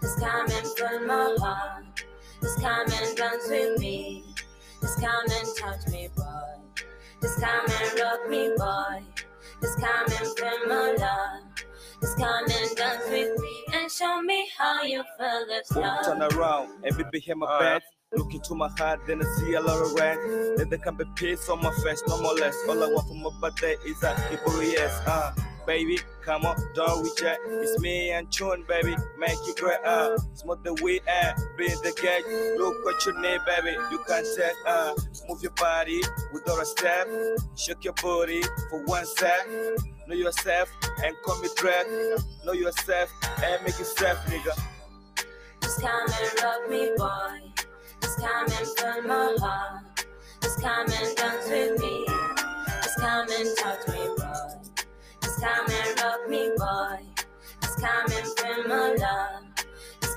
Just 0.00 0.18
come 0.20 0.46
and 0.50 0.66
fill 0.76 1.06
my 1.06 1.36
heart. 1.38 2.04
Just 2.40 2.60
come 2.60 2.86
and 2.90 3.16
dance 3.16 3.48
with 3.48 3.78
me. 3.78 4.24
Just 4.80 5.00
come 5.00 5.24
and 5.28 5.48
touch 5.58 5.86
me, 5.92 6.08
boy. 6.16 6.84
Just 7.20 7.40
come 7.40 7.66
and 7.66 8.00
rub 8.00 8.30
me, 8.30 8.52
boy. 8.56 9.02
Just 9.60 9.78
come 9.78 10.06
and 10.06 10.38
feel 10.38 10.68
my 10.68 10.96
love. 10.98 11.42
Just 12.00 12.16
come 12.16 12.44
and 12.44 12.76
dance 12.76 13.04
with 13.10 13.38
me 13.38 13.64
and 13.74 13.90
show 13.90 14.22
me 14.22 14.48
how 14.56 14.82
you 14.82 15.02
feel 15.18 15.46
this 15.46 15.68
Turn 15.68 16.22
around 16.22 16.84
and 16.84 16.96
baby 16.96 17.20
hear 17.20 17.36
my 17.36 17.58
bed. 17.58 17.82
Look 18.16 18.34
into 18.34 18.54
my 18.54 18.68
heart, 18.78 19.00
then 19.06 19.22
I 19.22 19.24
see 19.36 19.54
a 19.54 19.60
lot 19.60 19.80
of 19.82 19.92
red. 19.94 20.18
Then 20.56 20.68
there 20.68 20.78
can 20.78 20.96
be 20.96 21.04
peace 21.16 21.48
on 21.48 21.62
my 21.62 21.72
face, 21.84 22.02
no 22.06 22.20
more 22.20 22.34
less. 22.34 22.56
All 22.68 22.82
I 22.82 22.86
want 22.88 23.08
from 23.08 23.22
my 23.22 23.30
birthday 23.40 23.76
is 23.86 24.02
a 24.02 24.14
people 24.30 24.62
yes. 24.62 25.00
Uh, 25.06 25.32
baby. 25.66 25.98
Come 26.22 26.46
on, 26.46 26.56
don't 26.74 27.02
reject. 27.04 27.40
It's 27.46 27.78
me 27.80 28.10
and 28.10 28.30
Chun, 28.30 28.64
baby. 28.66 28.96
Make 29.18 29.36
you 29.46 29.54
great, 29.56 29.78
uh. 29.84 30.16
Smoke 30.34 30.64
the 30.64 30.74
weed 30.82 31.02
and 31.06 31.36
bring 31.56 31.70
the 31.82 31.92
gate. 32.00 32.24
Look 32.58 32.82
what 32.84 33.04
you 33.04 33.12
need, 33.20 33.40
baby. 33.46 33.76
You 33.90 33.98
can 34.06 34.24
take, 34.36 34.54
uh. 34.66 34.94
Move 35.28 35.42
your 35.42 35.52
body 35.52 36.00
without 36.32 36.62
a 36.62 36.64
step. 36.64 37.08
Shake 37.56 37.84
your 37.84 37.94
booty 37.94 38.42
for 38.70 38.82
one 38.84 39.04
sec. 39.06 39.48
Know 40.06 40.14
yourself 40.14 40.70
and 41.04 41.14
call 41.24 41.40
me 41.40 41.48
drag. 41.56 41.86
Know 42.44 42.52
yourself 42.52 43.10
and 43.42 43.62
make 43.64 43.78
yourself, 43.78 44.24
nigga. 44.26 44.58
Just 45.62 45.80
come 45.80 46.06
and 46.06 46.42
rock 46.42 46.70
me, 46.70 46.90
boy. 46.96 47.43
And 48.26 48.50
fill 48.78 49.02
my 49.02 49.36
heart. 49.40 50.06
Just 50.42 50.60
come 50.62 50.86
and 50.90 51.16
dance 51.16 51.48
with 51.50 51.80
me. 51.80 52.06
Come 52.98 53.28
and 53.30 53.58
touch 53.58 53.88
me, 53.88 54.06
boy. 54.16 54.80
Come 55.40 55.66
and 55.70 56.00
rock 56.02 56.28
me, 56.30 56.50
boy. 56.56 56.98
Come 57.80 58.12
and 58.12 58.28
fill 58.38 58.68
my 58.68 58.94
love. 58.94 59.44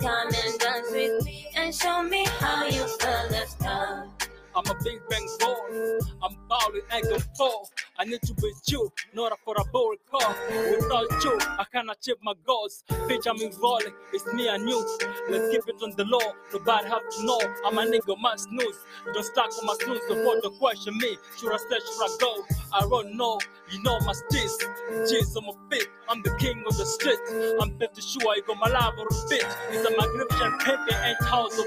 Come 0.01 0.27
and 0.27 0.59
dance 0.59 0.87
with 0.91 1.25
me 1.25 1.47
and 1.57 1.75
show 1.75 2.03
me 2.03 2.25
how 2.39 2.65
you 2.65 2.87
feel 2.87 3.27
this 3.29 3.57
love. 3.61 4.09
I'm 4.55 4.65
a 4.67 4.75
big 4.83 5.01
bang 5.09 5.27
boy. 5.39 5.99
I'm 6.23 6.37
ballin' 6.49 6.81
and 6.91 7.03
can 7.09 7.21
fall. 7.37 7.69
I 7.99 8.05
need 8.05 8.21
to 8.23 8.33
be 8.35 8.51
you, 8.67 8.91
not 9.13 9.37
for 9.43 9.55
a 9.57 9.65
bold 9.65 9.97
call. 10.09 10.35
Without 10.71 11.23
you, 11.23 11.37
I 11.57 11.65
can't 11.71 11.89
achieve 11.89 12.17
my 12.21 12.33
goals. 12.45 12.83
Bitch, 12.89 13.27
I'm 13.27 13.41
involved. 13.41 13.91
It's 14.13 14.25
me 14.33 14.47
and 14.47 14.69
you. 14.69 14.85
Let's 15.29 15.49
keep 15.49 15.67
it 15.67 15.81
on 15.81 15.93
the 15.95 16.05
law. 16.05 16.33
Nobody 16.53 16.87
have 16.89 17.09
to 17.09 17.25
know. 17.25 17.39
I'm 17.65 17.77
a 17.77 17.85
nigga, 17.85 18.15
my 18.19 18.35
snooze. 18.35 18.79
Don't 19.13 19.23
stack 19.23 19.49
on 19.59 19.65
my 19.65 19.75
snooze 19.81 20.01
the 20.07 20.51
question 20.59 20.97
me. 20.97 21.17
Should 21.39 21.53
I 21.53 21.57
stay, 21.57 21.79
should 21.79 22.03
I 22.03 22.17
go? 22.19 22.43
I 22.73 22.81
don't 22.81 23.17
know. 23.17 23.39
You 23.71 23.81
know 23.83 23.99
my 24.01 24.13
stis. 24.13 24.53
G's 25.09 25.35
on 25.37 25.45
my 25.45 25.53
feet. 25.69 25.87
I'm 26.09 26.21
the 26.23 26.35
king 26.37 26.63
of 26.67 26.77
the 26.77 26.85
street. 26.85 27.19
I'm 27.61 27.77
50 27.79 28.01
sure 28.01 28.31
I 28.31 28.41
got 28.47 28.57
my 28.59 28.69
life 28.69 28.93
on 28.97 29.07
a 29.07 29.29
bit. 29.29 29.45
It's 29.71 29.85
a 29.87 29.91
magnificent 29.97 30.61
paper 30.61 30.95
and 30.95 31.17
house 31.27 31.57
of. 31.59 31.65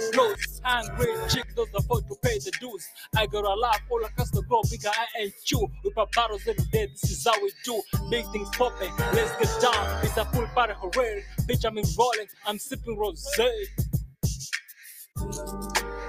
Angry 0.64 1.08
chick 1.28 1.46
does 1.56 1.68
afford 1.74 2.06
to 2.08 2.16
pay 2.22 2.38
the 2.38 2.52
dues. 2.60 2.86
I 3.16 3.26
got 3.26 3.44
a 3.44 3.54
life 3.54 3.82
all 3.90 4.04
across 4.04 4.30
the 4.30 4.42
globe, 4.42 4.66
bigger 4.70 4.88
I 4.88 5.22
ain't 5.22 5.34
you. 5.50 5.68
We 5.84 5.90
pop 5.92 6.12
bottles 6.14 6.42
every 6.46 6.64
day, 6.66 6.88
this 6.88 7.10
is 7.10 7.26
how 7.26 7.40
we 7.42 7.52
do. 7.64 7.82
Big 8.10 8.26
things 8.32 8.48
popping, 8.56 8.92
let's 9.14 9.32
get 9.38 9.62
down. 9.62 10.04
It's 10.04 10.16
a 10.16 10.24
full 10.26 10.46
party 10.48 10.74
hooray. 10.76 11.24
Bitch, 11.42 11.64
I'm 11.64 11.78
in 11.78 11.84
rolling, 11.98 12.28
I'm 12.46 12.58
sipping 12.58 12.98
rose. 12.98 13.26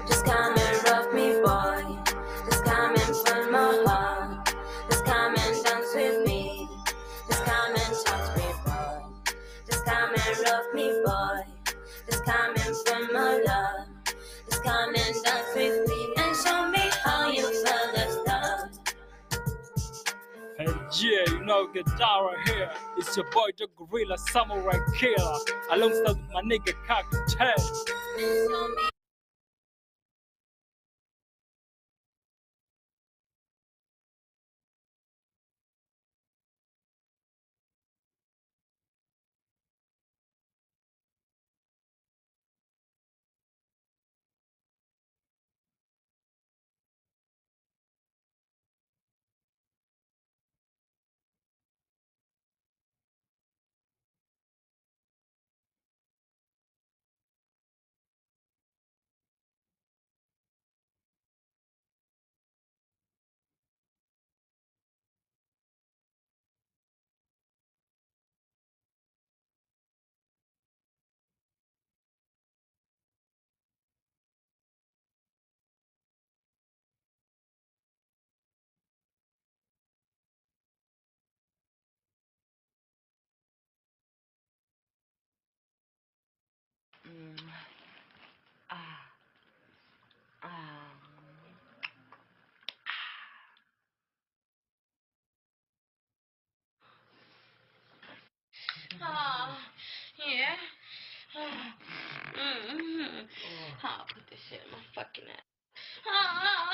Just 0.07 0.25
come 0.25 0.57
and 0.57 0.83
rock 0.89 1.13
me, 1.13 1.33
boy. 1.41 1.97
Just 2.49 2.65
come 2.65 2.95
and 2.95 3.15
fill 3.27 3.51
my 3.51 3.83
heart. 3.87 4.30
Rock 10.51 10.73
me, 10.73 10.91
boy. 11.05 11.51
Come 12.25 12.53
and 12.55 12.75
fill 12.85 13.13
my 13.13 13.41
love. 13.45 13.87
Just 14.49 14.63
come 14.63 14.93
and 14.95 15.15
dance 15.23 15.55
with 15.55 15.89
me 15.89 16.13
and 16.17 16.35
show 16.35 16.69
me 16.69 16.89
how 17.03 17.29
you 17.29 17.47
feel 17.63 17.91
this 17.93 18.17
love. 18.27 18.69
Hey, 20.57 20.67
yeah, 20.99 21.33
you 21.33 21.45
know, 21.45 21.67
get 21.67 21.85
down 21.97 22.25
right 22.25 22.47
here. 22.47 22.71
It's 22.97 23.15
your 23.15 23.29
boy, 23.31 23.49
the 23.57 23.67
Gorilla 23.75 24.17
Samurai 24.17 24.77
Killer. 24.97 25.39
Alongside 25.71 26.19
my 26.33 26.41
nigga, 26.41 26.73
Cocktail. 26.85 27.57
Show 27.57 28.67
me 28.67 28.90
Oh, 99.03 99.57
yeah. 100.28 100.55
Mm-hmm. 102.38 103.26
I'll 103.84 104.05
put 104.05 104.24
this 104.30 104.39
shit 104.49 104.62
in 104.66 104.72
my 104.72 104.78
fucking 104.95 105.26
ass. 105.28 105.47
Ah, 106.05 106.70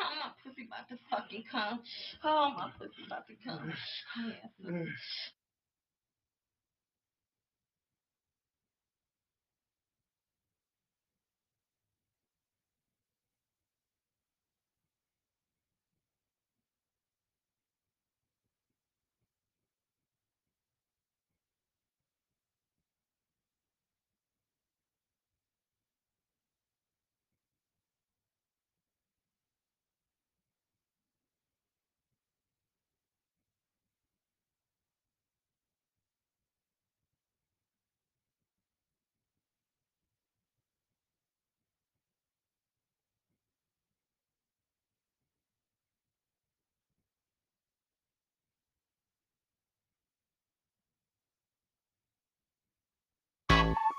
oh, 0.00 0.14
my 0.22 0.30
pussy 0.42 0.66
about 0.66 0.88
to 0.88 0.96
fucking 1.10 1.44
come. 1.50 1.80
Oh, 2.24 2.50
my 2.56 2.70
pussy 2.78 3.04
about 3.06 3.26
to 3.28 3.34
come. 3.44 3.72
Oh, 4.18 4.28
yeah. 4.28 4.84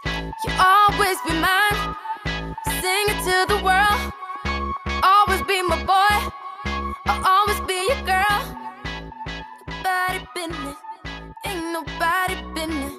You 0.05 0.51
always 0.59 1.17
be 1.27 1.33
mine. 1.33 1.95
Sing 2.81 3.05
it 3.13 3.19
to 3.25 3.53
the 3.55 3.61
world. 3.63 4.13
Always 5.03 5.41
be 5.43 5.61
my 5.63 5.77
boy. 5.83 6.31
I'll 7.05 7.25
always 7.25 7.59
be 7.61 7.87
your 7.89 8.01
girl. 8.05 8.69
Nobody 9.67 10.27
business. 10.35 10.77
Ain't 11.45 11.65
nobody 11.73 12.35
business. 12.53 12.93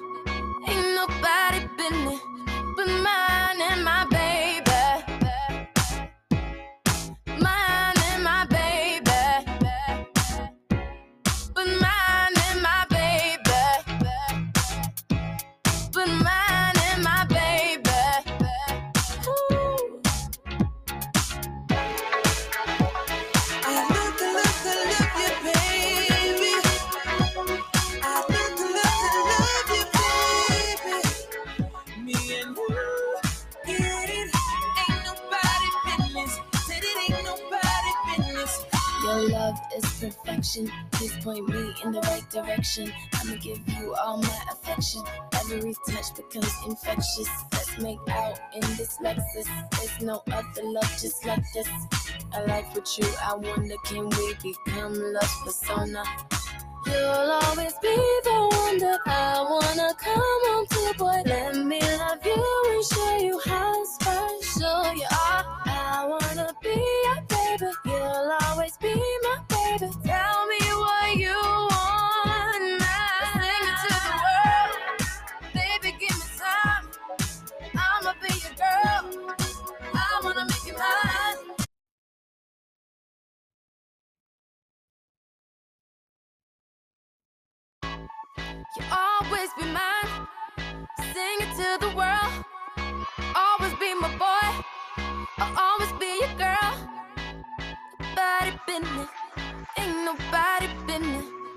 Perfection. 40.49 40.71
Please 40.91 41.15
point 41.23 41.47
me 41.49 41.73
in 41.83 41.91
the 41.91 42.01
right 42.01 42.29
direction. 42.29 42.91
I'ma 43.13 43.35
give 43.35 43.59
you 43.67 43.93
all 43.95 44.17
my 44.17 44.41
affection. 44.51 45.03
Every 45.33 45.73
touch 45.87 46.15
becomes 46.15 46.53
infectious. 46.67 47.29
Let's 47.51 47.77
make 47.79 47.99
out 48.09 48.39
in 48.53 48.61
this 48.61 48.97
Lexus. 49.03 49.47
There's 49.71 50.01
no 50.01 50.21
other 50.31 50.63
love 50.63 50.91
just 50.99 51.25
like 51.25 51.43
this. 51.53 51.67
I 52.33 52.43
like 52.45 52.73
with 52.73 52.97
you. 52.97 53.07
I 53.21 53.35
wonder, 53.35 53.75
can 53.85 54.09
we 54.09 54.33
become 54.43 54.93
love 54.93 55.35
persona? 55.43 56.03
You'll 56.85 57.31
always 57.43 57.73
be 57.81 57.95
the 58.23 58.49
one 58.51 58.77
that 58.79 58.99
I 59.05 59.41
wanna 59.41 59.93
come 59.95 60.41
home 60.47 60.65
to, 60.67 60.93
boy. 60.97 61.21
Let 61.25 61.55
me 61.55 61.79
love 61.81 62.25
you 62.25 62.73
and 62.73 62.85
show 62.85 63.17
you 63.17 63.41
how 63.45 63.83
special 63.85 64.93
you 64.95 65.05
are. 65.11 65.45
I 65.65 66.05
wanna 66.07 66.53
be 66.63 66.69
your 66.69 67.38
Tell 69.79 69.87
me 70.47 70.59
what 70.59 71.15
you 71.15 71.33
want 71.33 72.79
now. 72.79 73.31
Sing 73.33 73.63
it 73.69 73.77
to 73.83 73.95
the 74.03 74.15
world, 74.25 74.73
baby. 75.53 75.97
Give 75.97 76.17
me 76.17 76.25
time. 76.37 76.85
I'ma 77.75 78.13
be 78.21 78.33
your 78.43 78.55
girl. 78.55 79.35
I 79.95 80.21
wanna 80.21 80.45
make 80.47 80.65
you 80.67 80.73
mine. 80.77 81.55
You'll 88.77 88.93
always 88.93 89.49
be 89.57 89.65
mine. 89.65 90.27
Sing 91.13 91.39
it 91.39 91.55
to 91.57 91.87
the 91.87 91.95
world. 91.95 92.18
Nobody 100.09 100.67
business. 100.87 101.25
Ain't 101.45 101.48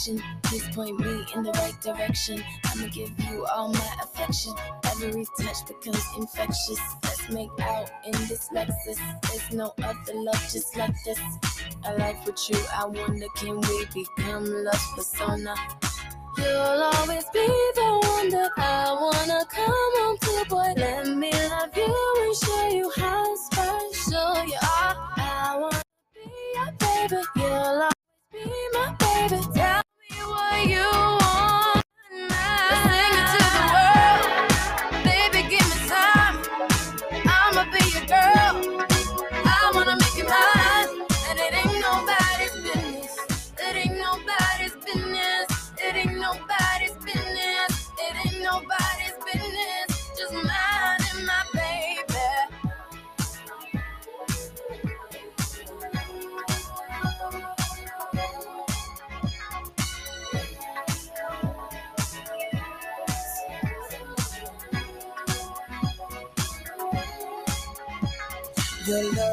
perfection. 0.00 0.22
Please 0.42 0.68
point 0.74 0.98
me 1.00 1.24
in 1.34 1.42
the 1.42 1.52
right 1.52 1.80
direction. 1.80 2.42
I'ma 2.64 2.86
give 2.88 3.10
you 3.30 3.46
all 3.46 3.72
my 3.72 3.96
affection. 4.02 4.54
Every 4.84 5.24
touch 5.38 5.66
becomes 5.66 6.04
infectious. 6.16 6.80
Let's 7.02 7.28
make 7.30 7.50
out 7.60 7.90
in 8.04 8.12
this 8.12 8.48
Lexus. 8.54 8.98
There's 9.22 9.52
no 9.52 9.72
other 9.82 10.14
love 10.14 10.42
just 10.50 10.76
like 10.76 10.94
this. 11.04 11.20
A 11.84 11.96
life 11.96 12.24
with 12.26 12.48
you. 12.48 12.58
I 12.72 12.86
wonder, 12.86 13.26
can 13.36 13.60
we 13.60 13.86
become 13.86 14.46
love 14.64 14.86
persona? 14.96 15.54
You'll 16.38 16.46
always 16.48 17.24
be 17.32 17.46
the 17.74 18.00
one 18.02 18.30
that 18.30 18.50
I 18.56 18.92
wanna 18.92 19.44
come 19.46 19.92
home 19.98 20.18
to, 20.18 20.44
boy. 20.48 20.72
Let 20.76 21.08
me 21.08 21.32
love 21.32 21.76
you 21.76 22.24
and 22.24 22.36
show 22.36 22.68
you 22.68 22.92
how 22.96 23.36
special 23.36 24.44
you 24.46 24.58
are. 24.62 24.96
I 25.16 25.58
wanna 25.60 25.82
be 26.14 26.30
your 26.54 26.72
baby. 26.78 27.22
You'll 27.36 27.52
always 27.52 27.92
be 28.32 28.68
my 28.72 28.96
baby. 28.98 29.79
What 30.30 30.68
you 30.68 31.19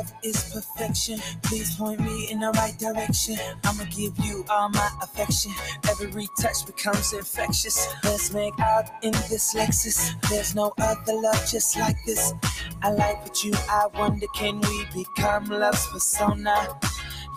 love 0.08 0.20
is 0.24 0.54
perfection. 0.54 1.20
Please 1.44 1.76
point 1.76 2.00
me 2.00 2.30
in 2.32 2.40
the 2.40 2.52
right 2.52 2.78
direction. 2.78 3.38
I'ma 3.64 3.86
give 3.86 4.18
you 4.20 4.46
all 4.50 4.70
my 4.70 4.90
affection. 5.02 5.52
Every 5.90 6.28
touch 6.40 6.66
becomes 6.66 7.14
infectious. 7.14 7.88
Let's 8.04 8.34
make 8.34 8.60
out 8.60 8.86
in 9.04 9.12
this 9.30 9.54
Lexus. 9.54 10.14
There's 10.30 10.56
no 10.56 10.74
other 10.80 11.14
love 11.14 11.46
just 11.50 11.78
like 11.78 11.98
this. 12.06 12.34
I 12.82 12.92
like 12.92 13.24
what 13.24 13.44
you. 13.44 13.54
I 13.70 13.88
wonder, 13.98 14.28
can 14.36 14.62
we 14.62 14.86
become 14.94 15.46
love's 15.46 15.86
persona? 15.88 16.80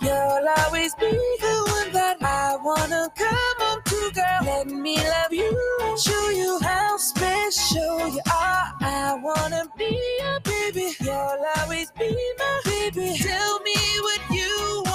You'll 0.01 0.47
always 0.57 0.95
be 0.95 1.11
the 1.11 1.63
one 1.67 1.93
that 1.93 2.17
I 2.21 2.57
wanna 2.63 3.11
come 3.15 3.55
home 3.59 3.81
girl. 4.11 4.41
Let 4.43 4.67
me 4.67 4.97
love 4.97 5.33
you 5.33 5.51
show 5.97 6.29
you 6.29 6.59
how 6.61 6.97
special 6.97 8.09
you 8.09 8.21
are. 8.27 8.73
I 8.81 9.19
wanna 9.21 9.65
be 9.77 9.91
your 10.19 10.39
baby. 10.41 10.95
You'll 10.99 11.45
always 11.57 11.91
be 11.91 12.09
my 12.39 12.61
baby. 12.65 13.17
Tell 13.19 13.59
me 13.61 13.75
what 14.01 14.21
you 14.31 14.83
want. 14.85 14.90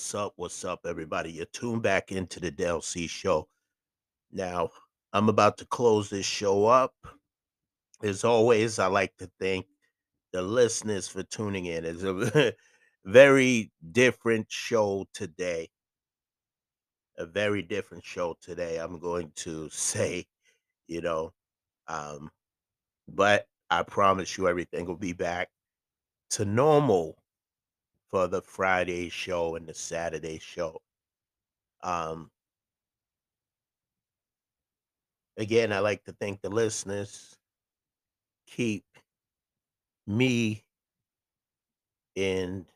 What's 0.00 0.14
up? 0.14 0.32
What's 0.36 0.64
up, 0.64 0.86
everybody? 0.86 1.30
You're 1.30 1.44
tuned 1.52 1.82
back 1.82 2.10
into 2.10 2.40
the 2.40 2.50
DLC 2.50 3.06
show. 3.06 3.46
Now, 4.32 4.70
I'm 5.12 5.28
about 5.28 5.58
to 5.58 5.66
close 5.66 6.08
this 6.08 6.24
show 6.24 6.64
up. 6.64 6.94
As 8.02 8.24
always, 8.24 8.78
I 8.78 8.86
like 8.86 9.14
to 9.18 9.30
thank 9.38 9.66
the 10.32 10.40
listeners 10.40 11.06
for 11.06 11.22
tuning 11.24 11.66
in. 11.66 11.84
It's 11.84 12.02
a 12.02 12.54
very 13.04 13.70
different 13.92 14.46
show 14.48 15.06
today. 15.12 15.68
A 17.18 17.26
very 17.26 17.60
different 17.60 18.02
show 18.02 18.38
today. 18.40 18.78
I'm 18.78 18.98
going 19.00 19.30
to 19.36 19.68
say, 19.70 20.24
you 20.88 21.02
know, 21.02 21.34
um, 21.88 22.30
but 23.06 23.44
I 23.68 23.82
promise 23.82 24.38
you 24.38 24.48
everything 24.48 24.86
will 24.86 24.96
be 24.96 25.12
back 25.12 25.50
to 26.30 26.46
normal 26.46 27.19
for 28.10 28.26
the 28.26 28.42
Friday 28.42 29.08
show 29.08 29.56
and 29.56 29.66
the 29.66 29.74
Saturday 29.74 30.38
show. 30.38 30.80
Um, 31.82 32.30
again, 35.36 35.72
I 35.72 35.78
like 35.78 36.04
to 36.04 36.12
thank 36.12 36.40
the 36.42 36.50
listeners. 36.50 37.36
Keep 38.46 38.84
me 40.06 40.64
and 42.16 42.66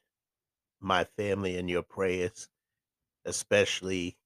my 0.81 1.05
family 1.17 1.57
in 1.57 1.69
your 1.69 1.83
prayers, 1.83 2.49
especially 3.25 4.17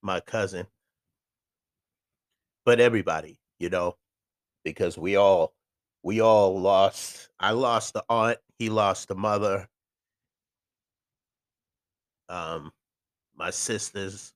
my 0.00 0.20
cousin, 0.20 0.66
but 2.64 2.80
everybody, 2.80 3.38
you 3.58 3.68
know, 3.68 3.96
because 4.64 4.96
we 4.96 5.16
all 5.16 5.52
we 6.02 6.20
all 6.20 6.58
lost. 6.58 7.28
I 7.38 7.52
lost 7.52 7.92
the 7.92 8.04
aunt 8.08 8.38
he 8.62 8.70
lost 8.70 9.10
a 9.10 9.16
mother. 9.16 9.68
Um, 12.28 12.70
my 13.34 13.50
sisters 13.50 14.32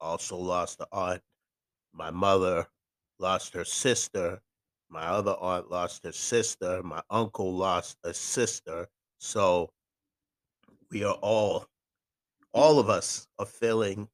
also 0.00 0.38
lost 0.38 0.78
the 0.78 0.88
aunt. 0.90 1.20
My 1.92 2.10
mother 2.10 2.66
lost 3.18 3.52
her 3.52 3.66
sister. 3.66 4.40
My 4.88 5.02
other 5.02 5.36
aunt 5.38 5.70
lost 5.70 6.04
her 6.04 6.12
sister. 6.12 6.82
My 6.82 7.02
uncle 7.10 7.52
lost 7.54 7.98
a 8.02 8.14
sister. 8.14 8.88
So 9.18 9.68
we 10.90 11.04
are 11.04 11.18
all, 11.20 11.66
all 12.54 12.78
of 12.78 12.88
us 12.88 13.28
are 13.38 13.44
feeling 13.44 14.08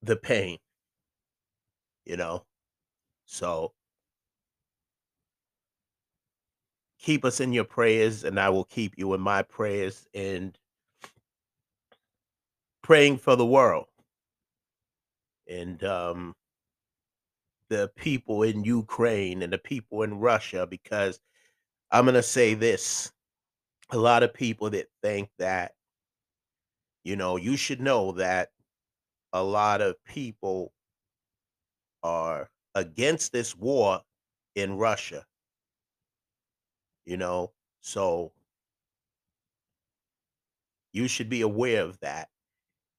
the 0.00 0.14
pain, 0.14 0.58
you 2.04 2.16
know? 2.16 2.44
So 3.26 3.72
keep 7.00 7.24
us 7.24 7.40
in 7.40 7.52
your 7.52 7.64
prayers, 7.64 8.24
and 8.24 8.38
I 8.38 8.50
will 8.50 8.64
keep 8.64 8.94
you 8.96 9.14
in 9.14 9.20
my 9.20 9.42
prayers 9.42 10.06
and 10.14 10.56
praying 12.82 13.18
for 13.18 13.36
the 13.36 13.46
world. 13.46 13.86
And 15.48 15.82
um, 15.82 16.34
the 17.68 17.90
people 17.96 18.42
in 18.42 18.62
Ukraine 18.64 19.42
and 19.42 19.52
the 19.52 19.58
people 19.58 20.02
in 20.02 20.18
Russia, 20.18 20.66
because 20.66 21.18
I'm 21.90 22.04
going 22.04 22.14
to 22.14 22.22
say 22.22 22.54
this 22.54 23.10
a 23.92 23.98
lot 23.98 24.22
of 24.22 24.32
people 24.32 24.70
that 24.70 24.86
think 25.02 25.30
that, 25.38 25.72
you 27.02 27.16
know, 27.16 27.36
you 27.36 27.56
should 27.56 27.80
know 27.80 28.12
that 28.12 28.50
a 29.32 29.42
lot 29.42 29.80
of 29.80 29.96
people 30.04 30.72
are 32.04 32.48
against 32.76 33.32
this 33.32 33.56
war 33.56 34.00
in 34.54 34.76
Russia 34.76 35.24
you 37.10 37.16
know? 37.16 37.52
So 37.82 38.32
you 40.92 41.08
should 41.08 41.28
be 41.28 41.40
aware 41.42 41.82
of 41.82 41.98
that. 42.00 42.28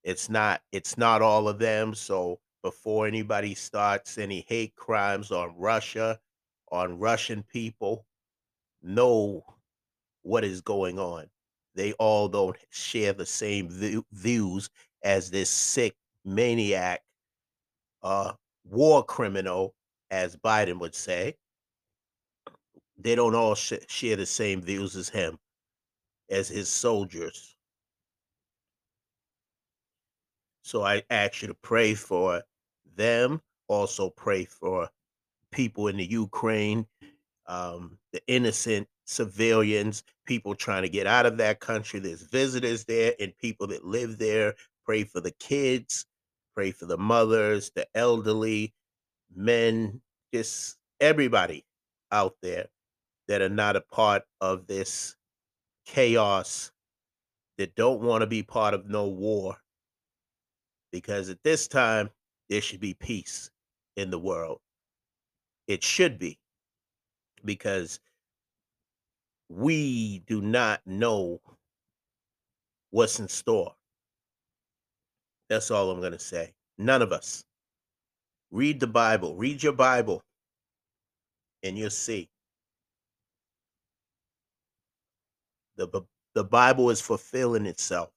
It's 0.04 0.28
not 0.28 0.60
it's 0.72 0.98
not 0.98 1.22
all 1.22 1.48
of 1.48 1.58
them 1.58 1.94
so 1.94 2.40
before 2.62 3.06
anybody 3.06 3.54
starts 3.54 4.18
any 4.18 4.44
hate 4.48 4.74
crimes 4.76 5.30
on 5.30 5.54
russia 5.56 6.18
on 6.72 6.98
russian 6.98 7.44
people 7.44 8.04
know 8.82 9.44
what 10.22 10.44
is 10.44 10.60
going 10.60 10.98
on. 10.98 11.28
They 11.74 11.92
all 11.94 12.28
don't 12.28 12.56
share 12.70 13.12
the 13.12 13.26
same 13.26 13.68
view, 13.68 14.04
views 14.12 14.70
as 15.04 15.30
this 15.30 15.50
sick 15.50 15.96
maniac 16.24 17.02
uh 18.02 18.32
war 18.64 19.04
criminal 19.04 19.74
as 20.10 20.36
biden 20.36 20.78
would 20.80 20.94
say 20.94 21.36
they 23.02 23.14
don't 23.14 23.34
all 23.34 23.54
sh- 23.54 23.72
share 23.88 24.16
the 24.16 24.26
same 24.26 24.60
views 24.62 24.96
as 24.96 25.08
him, 25.08 25.38
as 26.30 26.48
his 26.48 26.68
soldiers. 26.68 27.56
So 30.62 30.82
I 30.82 31.02
ask 31.10 31.42
you 31.42 31.48
to 31.48 31.54
pray 31.54 31.94
for 31.94 32.42
them. 32.96 33.40
Also 33.68 34.10
pray 34.10 34.44
for 34.44 34.88
people 35.50 35.88
in 35.88 35.96
the 35.96 36.06
Ukraine, 36.06 36.86
um, 37.46 37.98
the 38.12 38.20
innocent 38.26 38.88
civilians, 39.04 40.04
people 40.26 40.54
trying 40.54 40.82
to 40.82 40.88
get 40.88 41.06
out 41.06 41.26
of 41.26 41.38
that 41.38 41.60
country. 41.60 42.00
There's 42.00 42.22
visitors 42.22 42.84
there 42.84 43.14
and 43.18 43.36
people 43.38 43.66
that 43.68 43.84
live 43.84 44.18
there. 44.18 44.54
Pray 44.84 45.04
for 45.04 45.20
the 45.20 45.32
kids. 45.32 46.06
Pray 46.54 46.70
for 46.70 46.86
the 46.86 46.98
mothers, 46.98 47.70
the 47.74 47.86
elderly, 47.94 48.74
men, 49.34 50.02
just 50.34 50.76
everybody 51.00 51.64
out 52.10 52.36
there 52.42 52.66
that 53.32 53.40
are 53.40 53.48
not 53.48 53.76
a 53.76 53.80
part 53.80 54.24
of 54.42 54.66
this 54.66 55.16
chaos, 55.86 56.70
that 57.56 57.74
don't 57.76 58.02
want 58.02 58.20
to 58.20 58.26
be 58.26 58.42
part 58.42 58.74
of 58.74 58.90
no 58.90 59.08
war. 59.08 59.56
Because 60.92 61.30
at 61.30 61.42
this 61.42 61.66
time, 61.66 62.10
there 62.50 62.60
should 62.60 62.78
be 62.80 62.92
peace 62.92 63.50
in 63.96 64.10
the 64.10 64.18
world. 64.18 64.60
It 65.66 65.82
should 65.82 66.18
be. 66.18 66.38
Because 67.42 68.00
we 69.48 70.18
do 70.26 70.42
not 70.42 70.82
know 70.84 71.40
what's 72.90 73.18
in 73.18 73.28
store. 73.28 73.72
That's 75.48 75.70
all 75.70 75.90
I'm 75.90 76.00
going 76.00 76.12
to 76.12 76.18
say. 76.18 76.52
None 76.76 77.00
of 77.00 77.12
us. 77.12 77.44
Read 78.50 78.78
the 78.78 78.86
Bible. 78.86 79.36
Read 79.36 79.62
your 79.62 79.72
Bible, 79.72 80.22
and 81.62 81.78
you'll 81.78 81.88
see. 81.88 82.28
The, 85.76 86.02
the 86.34 86.44
Bible 86.44 86.90
is 86.90 87.00
fulfilling 87.00 87.66
itself. 87.66 88.10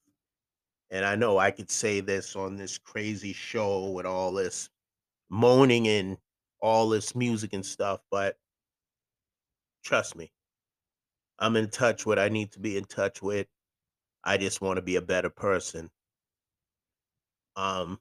And 0.91 1.05
I 1.05 1.15
know 1.15 1.37
I 1.37 1.51
could 1.51 1.71
say 1.71 1.99
this 1.99 2.35
on 2.35 2.55
this 2.55 2.77
crazy 2.77 3.33
show 3.33 3.89
with 3.91 4.05
all 4.05 4.31
this 4.31 4.69
moaning 5.29 5.87
and 5.87 6.17
all 6.61 6.89
this 6.89 7.15
music 7.15 7.53
and 7.53 7.65
stuff, 7.65 8.01
but 8.11 8.37
trust 9.83 10.15
me, 10.15 10.31
I'm 11.39 11.55
in 11.55 11.69
touch 11.69 12.05
with 12.05 12.17
I 12.19 12.29
need 12.29 12.51
to 12.53 12.59
be 12.59 12.77
in 12.77 12.85
touch 12.85 13.21
with. 13.21 13.47
I 14.23 14.37
just 14.37 14.61
want 14.61 14.77
to 14.77 14.81
be 14.81 14.95
a 14.95 15.01
better 15.01 15.29
person. 15.29 15.89
Um 17.55 17.99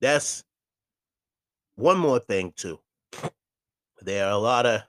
that's 0.00 0.44
one 1.76 1.98
more 1.98 2.18
thing 2.18 2.52
too. 2.56 2.80
There 4.02 4.26
are 4.26 4.32
a 4.32 4.38
lot 4.38 4.66
of 4.66 4.82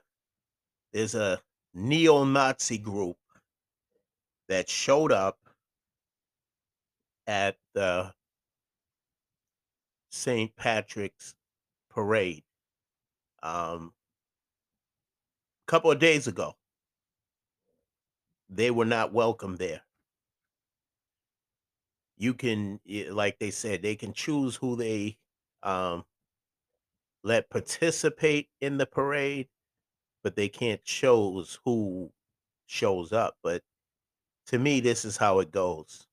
there's 0.92 1.14
a 1.14 1.40
neo-Nazi 1.74 2.78
group 2.78 3.16
that 4.48 4.68
showed 4.68 5.12
up 5.12 5.38
at 7.26 7.56
the 7.74 8.12
St. 10.10 10.54
Patrick's 10.56 11.34
parade 11.88 12.44
um, 13.42 13.92
a 15.66 15.70
couple 15.70 15.90
of 15.90 15.98
days 15.98 16.26
ago. 16.26 16.54
They 18.50 18.70
were 18.70 18.84
not 18.84 19.12
welcome 19.12 19.56
there. 19.56 19.82
You 22.18 22.34
can, 22.34 22.80
like 23.10 23.38
they 23.38 23.50
said, 23.50 23.82
they 23.82 23.96
can 23.96 24.12
choose 24.12 24.56
who 24.56 24.76
they 24.76 25.16
um, 25.62 26.04
let 27.24 27.48
participate 27.50 28.48
in 28.60 28.76
the 28.76 28.86
parade, 28.86 29.48
but 30.22 30.36
they 30.36 30.48
can't 30.48 30.82
choose 30.84 31.58
who 31.64 32.10
shows 32.66 33.12
up. 33.12 33.36
But 33.42 33.62
to 34.46 34.58
me, 34.58 34.80
this 34.80 35.04
is 35.04 35.16
how 35.16 35.40
it 35.40 35.50
goes. 35.50 36.06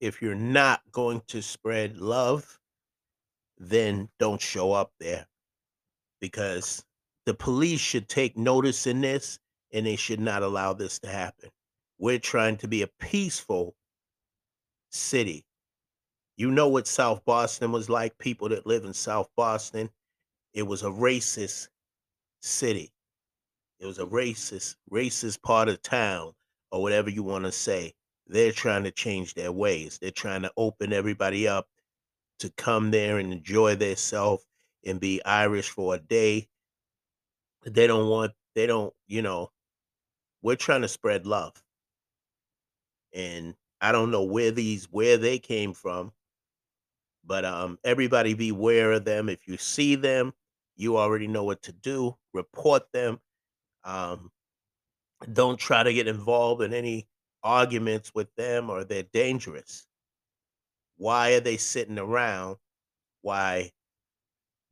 If 0.00 0.20
you're 0.20 0.34
not 0.34 0.80
going 0.92 1.22
to 1.28 1.40
spread 1.40 1.96
love, 1.96 2.58
then 3.58 4.08
don't 4.18 4.40
show 4.40 4.72
up 4.72 4.92
there 5.00 5.26
because 6.20 6.84
the 7.24 7.34
police 7.34 7.80
should 7.80 8.08
take 8.08 8.36
notice 8.36 8.86
in 8.86 9.00
this 9.00 9.38
and 9.72 9.86
they 9.86 9.96
should 9.96 10.20
not 10.20 10.42
allow 10.42 10.72
this 10.72 10.98
to 11.00 11.08
happen. 11.08 11.50
We're 11.98 12.18
trying 12.18 12.58
to 12.58 12.68
be 12.68 12.82
a 12.82 12.90
peaceful 13.00 13.74
city. 14.90 15.44
You 16.36 16.50
know 16.50 16.68
what 16.68 16.86
South 16.86 17.24
Boston 17.24 17.72
was 17.72 17.88
like, 17.88 18.18
people 18.18 18.50
that 18.50 18.66
live 18.66 18.84
in 18.84 18.92
South 18.92 19.28
Boston. 19.36 19.88
It 20.52 20.64
was 20.64 20.82
a 20.82 20.90
racist 20.90 21.68
city. 22.46 22.92
It 23.78 23.86
was 23.86 23.98
a 23.98 24.06
racist, 24.06 24.76
racist 24.90 25.42
part 25.42 25.68
of 25.68 25.82
town, 25.82 26.32
or 26.70 26.82
whatever 26.82 27.10
you 27.10 27.22
want 27.22 27.44
to 27.44 27.52
say. 27.52 27.94
They're 28.26 28.52
trying 28.52 28.84
to 28.84 28.90
change 28.90 29.34
their 29.34 29.52
ways. 29.52 29.98
They're 30.00 30.10
trying 30.10 30.42
to 30.42 30.52
open 30.56 30.92
everybody 30.92 31.46
up 31.46 31.68
to 32.40 32.50
come 32.50 32.90
there 32.90 33.18
and 33.18 33.32
enjoy 33.32 33.76
themselves 33.76 34.44
and 34.84 35.00
be 35.00 35.24
Irish 35.24 35.70
for 35.70 35.94
a 35.94 35.98
day. 35.98 36.48
They 37.64 37.86
don't 37.86 38.08
want, 38.08 38.32
they 38.54 38.66
don't, 38.66 38.92
you 39.06 39.22
know, 39.22 39.50
we're 40.42 40.56
trying 40.56 40.82
to 40.82 40.88
spread 40.88 41.26
love. 41.26 41.54
And 43.12 43.54
I 43.80 43.92
don't 43.92 44.10
know 44.10 44.22
where 44.22 44.50
these, 44.50 44.86
where 44.90 45.16
they 45.16 45.38
came 45.38 45.72
from, 45.72 46.12
but 47.24 47.44
um, 47.44 47.78
everybody 47.84 48.34
beware 48.34 48.92
of 48.92 49.04
them. 49.04 49.28
If 49.28 49.46
you 49.48 49.56
see 49.56 49.94
them, 49.94 50.32
you 50.76 50.98
already 50.98 51.26
know 51.26 51.44
what 51.44 51.62
to 51.62 51.72
do. 51.72 52.16
Report 52.36 52.84
them. 52.92 53.18
Um, 53.84 54.30
don't 55.32 55.58
try 55.58 55.82
to 55.82 55.92
get 55.92 56.08
involved 56.08 56.62
in 56.62 56.74
any 56.74 57.08
arguments 57.42 58.12
with 58.14 58.34
them 58.36 58.70
or 58.70 58.84
they're 58.84 59.04
dangerous. 59.12 59.86
Why 60.98 61.32
are 61.34 61.40
they 61.40 61.56
sitting 61.56 61.98
around? 61.98 62.56
Why 63.22 63.72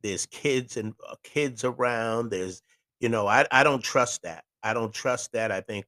there's 0.01 0.25
kids 0.25 0.77
and 0.77 0.93
uh, 1.07 1.15
kids 1.23 1.63
around? 1.63 2.29
There's, 2.29 2.61
you 2.99 3.09
know, 3.09 3.27
I, 3.27 3.45
I 3.51 3.63
don't 3.63 3.83
trust 3.83 4.21
that. 4.23 4.43
I 4.63 4.73
don't 4.73 4.93
trust 4.93 5.31
that. 5.33 5.51
I 5.51 5.61
think 5.61 5.85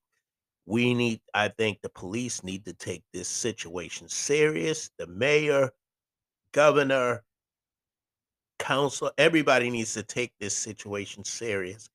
we 0.67 0.93
need 0.93 1.21
i 1.33 1.47
think 1.47 1.81
the 1.81 1.89
police 1.89 2.43
need 2.43 2.65
to 2.65 2.73
take 2.73 3.01
this 3.13 3.27
situation 3.27 4.07
serious 4.07 4.91
the 4.99 5.07
mayor 5.07 5.71
governor 6.51 7.23
council 8.59 9.11
everybody 9.17 9.69
needs 9.69 9.93
to 9.93 10.03
take 10.03 10.33
this 10.39 10.55
situation 10.55 11.23
serious 11.23 11.89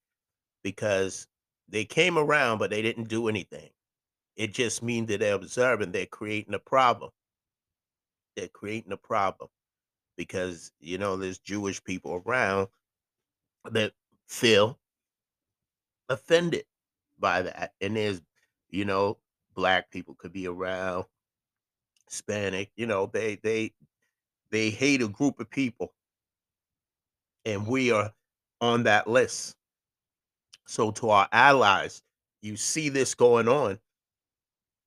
because 0.63 1.27
they 1.69 1.85
came 1.85 2.19
around 2.19 2.59
but 2.59 2.71
they 2.71 2.83
didn't 2.83 3.09
do 3.09 3.29
anything. 3.29 3.71
It 4.37 4.55
just 4.55 4.83
means 4.83 5.09
that 5.09 5.21
they're 5.21 5.35
observing 5.35 5.93
they're 5.93 6.07
creating 6.07 6.55
a 6.55 6.59
problem. 6.59 7.11
They're 8.37 8.49
creating 8.49 8.93
a 8.93 8.97
problem 8.97 9.51
because 10.17 10.73
you 10.81 10.99
know 10.99 11.17
there's 11.17 11.39
jewish 11.39 11.83
people 11.83 12.23
around 12.27 12.69
that 13.71 13.93
feel 14.29 14.79
offended 16.09 16.65
by 17.19 17.43
that 17.43 17.73
and 17.81 17.97
there's 17.97 18.21
you 18.71 18.85
know 18.85 19.19
black 19.55 19.91
people 19.91 20.15
could 20.15 20.33
be 20.33 20.47
around 20.47 21.05
hispanic 22.09 22.71
you 22.77 22.87
know 22.87 23.07
they 23.07 23.37
they 23.37 23.73
they 24.51 24.71
hate 24.71 25.03
a 25.03 25.09
group 25.09 25.41
of 25.41 25.51
people 25.51 25.95
and 27.44 27.66
we 27.66 27.90
are 27.93 28.12
on 28.60 28.85
that 28.85 29.06
list. 29.09 29.56
So 30.66 30.90
to 30.93 31.10
our 31.10 31.28
allies 31.32 32.02
you 32.40 32.56
see 32.56 32.89
this 32.89 33.14
going 33.14 33.48
on 33.48 33.78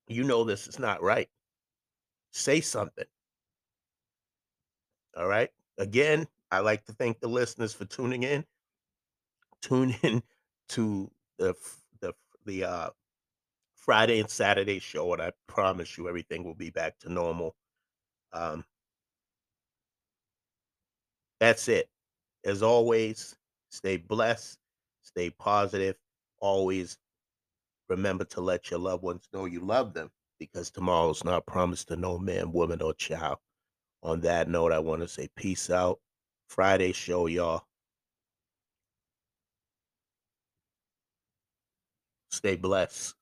you 0.08 0.22
know 0.24 0.44
this 0.44 0.68
is 0.68 0.78
not 0.78 1.02
right. 1.02 1.28
Say 2.32 2.60
something. 2.60 3.06
All 5.16 5.26
right 5.26 5.50
again 5.78 6.26
i 6.50 6.60
like 6.60 6.84
to 6.86 6.92
thank 6.92 7.20
the 7.20 7.28
listeners 7.28 7.72
for 7.72 7.84
tuning 7.84 8.22
in. 8.22 8.44
Tune 9.62 9.94
in 10.02 10.22
to 10.70 11.10
the 11.38 11.54
the 12.00 12.14
the 12.44 12.64
uh 12.64 12.90
Friday 13.74 14.18
and 14.20 14.28
Saturday 14.28 14.80
show, 14.80 15.12
and 15.12 15.22
I 15.22 15.32
promise 15.46 15.96
you 15.96 16.08
everything 16.08 16.42
will 16.44 16.54
be 16.54 16.70
back 16.70 16.98
to 17.00 17.12
normal. 17.12 17.54
Um, 18.32 18.64
that's 21.38 21.68
it. 21.68 21.88
As 22.46 22.62
always, 22.62 23.34
stay 23.70 23.96
blessed, 23.96 24.56
stay 25.02 25.30
positive. 25.30 25.96
Always 26.38 26.96
remember 27.88 28.24
to 28.26 28.40
let 28.40 28.70
your 28.70 28.78
loved 28.78 29.02
ones 29.02 29.28
know 29.32 29.46
you 29.46 29.58
love 29.58 29.94
them 29.94 30.12
because 30.38 30.70
tomorrow's 30.70 31.24
not 31.24 31.44
promised 31.44 31.88
to 31.88 31.96
no 31.96 32.20
man, 32.20 32.52
woman, 32.52 32.80
or 32.80 32.94
child. 32.94 33.38
On 34.04 34.20
that 34.20 34.48
note, 34.48 34.70
I 34.70 34.78
want 34.78 35.02
to 35.02 35.08
say 35.08 35.28
peace 35.34 35.70
out. 35.70 35.98
Friday 36.48 36.92
show, 36.92 37.26
y'all. 37.26 37.64
Stay 42.30 42.54
blessed. 42.54 43.16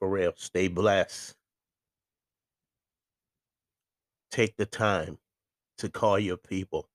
For 0.00 0.10
real, 0.10 0.34
stay 0.36 0.68
blessed. 0.68 1.34
Take 4.30 4.54
the 4.58 4.66
time 4.66 5.16
to 5.78 5.88
call 5.88 6.18
your 6.18 6.36
people 6.36 6.90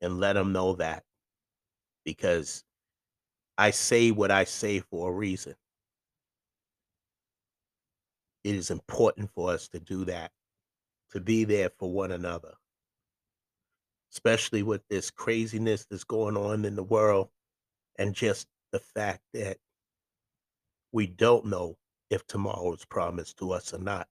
and 0.00 0.20
let 0.20 0.34
them 0.34 0.52
know 0.52 0.74
that 0.74 1.04
because 2.04 2.64
I 3.58 3.70
say 3.70 4.10
what 4.10 4.30
I 4.30 4.44
say 4.44 4.80
for 4.80 5.10
a 5.10 5.12
reason. 5.12 5.54
It 8.42 8.54
is 8.54 8.70
important 8.70 9.30
for 9.34 9.50
us 9.50 9.68
to 9.68 9.80
do 9.80 10.06
that, 10.06 10.32
to 11.12 11.20
be 11.20 11.44
there 11.44 11.70
for 11.78 11.92
one 11.92 12.12
another, 12.12 12.54
especially 14.12 14.62
with 14.62 14.80
this 14.88 15.10
craziness 15.10 15.86
that's 15.90 16.04
going 16.04 16.38
on 16.38 16.64
in 16.64 16.74
the 16.74 16.82
world 16.82 17.28
and 17.98 18.14
just 18.14 18.48
the 18.72 18.78
fact 18.78 19.20
that 19.34 19.58
we 20.92 21.06
don't 21.06 21.44
know 21.44 21.76
if 22.08 22.26
tomorrow 22.26 22.72
is 22.72 22.84
promised 22.86 23.36
to 23.38 23.52
us 23.52 23.74
or 23.74 23.78
not. 23.78 24.08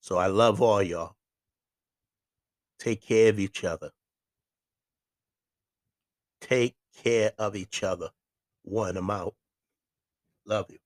So 0.00 0.18
I 0.18 0.26
love 0.26 0.60
all 0.60 0.82
y'all. 0.82 1.15
Take 2.78 3.02
care 3.02 3.30
of 3.30 3.38
each 3.38 3.64
other. 3.64 3.90
Take 6.40 6.76
care 7.02 7.32
of 7.38 7.56
each 7.56 7.82
other. 7.82 8.10
One, 8.62 8.96
I'm 8.96 9.10
out. 9.10 9.34
Love 10.46 10.66
you. 10.70 10.78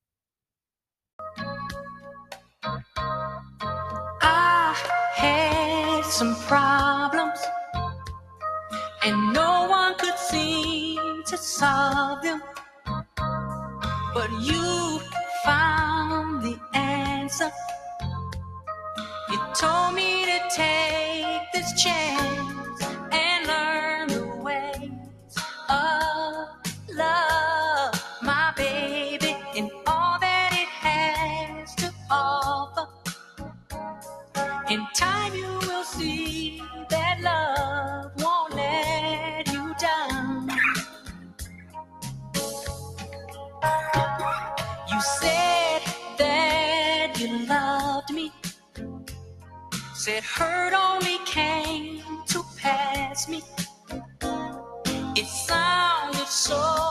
I 4.23 4.75
had 5.15 6.05
some 6.05 6.35
problems, 6.47 7.41
and 9.05 9.33
no 9.33 9.67
one 9.69 9.95
could 9.99 10.19
seem 10.19 11.23
to 11.27 11.37
solve 11.37 12.23
them. 12.23 12.43
But 14.15 14.31
you 14.41 15.01
found 15.45 16.43
the 16.43 16.59
answer. 16.75 17.51
You 19.31 19.39
told 19.55 19.94
me 19.94 20.24
to 20.27 20.40
take 20.51 21.52
this 21.52 21.73
chance 21.81 22.60
hurt 50.41 50.73
only 50.73 51.19
came 51.27 52.01
to 52.27 52.43
pass 52.57 53.29
me. 53.29 53.43
It 55.15 55.27
sounded 55.27 56.27
so 56.27 56.90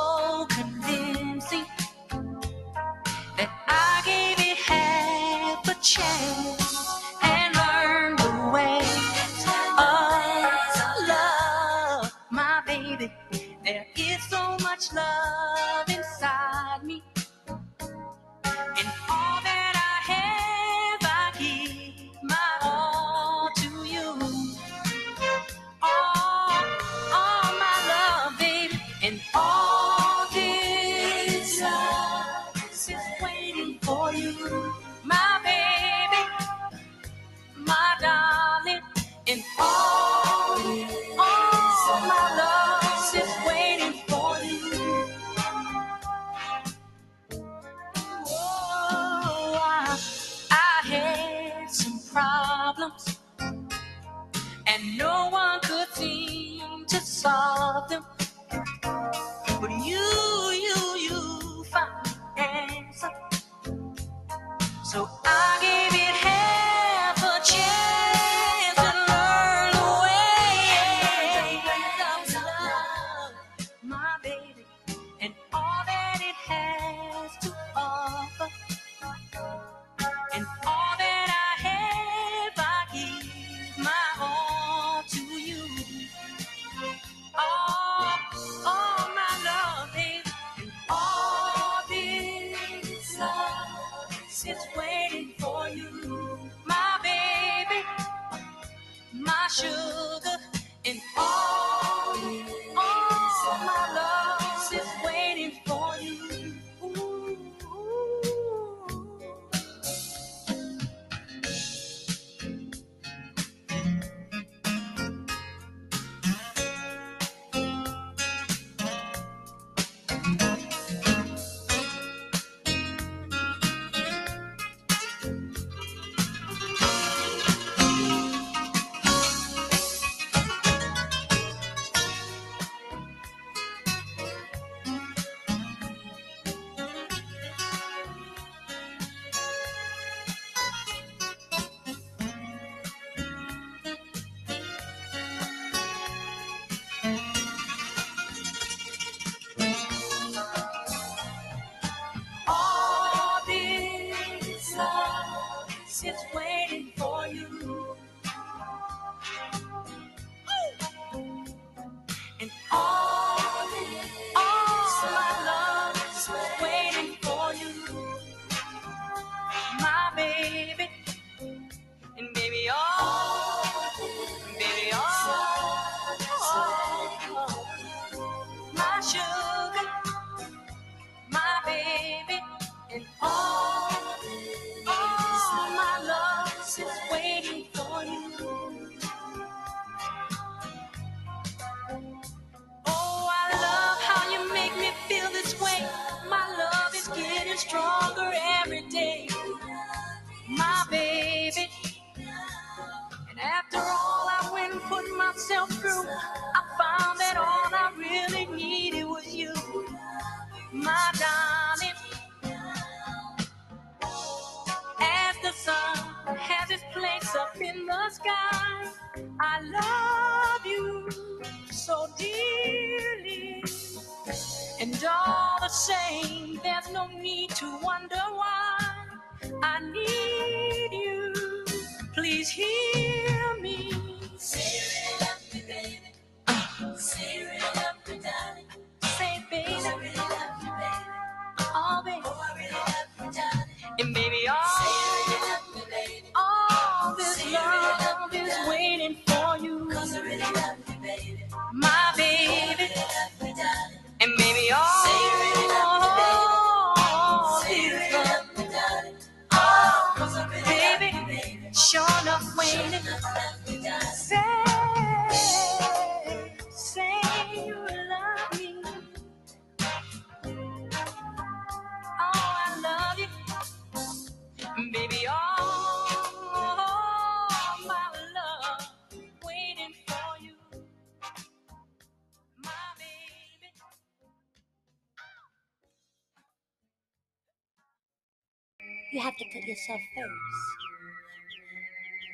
You 289.19 289.25
have 289.25 289.35
to 289.35 289.45
put 289.51 289.65
yourself 289.65 289.99
first. 290.15 290.77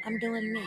I'm 0.06 0.20
doing 0.20 0.53
me. 0.53 0.62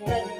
Amen. 0.00 0.37